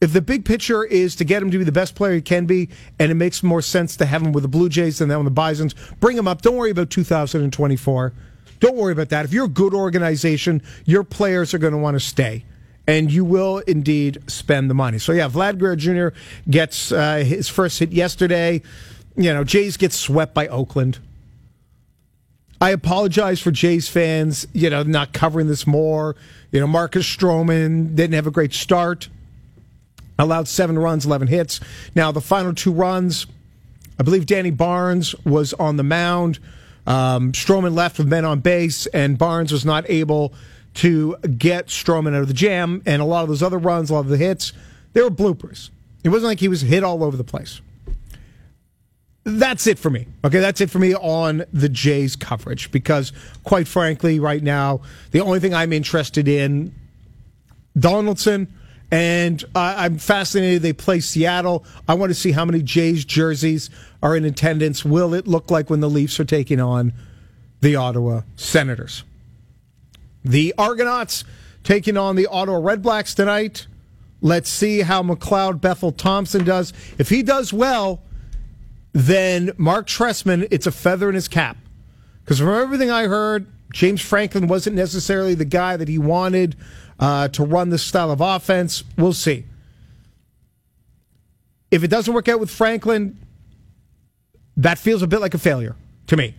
If 0.02 0.12
the 0.12 0.20
big 0.20 0.44
picture 0.44 0.84
is 0.84 1.16
to 1.16 1.24
get 1.24 1.42
him 1.42 1.50
to 1.50 1.56
be 1.56 1.64
the 1.64 1.72
best 1.72 1.94
player 1.94 2.12
he 2.12 2.20
can 2.20 2.44
be, 2.44 2.68
and 2.98 3.10
it 3.10 3.14
makes 3.14 3.42
more 3.42 3.62
sense 3.62 3.96
to 3.96 4.04
have 4.04 4.20
him 4.20 4.32
with 4.32 4.42
the 4.42 4.48
Blue 4.48 4.68
Jays 4.68 4.98
than 4.98 5.08
that 5.08 5.16
with 5.16 5.24
the 5.24 5.30
Bisons, 5.30 5.74
bring 5.98 6.18
him 6.18 6.28
up. 6.28 6.42
Don't 6.42 6.56
worry 6.56 6.70
about 6.70 6.90
2024. 6.90 8.12
Don't 8.60 8.76
worry 8.76 8.92
about 8.92 9.08
that. 9.08 9.24
If 9.24 9.32
you're 9.32 9.46
a 9.46 9.48
good 9.48 9.72
organization, 9.72 10.60
your 10.84 11.02
players 11.02 11.54
are 11.54 11.58
going 11.58 11.72
to 11.72 11.78
want 11.78 11.94
to 11.94 12.00
stay 12.00 12.44
and 12.86 13.10
you 13.10 13.24
will 13.24 13.60
indeed 13.60 14.18
spend 14.26 14.68
the 14.68 14.74
money. 14.74 14.98
So 14.98 15.12
yeah, 15.12 15.30
Vlad 15.30 15.56
Guerrero 15.56 15.76
Jr. 15.76 16.18
gets 16.50 16.92
uh, 16.92 17.24
his 17.26 17.48
first 17.48 17.78
hit 17.78 17.92
yesterday. 17.92 18.60
You 19.16 19.32
know, 19.32 19.42
Jays 19.42 19.78
get 19.78 19.94
swept 19.94 20.34
by 20.34 20.48
Oakland. 20.48 20.98
I 22.60 22.70
apologize 22.70 23.40
for 23.40 23.50
Jays 23.50 23.88
fans, 23.88 24.46
you 24.52 24.70
know, 24.70 24.82
not 24.82 25.12
covering 25.12 25.46
this 25.46 25.66
more. 25.66 26.16
You 26.52 26.60
know, 26.60 26.66
Marcus 26.66 27.04
Stroman 27.04 27.94
didn't 27.94 28.14
have 28.14 28.26
a 28.26 28.30
great 28.30 28.54
start. 28.54 29.08
Allowed 30.18 30.48
seven 30.48 30.78
runs, 30.78 31.04
11 31.04 31.28
hits. 31.28 31.60
Now, 31.94 32.12
the 32.12 32.22
final 32.22 32.54
two 32.54 32.72
runs, 32.72 33.26
I 33.98 34.02
believe 34.02 34.24
Danny 34.24 34.50
Barnes 34.50 35.14
was 35.24 35.52
on 35.54 35.76
the 35.76 35.82
mound. 35.82 36.38
Um, 36.86 37.32
Stroman 37.32 37.74
left 37.74 37.98
with 37.98 38.08
men 38.08 38.24
on 38.24 38.40
base, 38.40 38.86
and 38.86 39.18
Barnes 39.18 39.52
was 39.52 39.66
not 39.66 39.88
able 39.90 40.32
to 40.74 41.16
get 41.36 41.66
Stroman 41.66 42.14
out 42.14 42.22
of 42.22 42.28
the 42.28 42.34
jam. 42.34 42.82
And 42.86 43.02
a 43.02 43.04
lot 43.04 43.22
of 43.22 43.28
those 43.28 43.42
other 43.42 43.58
runs, 43.58 43.90
a 43.90 43.94
lot 43.94 44.00
of 44.00 44.08
the 44.08 44.16
hits, 44.16 44.54
they 44.94 45.02
were 45.02 45.10
bloopers. 45.10 45.68
It 46.04 46.08
wasn't 46.08 46.28
like 46.28 46.40
he 46.40 46.48
was 46.48 46.62
hit 46.62 46.82
all 46.82 47.04
over 47.04 47.16
the 47.16 47.24
place 47.24 47.60
that's 49.26 49.66
it 49.66 49.76
for 49.76 49.90
me. 49.90 50.06
Okay, 50.24 50.38
that's 50.38 50.60
it 50.60 50.70
for 50.70 50.78
me 50.78 50.94
on 50.94 51.44
the 51.52 51.68
Jays 51.68 52.14
coverage 52.14 52.70
because, 52.70 53.12
quite 53.42 53.66
frankly, 53.66 54.20
right 54.20 54.42
now 54.42 54.82
the 55.10 55.20
only 55.20 55.40
thing 55.40 55.52
I'm 55.52 55.72
interested 55.72 56.28
in 56.28 56.72
Donaldson, 57.76 58.54
and 58.92 59.42
uh, 59.56 59.74
I'm 59.78 59.98
fascinated. 59.98 60.62
They 60.62 60.72
play 60.72 61.00
Seattle. 61.00 61.64
I 61.88 61.94
want 61.94 62.10
to 62.10 62.14
see 62.14 62.30
how 62.30 62.44
many 62.44 62.62
Jays 62.62 63.04
jerseys 63.04 63.68
are 64.00 64.16
in 64.16 64.24
attendance. 64.24 64.84
Will 64.84 65.12
it 65.12 65.26
look 65.26 65.50
like 65.50 65.68
when 65.68 65.80
the 65.80 65.90
Leafs 65.90 66.20
are 66.20 66.24
taking 66.24 66.60
on 66.60 66.92
the 67.62 67.74
Ottawa 67.74 68.22
Senators? 68.36 69.02
The 70.24 70.54
Argonauts 70.56 71.24
taking 71.64 71.96
on 71.96 72.14
the 72.14 72.28
Ottawa 72.28 72.60
Redblacks 72.60 73.16
tonight. 73.16 73.66
Let's 74.20 74.48
see 74.48 74.82
how 74.82 75.02
McLeod 75.02 75.60
Bethel 75.60 75.90
Thompson 75.90 76.44
does. 76.44 76.72
If 76.96 77.08
he 77.08 77.24
does 77.24 77.52
well 77.52 78.02
then 78.96 79.52
Marc 79.58 79.86
Trestman, 79.86 80.48
it's 80.50 80.66
a 80.66 80.72
feather 80.72 81.10
in 81.10 81.14
his 81.14 81.28
cap. 81.28 81.58
Because 82.24 82.38
from 82.38 82.48
everything 82.48 82.90
I 82.90 83.04
heard, 83.04 83.46
James 83.70 84.00
Franklin 84.00 84.48
wasn't 84.48 84.74
necessarily 84.74 85.34
the 85.34 85.44
guy 85.44 85.76
that 85.76 85.86
he 85.86 85.98
wanted 85.98 86.56
uh, 86.98 87.28
to 87.28 87.44
run 87.44 87.68
this 87.68 87.82
style 87.82 88.10
of 88.10 88.22
offense. 88.22 88.84
We'll 88.96 89.12
see. 89.12 89.44
If 91.70 91.84
it 91.84 91.88
doesn't 91.88 92.14
work 92.14 92.26
out 92.26 92.40
with 92.40 92.48
Franklin, 92.48 93.18
that 94.56 94.78
feels 94.78 95.02
a 95.02 95.06
bit 95.06 95.20
like 95.20 95.34
a 95.34 95.38
failure 95.38 95.76
to 96.06 96.16
me. 96.16 96.34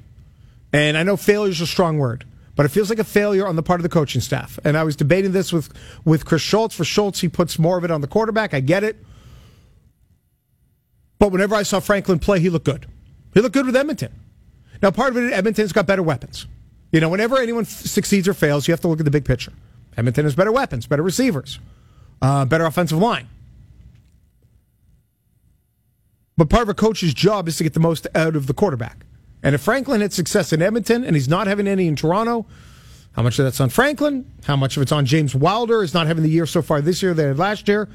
And 0.74 0.97
I 0.97 1.03
know 1.03 1.16
failure 1.16 1.51
is 1.51 1.62
a 1.62 1.68
strong 1.68 1.99
word, 1.99 2.26
but 2.55 2.66
it 2.66 2.70
feels 2.70 2.89
like 2.89 2.97
a 2.97 3.03
failure 3.03 3.45
on 3.45 3.55
the 3.55 3.62
part 3.62 3.80
of 3.80 3.84
the 3.84 3.89
coaching 3.89 4.20
staff. 4.20 4.58
And 4.64 4.76
I 4.76 4.84
was 4.84 4.95
debating 4.95 5.32
this 5.32 5.53
with, 5.53 5.72
with 6.05 6.26
Chris 6.26 6.41
Schultz. 6.41 6.76
For 6.76 6.86
Schultz, 6.86 7.22
he 7.22 7.30
puts 7.30 7.60
more 7.60 7.78
of 7.78 7.84
it 7.84 7.91
on 7.91 8.01
the 8.01 8.08
quarterback. 8.08 8.55
I 8.55 8.62
get 8.62 8.84
it. 8.84 8.97
But 11.20 11.32
whenever 11.32 11.55
I 11.55 11.63
saw 11.63 11.80
Franklin 11.80 12.20
play, 12.20 12.39
he 12.39 12.49
looked 12.49 12.65
good. 12.65 12.86
He 13.34 13.41
looked 13.41 13.53
good 13.53 13.65
with 13.65 13.76
Edmonton. 13.76 14.13
Now, 14.82 14.91
part 14.91 15.15
of 15.15 15.18
it, 15.18 15.34
Edmonton's 15.34 15.74
got 15.74 15.88
better 15.88 16.03
weapons. 16.03 16.45
You 16.91 16.99
know, 16.99 17.09
whenever 17.09 17.38
anyone 17.38 17.63
f- 17.63 17.70
succeeds 17.70 18.28
or 18.28 18.34
fails, 18.34 18.68
you 18.68 18.72
have 18.72 18.82
to 18.82 18.88
look 18.88 18.99
at 18.99 19.05
the 19.05 19.11
big 19.11 19.26
picture. 19.26 19.53
Edmonton 19.97 20.26
has 20.26 20.36
better 20.36 20.51
weapons, 20.51 20.86
better 20.86 21.01
receivers, 21.01 21.59
uh, 22.22 22.45
better 22.45 22.65
offensive 22.65 22.99
line. 22.99 23.28
But 26.38 26.49
part 26.49 26.63
of 26.63 26.70
a 26.70 26.76
coach's 26.76 27.15
job 27.15 27.47
is 27.47 27.57
to 27.57 27.63
get 27.63 27.74
the 27.74 27.80
most 27.80 28.05
out 28.13 28.36
of 28.36 28.45
the 28.45 28.53
quarterback. 28.53 29.05
And 29.41 29.55
if 29.55 29.61
Franklin 29.61 30.01
had 30.01 30.13
success 30.13 30.53
in 30.53 30.61
Edmonton 30.61 31.03
and 31.03 31.15
he's 31.15 31.28
not 31.28 31.47
having 31.47 31.68
any 31.68 31.88
in 31.88 31.95
Toronto, 31.95 32.45
how 33.13 33.24
much 33.24 33.39
of 33.39 33.45
that's 33.45 33.59
on 33.59 33.70
Franklin? 33.70 34.32
How 34.45 34.55
much 34.55 34.78
of 34.78 34.84
it's 34.84 34.91
on 34.91 35.05
James 35.07 35.34
Wilder 35.34 35.82
is 35.82 35.93
not 35.93 36.05
having 36.05 36.22
the 36.24 36.30
year 36.30 36.45
so 36.45 36.61
far 36.61 36.82
this 36.82 37.01
year 37.01 37.15
that 37.15 37.38
last 37.38 37.68
year? 37.68 37.89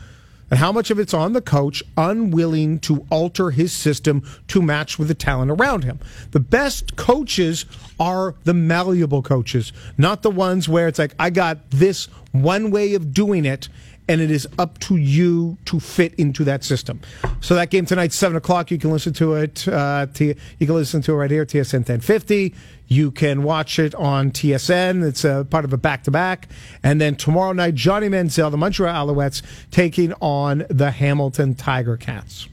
And 0.50 0.58
how 0.58 0.72
much 0.72 0.90
of 0.90 0.98
it's 0.98 1.14
on 1.14 1.32
the 1.32 1.40
coach 1.40 1.82
unwilling 1.96 2.78
to 2.80 3.06
alter 3.10 3.50
his 3.50 3.72
system 3.72 4.22
to 4.48 4.60
match 4.60 4.98
with 4.98 5.08
the 5.08 5.14
talent 5.14 5.50
around 5.50 5.84
him. 5.84 5.98
The 6.32 6.40
best 6.40 6.96
coaches 6.96 7.64
are 7.98 8.34
the 8.44 8.54
malleable 8.54 9.22
coaches, 9.22 9.72
not 9.96 10.22
the 10.22 10.30
ones 10.30 10.68
where 10.68 10.88
it's 10.88 10.98
like, 10.98 11.14
I 11.18 11.30
got 11.30 11.70
this 11.70 12.06
one 12.32 12.70
way 12.70 12.94
of 12.94 13.12
doing 13.14 13.44
it, 13.44 13.68
and 14.08 14.20
it 14.20 14.30
is 14.30 14.48
up 14.58 14.78
to 14.80 14.96
you 14.96 15.56
to 15.66 15.80
fit 15.80 16.14
into 16.14 16.44
that 16.44 16.64
system. 16.64 17.00
So 17.40 17.54
that 17.54 17.70
game 17.70 17.86
tonight, 17.86 18.12
seven 18.12 18.36
o'clock. 18.36 18.70
You 18.70 18.78
can 18.78 18.90
listen 18.90 19.12
to 19.14 19.34
it. 19.34 19.66
Uh, 19.66 20.06
you 20.18 20.34
can 20.60 20.74
listen 20.74 21.02
to 21.02 21.12
it 21.12 21.16
right 21.16 21.30
here, 21.30 21.46
TSN 21.46 21.80
1050. 21.80 22.54
You 22.88 23.10
can 23.10 23.42
watch 23.42 23.78
it 23.78 23.94
on 23.94 24.32
TSN. 24.32 25.02
It's 25.06 25.24
a 25.24 25.46
part 25.48 25.64
of 25.64 25.72
a 25.72 25.78
back 25.78 26.04
to 26.04 26.10
back. 26.10 26.48
And 26.82 27.00
then 27.00 27.16
tomorrow 27.16 27.52
night, 27.52 27.74
Johnny 27.74 28.08
Manziel, 28.08 28.50
the 28.50 28.58
Montreal 28.58 29.08
Alouettes, 29.08 29.42
taking 29.70 30.12
on 30.14 30.66
the 30.68 30.90
Hamilton 30.90 31.54
Tiger 31.54 31.96
Cats. 31.96 32.48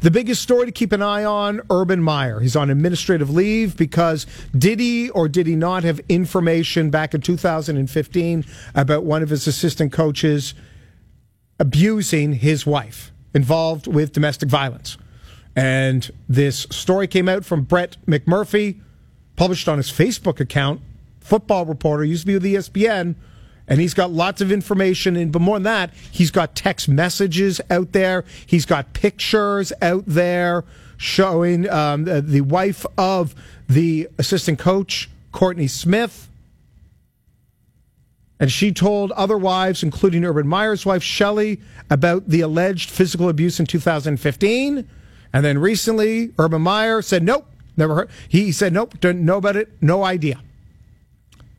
The 0.00 0.10
biggest 0.10 0.42
story 0.42 0.66
to 0.66 0.72
keep 0.72 0.92
an 0.92 1.02
eye 1.02 1.24
on 1.24 1.60
Urban 1.70 2.02
Meyer. 2.02 2.40
He's 2.40 2.56
on 2.56 2.70
administrative 2.70 3.28
leave 3.30 3.76
because 3.76 4.26
did 4.56 4.80
he 4.80 5.10
or 5.10 5.28
did 5.28 5.46
he 5.46 5.54
not 5.54 5.84
have 5.84 6.00
information 6.08 6.90
back 6.90 7.14
in 7.14 7.20
2015 7.20 8.44
about 8.74 9.04
one 9.04 9.22
of 9.22 9.28
his 9.28 9.46
assistant 9.46 9.92
coaches 9.92 10.54
abusing 11.60 12.32
his 12.34 12.64
wife, 12.64 13.12
involved 13.34 13.86
with 13.86 14.12
domestic 14.12 14.48
violence? 14.48 14.96
And 15.54 16.10
this 16.28 16.66
story 16.70 17.06
came 17.06 17.28
out 17.28 17.44
from 17.44 17.62
Brett 17.62 17.98
McMurphy, 18.06 18.80
published 19.36 19.68
on 19.68 19.76
his 19.76 19.90
Facebook 19.90 20.40
account. 20.40 20.80
Football 21.20 21.66
reporter, 21.66 22.04
used 22.04 22.22
to 22.22 22.26
be 22.26 22.34
with 22.34 22.44
ESPN 22.44 23.14
and 23.72 23.80
he's 23.80 23.94
got 23.94 24.10
lots 24.10 24.42
of 24.42 24.52
information. 24.52 25.16
And 25.16 25.32
but 25.32 25.40
more 25.40 25.56
than 25.56 25.62
that, 25.62 25.94
he's 26.10 26.30
got 26.30 26.54
text 26.54 26.90
messages 26.90 27.58
out 27.70 27.92
there. 27.92 28.22
He's 28.44 28.66
got 28.66 28.92
pictures 28.92 29.72
out 29.80 30.04
there 30.06 30.64
showing 30.98 31.70
um, 31.70 32.04
the, 32.04 32.20
the 32.20 32.42
wife 32.42 32.84
of 32.98 33.34
the 33.70 34.10
assistant 34.18 34.58
coach, 34.58 35.08
Courtney 35.32 35.68
Smith. 35.68 36.28
And 38.38 38.52
she 38.52 38.72
told 38.72 39.10
other 39.12 39.38
wives, 39.38 39.82
including 39.82 40.22
Urban 40.26 40.46
Meyer's 40.46 40.84
wife, 40.84 41.02
Shelley, 41.02 41.58
about 41.88 42.28
the 42.28 42.42
alleged 42.42 42.90
physical 42.90 43.30
abuse 43.30 43.58
in 43.58 43.64
2015. 43.64 44.86
And 45.32 45.44
then 45.44 45.56
recently, 45.56 46.34
Urban 46.38 46.60
Meyer 46.60 47.00
said, 47.00 47.22
nope, 47.22 47.46
never 47.78 47.94
heard. 47.94 48.10
He 48.28 48.52
said, 48.52 48.74
nope, 48.74 49.00
don't 49.00 49.24
know 49.24 49.38
about 49.38 49.56
it, 49.56 49.72
no 49.80 50.04
idea. 50.04 50.40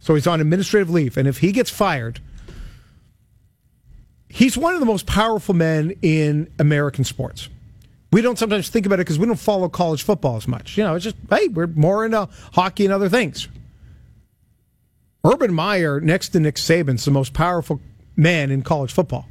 So 0.04 0.16
he's 0.16 0.28
on 0.28 0.42
administrative 0.42 0.90
leave. 0.90 1.16
And 1.16 1.30
if 1.30 1.38
he 1.38 1.54
gets 1.54 1.70
fired, 1.70 2.20
he's 4.28 4.58
one 4.58 4.74
of 4.74 4.82
the 4.82 4.86
most 4.86 5.06
powerful 5.06 5.56
men 5.56 5.96
in 6.02 6.52
American 6.60 7.06
sports. 7.06 7.48
We 8.12 8.22
don't 8.22 8.38
sometimes 8.38 8.68
think 8.68 8.86
about 8.86 8.96
it 8.96 9.06
because 9.06 9.18
we 9.18 9.26
don't 9.26 9.40
follow 9.40 9.70
college 9.70 10.04
football 10.04 10.36
as 10.36 10.46
much. 10.46 10.78
You 10.78 10.84
know, 10.84 10.96
it's 10.96 11.06
just, 11.06 11.16
hey, 11.30 11.48
we're 11.48 11.68
more 11.68 12.04
into 12.04 12.28
hockey 12.52 12.84
and 12.84 12.94
other 12.94 13.08
things. 13.08 13.48
Urban 15.24 15.54
Meyer, 15.54 16.02
next 16.02 16.30
to 16.30 16.42
Nick 16.42 16.56
Saban, 16.56 16.96
is 16.96 17.06
the 17.06 17.12
most 17.12 17.34
powerful 17.34 17.80
man 18.18 18.52
in 18.52 18.62
college 18.62 18.92
football. 18.92 19.30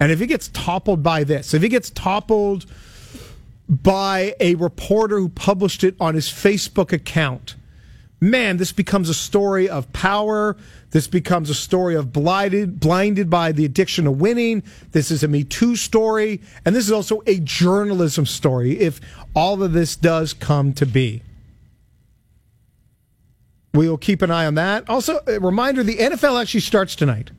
And 0.00 0.10
if 0.10 0.20
he 0.20 0.26
gets 0.26 0.48
toppled 0.48 1.02
by 1.02 1.22
this, 1.22 1.52
if 1.52 1.60
he 1.60 1.68
gets 1.68 1.90
toppled 1.90 2.64
by 3.68 4.34
a 4.40 4.54
reporter 4.54 5.18
who 5.18 5.28
published 5.28 5.84
it 5.84 5.96
on 6.00 6.14
his 6.14 6.28
Facebook 6.28 6.94
account, 6.94 7.56
man, 8.20 8.56
this 8.56 8.72
becomes 8.72 9.08
a 9.08 9.14
story 9.14 9.68
of 9.68 9.92
power. 9.92 10.56
This 10.90 11.06
becomes 11.06 11.50
a 11.50 11.54
story 11.54 11.94
of 11.94 12.12
blinded, 12.12 12.80
blinded 12.80 13.28
by 13.28 13.52
the 13.52 13.64
addiction 13.64 14.04
to 14.04 14.10
winning. 14.10 14.62
This 14.92 15.10
is 15.10 15.22
a 15.22 15.28
Me 15.28 15.44
Too 15.44 15.76
story. 15.76 16.40
And 16.64 16.74
this 16.74 16.86
is 16.86 16.92
also 16.92 17.22
a 17.26 17.38
journalism 17.40 18.26
story 18.26 18.78
if 18.78 19.00
all 19.34 19.62
of 19.62 19.72
this 19.72 19.96
does 19.96 20.32
come 20.32 20.72
to 20.74 20.86
be. 20.86 21.22
We 23.74 23.88
will 23.88 23.98
keep 23.98 24.22
an 24.22 24.30
eye 24.30 24.46
on 24.46 24.54
that. 24.54 24.88
Also, 24.88 25.20
a 25.26 25.38
reminder 25.38 25.82
the 25.82 25.98
NFL 25.98 26.40
actually 26.40 26.60
starts 26.60 26.96
tonight. 26.96 27.30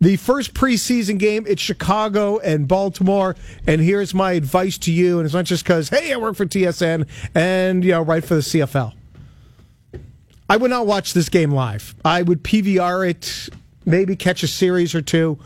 The 0.00 0.16
first 0.16 0.54
preseason 0.54 1.18
game, 1.18 1.44
it's 1.48 1.60
Chicago 1.60 2.38
and 2.38 2.68
Baltimore. 2.68 3.34
And 3.66 3.80
here's 3.80 4.14
my 4.14 4.32
advice 4.32 4.78
to 4.78 4.92
you. 4.92 5.18
And 5.18 5.26
it's 5.26 5.34
not 5.34 5.44
just 5.44 5.64
because, 5.64 5.88
hey, 5.88 6.12
I 6.12 6.16
work 6.16 6.36
for 6.36 6.46
TSN 6.46 7.08
and, 7.34 7.84
you 7.84 7.90
know, 7.90 8.02
write 8.02 8.24
for 8.24 8.36
the 8.36 8.40
CFL. 8.40 8.92
I 10.48 10.56
would 10.56 10.70
not 10.70 10.86
watch 10.86 11.14
this 11.14 11.28
game 11.28 11.50
live. 11.50 11.94
I 12.04 12.22
would 12.22 12.42
PVR 12.44 13.10
it, 13.10 13.48
maybe 13.84 14.14
catch 14.16 14.42
a 14.42 14.48
series 14.48 14.94
or 14.94 15.02
two. 15.02 15.38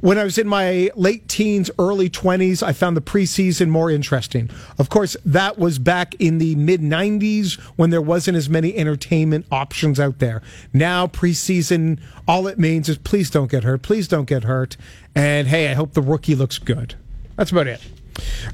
When 0.00 0.16
I 0.16 0.22
was 0.22 0.38
in 0.38 0.46
my 0.46 0.90
late 0.94 1.26
teens, 1.26 1.72
early 1.76 2.08
20s, 2.08 2.62
I 2.62 2.72
found 2.72 2.96
the 2.96 3.00
preseason 3.00 3.68
more 3.68 3.90
interesting. 3.90 4.48
Of 4.78 4.90
course, 4.90 5.16
that 5.24 5.58
was 5.58 5.80
back 5.80 6.14
in 6.20 6.38
the 6.38 6.54
mid 6.54 6.80
90s 6.80 7.58
when 7.76 7.90
there 7.90 8.00
wasn't 8.00 8.36
as 8.36 8.48
many 8.48 8.76
entertainment 8.76 9.46
options 9.50 9.98
out 9.98 10.20
there. 10.20 10.40
Now, 10.72 11.08
preseason, 11.08 11.98
all 12.28 12.46
it 12.46 12.60
means 12.60 12.88
is 12.88 12.96
please 12.96 13.28
don't 13.28 13.50
get 13.50 13.64
hurt. 13.64 13.82
Please 13.82 14.06
don't 14.06 14.26
get 14.26 14.44
hurt. 14.44 14.76
And 15.16 15.48
hey, 15.48 15.68
I 15.68 15.74
hope 15.74 15.94
the 15.94 16.02
rookie 16.02 16.36
looks 16.36 16.58
good. 16.58 16.94
That's 17.34 17.50
about 17.50 17.66
it. 17.66 17.80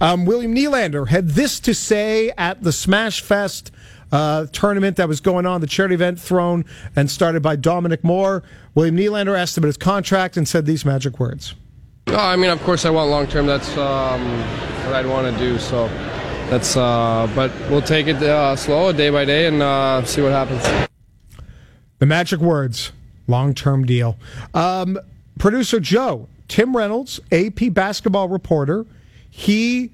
Um, 0.01 0.25
William 0.25 0.55
Nylander 0.55 1.09
had 1.09 1.31
this 1.31 1.61
to 1.61 1.75
say 1.75 2.33
at 2.39 2.63
the 2.63 2.73
Smash 2.73 3.21
Fest 3.21 3.71
uh, 4.15 4.47
tournament 4.53 4.97
that 4.97 5.09
was 5.09 5.21
going 5.21 5.45
on, 5.45 5.61
the 5.61 5.67
charity 5.67 5.97
event 5.97 6.21
thrown 6.21 6.65
and 6.95 7.11
started 7.11 7.43
by 7.43 7.57
Dominic 7.57 8.05
Moore. 8.05 8.45
William 8.77 8.97
Nylander 8.97 9.37
asked 9.37 9.57
him 9.59 9.65
about 9.65 9.69
his 9.69 9.77
contract 9.77 10.37
and 10.37 10.47
said 10.47 10.67
these 10.67 10.85
magic 10.85 11.19
words. 11.19 11.57
Oh, 12.07 12.17
I 12.17 12.37
mean, 12.37 12.51
of 12.51 12.63
course, 12.63 12.85
I 12.85 12.91
want 12.91 13.11
long 13.11 13.27
term. 13.27 13.47
That's 13.47 13.77
um, 13.77 14.23
what 14.85 14.95
I'd 14.95 15.07
want 15.07 15.35
to 15.35 15.39
do. 15.39 15.59
So 15.59 15.89
that's, 16.49 16.77
uh, 16.77 17.29
but 17.35 17.51
we'll 17.69 17.83
take 17.83 18.07
it 18.07 18.23
uh, 18.23 18.55
slow, 18.55 18.93
day 18.93 19.11
by 19.11 19.25
day, 19.25 19.47
and 19.47 19.61
uh, 19.61 20.05
see 20.05 20.23
what 20.23 20.31
happens. 20.31 20.63
The 21.99 22.07
magic 22.07 22.39
words, 22.39 22.93
long 23.27 23.53
term 23.53 23.85
deal. 23.85 24.17
Um, 24.53 24.97
producer 25.41 25.81
Joe, 25.81 26.29
Tim 26.47 26.77
Reynolds, 26.77 27.19
AP 27.33 27.73
basketball 27.73 28.29
reporter, 28.29 28.87
he 29.29 29.91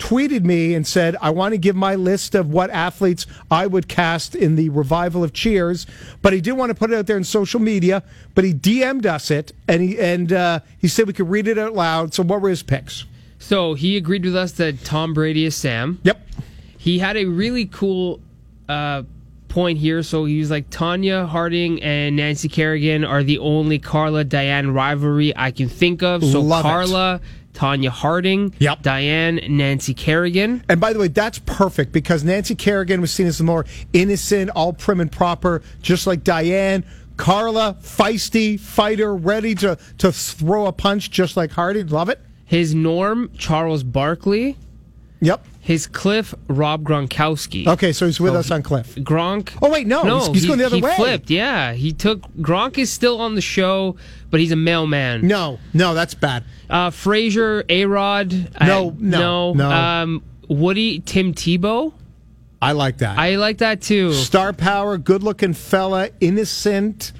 tweeted 0.00 0.44
me 0.44 0.74
and 0.74 0.84
said, 0.84 1.14
I 1.20 1.30
want 1.30 1.52
to 1.52 1.58
give 1.58 1.76
my 1.76 1.94
list 1.94 2.34
of 2.34 2.50
what 2.50 2.70
athletes 2.70 3.26
I 3.50 3.66
would 3.66 3.86
cast 3.86 4.34
in 4.34 4.56
the 4.56 4.70
revival 4.70 5.22
of 5.22 5.32
Cheers, 5.32 5.86
but 6.22 6.32
he 6.32 6.40
didn't 6.40 6.58
want 6.58 6.70
to 6.70 6.74
put 6.74 6.90
it 6.90 6.96
out 6.96 7.06
there 7.06 7.16
in 7.16 7.22
social 7.22 7.60
media, 7.60 8.02
but 8.34 8.42
he 8.42 8.52
DM'd 8.52 9.06
us 9.06 9.30
it 9.30 9.52
and 9.68 9.82
he 9.82 10.00
and 10.00 10.32
uh, 10.32 10.60
he 10.78 10.88
said 10.88 11.06
we 11.06 11.12
could 11.12 11.30
read 11.30 11.46
it 11.46 11.58
out 11.58 11.74
loud. 11.74 12.14
So 12.14 12.22
what 12.24 12.40
were 12.40 12.48
his 12.48 12.62
picks? 12.62 13.04
So 13.38 13.74
he 13.74 13.96
agreed 13.96 14.24
with 14.24 14.34
us 14.34 14.52
that 14.52 14.84
Tom 14.84 15.14
Brady 15.14 15.44
is 15.44 15.54
Sam. 15.54 16.00
Yep. 16.02 16.26
He 16.78 16.98
had 16.98 17.16
a 17.16 17.26
really 17.26 17.66
cool 17.66 18.20
uh, 18.68 19.02
point 19.48 19.78
here. 19.78 20.02
So 20.02 20.24
he 20.24 20.38
was 20.38 20.50
like, 20.50 20.70
Tonya 20.70 21.26
Harding 21.26 21.82
and 21.82 22.16
Nancy 22.16 22.48
Kerrigan 22.48 23.04
are 23.04 23.22
the 23.22 23.38
only 23.38 23.78
Carla 23.78 24.24
Diane 24.24 24.72
rivalry 24.72 25.34
I 25.36 25.50
can 25.50 25.68
think 25.68 26.02
of. 26.02 26.24
So 26.24 26.40
Love 26.40 26.64
it. 26.64 27.26
Tonya 27.54 27.88
Harding, 27.90 28.54
Yep. 28.58 28.82
Diane, 28.82 29.40
Nancy 29.48 29.92
Kerrigan. 29.94 30.62
And 30.68 30.80
by 30.80 30.92
the 30.92 30.98
way, 30.98 31.08
that's 31.08 31.38
perfect 31.40 31.92
because 31.92 32.22
Nancy 32.24 32.54
Kerrigan 32.54 33.00
was 33.00 33.10
seen 33.12 33.26
as 33.26 33.38
the 33.38 33.44
more 33.44 33.66
innocent, 33.92 34.50
all 34.50 34.72
prim 34.72 35.00
and 35.00 35.10
proper, 35.10 35.62
just 35.82 36.06
like 36.06 36.22
Diane. 36.24 36.84
Carla, 37.16 37.76
feisty, 37.82 38.58
fighter, 38.58 39.14
ready 39.14 39.54
to, 39.56 39.76
to 39.98 40.10
throw 40.10 40.66
a 40.66 40.72
punch 40.72 41.10
just 41.10 41.36
like 41.36 41.50
Hardy. 41.50 41.82
Love 41.82 42.08
it. 42.08 42.18
His 42.46 42.74
Norm, 42.74 43.30
Charles 43.36 43.82
Barkley. 43.82 44.56
Yep. 45.20 45.44
His 45.60 45.86
Cliff, 45.86 46.34
Rob 46.48 46.82
Gronkowski. 46.82 47.66
Okay, 47.66 47.92
so 47.92 48.06
he's 48.06 48.18
with 48.18 48.32
So 48.32 48.38
us 48.38 48.50
on 48.50 48.62
Cliff. 48.62 48.94
Gronk. 48.96 49.50
Oh, 49.60 49.70
wait, 49.70 49.86
no, 49.86 50.02
he's- 50.02 50.26
he's 50.28 50.42
he- 50.42 50.46
going 50.48 50.58
the 50.58 50.64
other 50.64 50.76
he 50.76 50.82
way. 50.82 50.96
flipped, 50.96 51.28
yeah. 51.28 51.74
He 51.74 51.92
took. 51.92 52.22
Gronk 52.38 52.78
is 52.78 52.90
still 52.90 53.20
on 53.20 53.34
the 53.34 53.42
show, 53.42 53.96
but 54.30 54.40
he's 54.40 54.52
a 54.52 54.56
mailman. 54.56 55.26
No, 55.26 55.58
no, 55.74 55.94
that's 55.94 56.14
bad. 56.14 56.44
Uh, 56.68 56.90
Frasier, 56.90 57.64
A 57.68 57.84
Rod. 57.86 58.32
No, 58.60 58.94
no, 58.98 59.52
no. 59.54 59.70
Um, 59.70 60.22
Woody, 60.48 61.00
Tim 61.00 61.34
Tebow. 61.34 61.92
I 62.62 62.72
like 62.72 62.98
that. 62.98 63.18
I 63.18 63.36
like 63.36 63.58
that 63.58 63.80
too. 63.80 64.12
Star 64.12 64.52
power, 64.52 64.98
good 64.98 65.22
looking 65.22 65.54
fella, 65.54 66.10
innocent. 66.20 67.12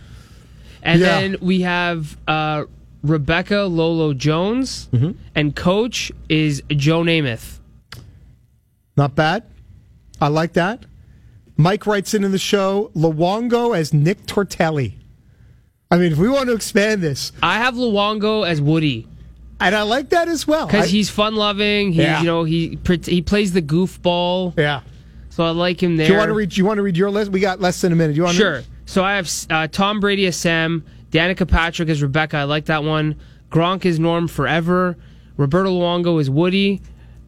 And 0.82 1.00
Yeah. 1.00 1.20
then 1.20 1.36
we 1.40 1.62
have 1.62 2.16
uh, 2.28 2.64
Rebecca 3.02 3.62
Lolo 3.62 4.12
Jones, 4.14 4.88
Mm-hmm. 4.92 5.12
and 5.34 5.56
coach 5.56 6.12
is 6.28 6.62
Joe 6.70 7.02
Namath. 7.02 7.58
Not 8.96 9.14
bad. 9.14 9.44
I 10.20 10.28
like 10.28 10.52
that. 10.54 10.84
Mike 11.56 11.86
writes 11.86 12.12
in 12.14 12.24
in 12.24 12.32
the 12.32 12.38
show 12.38 12.90
Luongo 12.94 13.76
as 13.76 13.92
Nick 13.94 14.26
Tortelli. 14.26 14.94
I 15.90 15.98
mean, 15.98 16.12
if 16.12 16.18
we 16.18 16.28
want 16.28 16.46
to 16.48 16.54
expand 16.54 17.02
this, 17.02 17.32
I 17.42 17.58
have 17.58 17.74
Luongo 17.74 18.46
as 18.46 18.60
Woody 18.60 19.06
and 19.60 19.74
I 19.74 19.82
like 19.82 20.10
that 20.10 20.28
as 20.28 20.46
well. 20.46 20.66
Because 20.66 20.90
he's 20.90 21.10
fun 21.10 21.36
loving. 21.36 21.92
He, 21.92 22.02
Yeah. 22.02 22.20
you 22.20 22.26
know, 22.26 22.44
he 22.44 22.78
he 23.04 23.22
plays 23.22 23.52
the 23.52 23.62
goofball, 23.62 24.58
yeah. 24.58 24.80
so 25.28 25.44
I 25.44 25.50
like 25.50 25.82
him 25.82 25.96
there. 25.96 26.06
Do 26.06 26.12
you 26.14 26.18
want 26.18 26.28
to 26.30 26.34
read? 26.34 26.56
You 26.56 26.64
want 26.64 26.78
to 26.78 26.82
read 26.82 26.96
your 26.96 27.10
list? 27.10 27.30
We 27.30 27.40
got 27.40 27.60
less 27.60 27.80
than 27.80 27.92
a 27.92 27.96
minute. 27.96 28.14
Do 28.14 28.16
you 28.16 28.24
want 28.24 28.36
to 28.36 28.42
Sure. 28.42 28.60
To, 28.62 28.66
So 28.86 29.04
I 29.04 29.16
have 29.16 29.30
uh, 29.50 29.68
Tom 29.68 30.00
Brady 30.00 30.26
as 30.26 30.36
Sam, 30.36 30.84
Danica 31.10 31.46
Patrick 31.46 31.88
as 31.88 32.02
Rebecca. 32.02 32.38
I 32.38 32.44
like 32.44 32.64
that 32.66 32.82
one. 32.82 33.16
Gronk 33.50 33.84
is 33.84 34.00
Norm 34.00 34.28
forever. 34.28 34.96
Roberto 35.36 35.70
Luongo 35.70 36.20
is 36.20 36.30
Woody. 36.30 36.80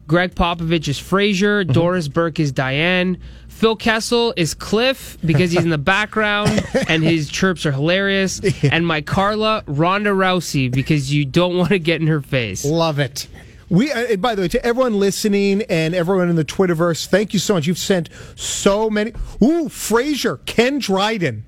Gregg 0.07 0.35
Popovich 0.35 0.87
is 0.87 0.99
Frasier. 0.99 1.63
Mm-hmm. 1.63 1.71
Doris 1.71 2.07
Burke 2.07 2.39
is 2.39 2.51
Diane. 2.51 3.17
Phil 3.53 3.75
Kessel 3.75 4.33
is 4.35 4.53
Cliff 4.53 5.17
because 5.25 5.51
he's 5.51 5.63
in 5.63 5.69
the 5.69 5.77
background 5.77 6.65
and 6.89 7.03
his 7.03 7.29
chirps 7.29 7.65
are 7.65 7.71
hilarious. 7.71 8.41
And 8.63 8.85
my 8.85 9.01
Carla, 9.01 9.63
Ronda 9.67 10.09
Rousey 10.09 10.69
because 10.71 11.13
you 11.13 11.23
don't 11.23 11.57
want 11.57 11.69
to 11.69 11.79
get 11.79 12.01
in 12.01 12.07
her 12.07 12.21
face. 12.21 12.65
Love 12.65 12.99
it. 12.99 13.27
We, 13.69 13.91
uh, 13.91 14.17
by 14.17 14.35
the 14.35 14.43
way, 14.43 14.47
to 14.49 14.65
everyone 14.65 14.99
listening 14.99 15.61
and 15.63 15.95
everyone 15.95 16.29
in 16.29 16.35
the 16.35 16.43
Twitterverse, 16.45 17.07
thank 17.07 17.33
you 17.33 17.39
so 17.39 17.53
much. 17.53 17.65
You've 17.65 17.77
sent 17.77 18.09
so 18.35 18.89
many. 18.89 19.11
Ooh, 19.41 19.69
Frasier, 19.69 20.45
Ken 20.45 20.79
Dryden. 20.79 21.45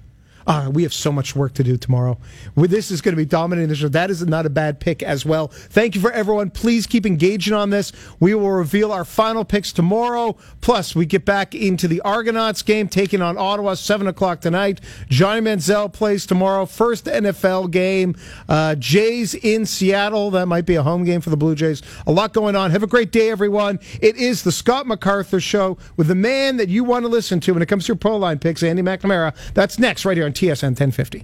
Uh, 0.48 0.70
we 0.72 0.84
have 0.84 0.94
so 0.94 1.12
much 1.12 1.36
work 1.36 1.54
to 1.54 1.64
do 1.64 1.78
tomorrow. 1.78 2.18
This 2.56 2.92
is 2.92 3.02
going 3.02 3.14
to 3.14 3.18
be 3.18 3.26
dominating 3.26 3.70
the 3.70 3.76
show. 3.76 3.88
That 3.88 4.10
is 4.10 4.26
not 4.26 4.46
a 4.46 4.50
bad 4.50 4.80
pick 4.80 5.02
as 5.02 5.26
well. 5.26 5.48
Thank 5.48 5.96
you 5.96 6.02
for 6.02 6.12
everyone. 6.12 6.52
Please 6.52 6.86
keep 6.86 7.06
engaging 7.06 7.54
on 7.54 7.70
this. 7.70 7.92
We 8.20 8.34
will 8.36 8.52
reveal 8.52 8.92
our 8.92 9.06
final 9.06 9.44
picks 9.44 9.72
tomorrow. 9.72 10.38
Plus, 10.62 10.96
we 10.96 11.06
get 11.06 11.26
back 11.26 11.56
into 11.56 11.88
the 11.88 12.02
Argonauts 12.02 12.62
game, 12.62 12.88
taking 12.88 13.22
on 13.22 13.38
Ottawa, 13.38 13.74
7 13.74 14.08
o'clock 14.08 14.42
tonight. 14.42 14.82
Johnny 15.10 15.42
Manziel 15.42 15.92
plays 15.92 16.26
tomorrow. 16.26 16.66
First 16.66 17.06
NFL 17.06 17.72
game. 17.72 18.16
Uh, 18.48 18.76
Jays 18.76 19.34
in 19.34 19.66
Seattle. 19.66 20.32
That 20.32 20.48
might 20.48 20.66
be 20.66 20.76
a 20.76 20.84
home 20.84 21.04
game 21.04 21.22
for 21.22 21.30
the 21.30 21.38
Blue 21.38 21.56
Jays. 21.56 21.82
A 22.06 22.12
lot 22.12 22.34
going 22.34 22.56
on. 22.56 22.72
Have 22.72 22.84
a 22.84 22.88
great 22.88 23.12
day, 23.12 23.30
everyone. 23.30 23.80
It 24.02 24.16
is 24.16 24.44
the 24.44 24.52
Scott 24.52 24.86
MacArthur 24.86 25.40
Show 25.40 25.78
with 25.98 26.08
the 26.08 26.16
man 26.16 26.58
that 26.58 26.70
you 26.70 26.84
want 26.84 27.04
to 27.04 27.10
listen 27.10 27.40
to 27.42 27.54
when 27.54 27.62
it 27.64 27.68
comes 27.68 27.86
to 27.86 27.90
your 27.90 27.98
pro 27.98 28.18
line 28.18 28.40
picks, 28.40 28.62
Andy 28.62 28.82
McNamara. 28.82 29.36
That's 29.54 29.80
next, 29.80 30.06
right 30.06 30.16
here 30.18 30.26
on 30.26 30.34
TSN 30.36 30.76
1050. 30.76 31.24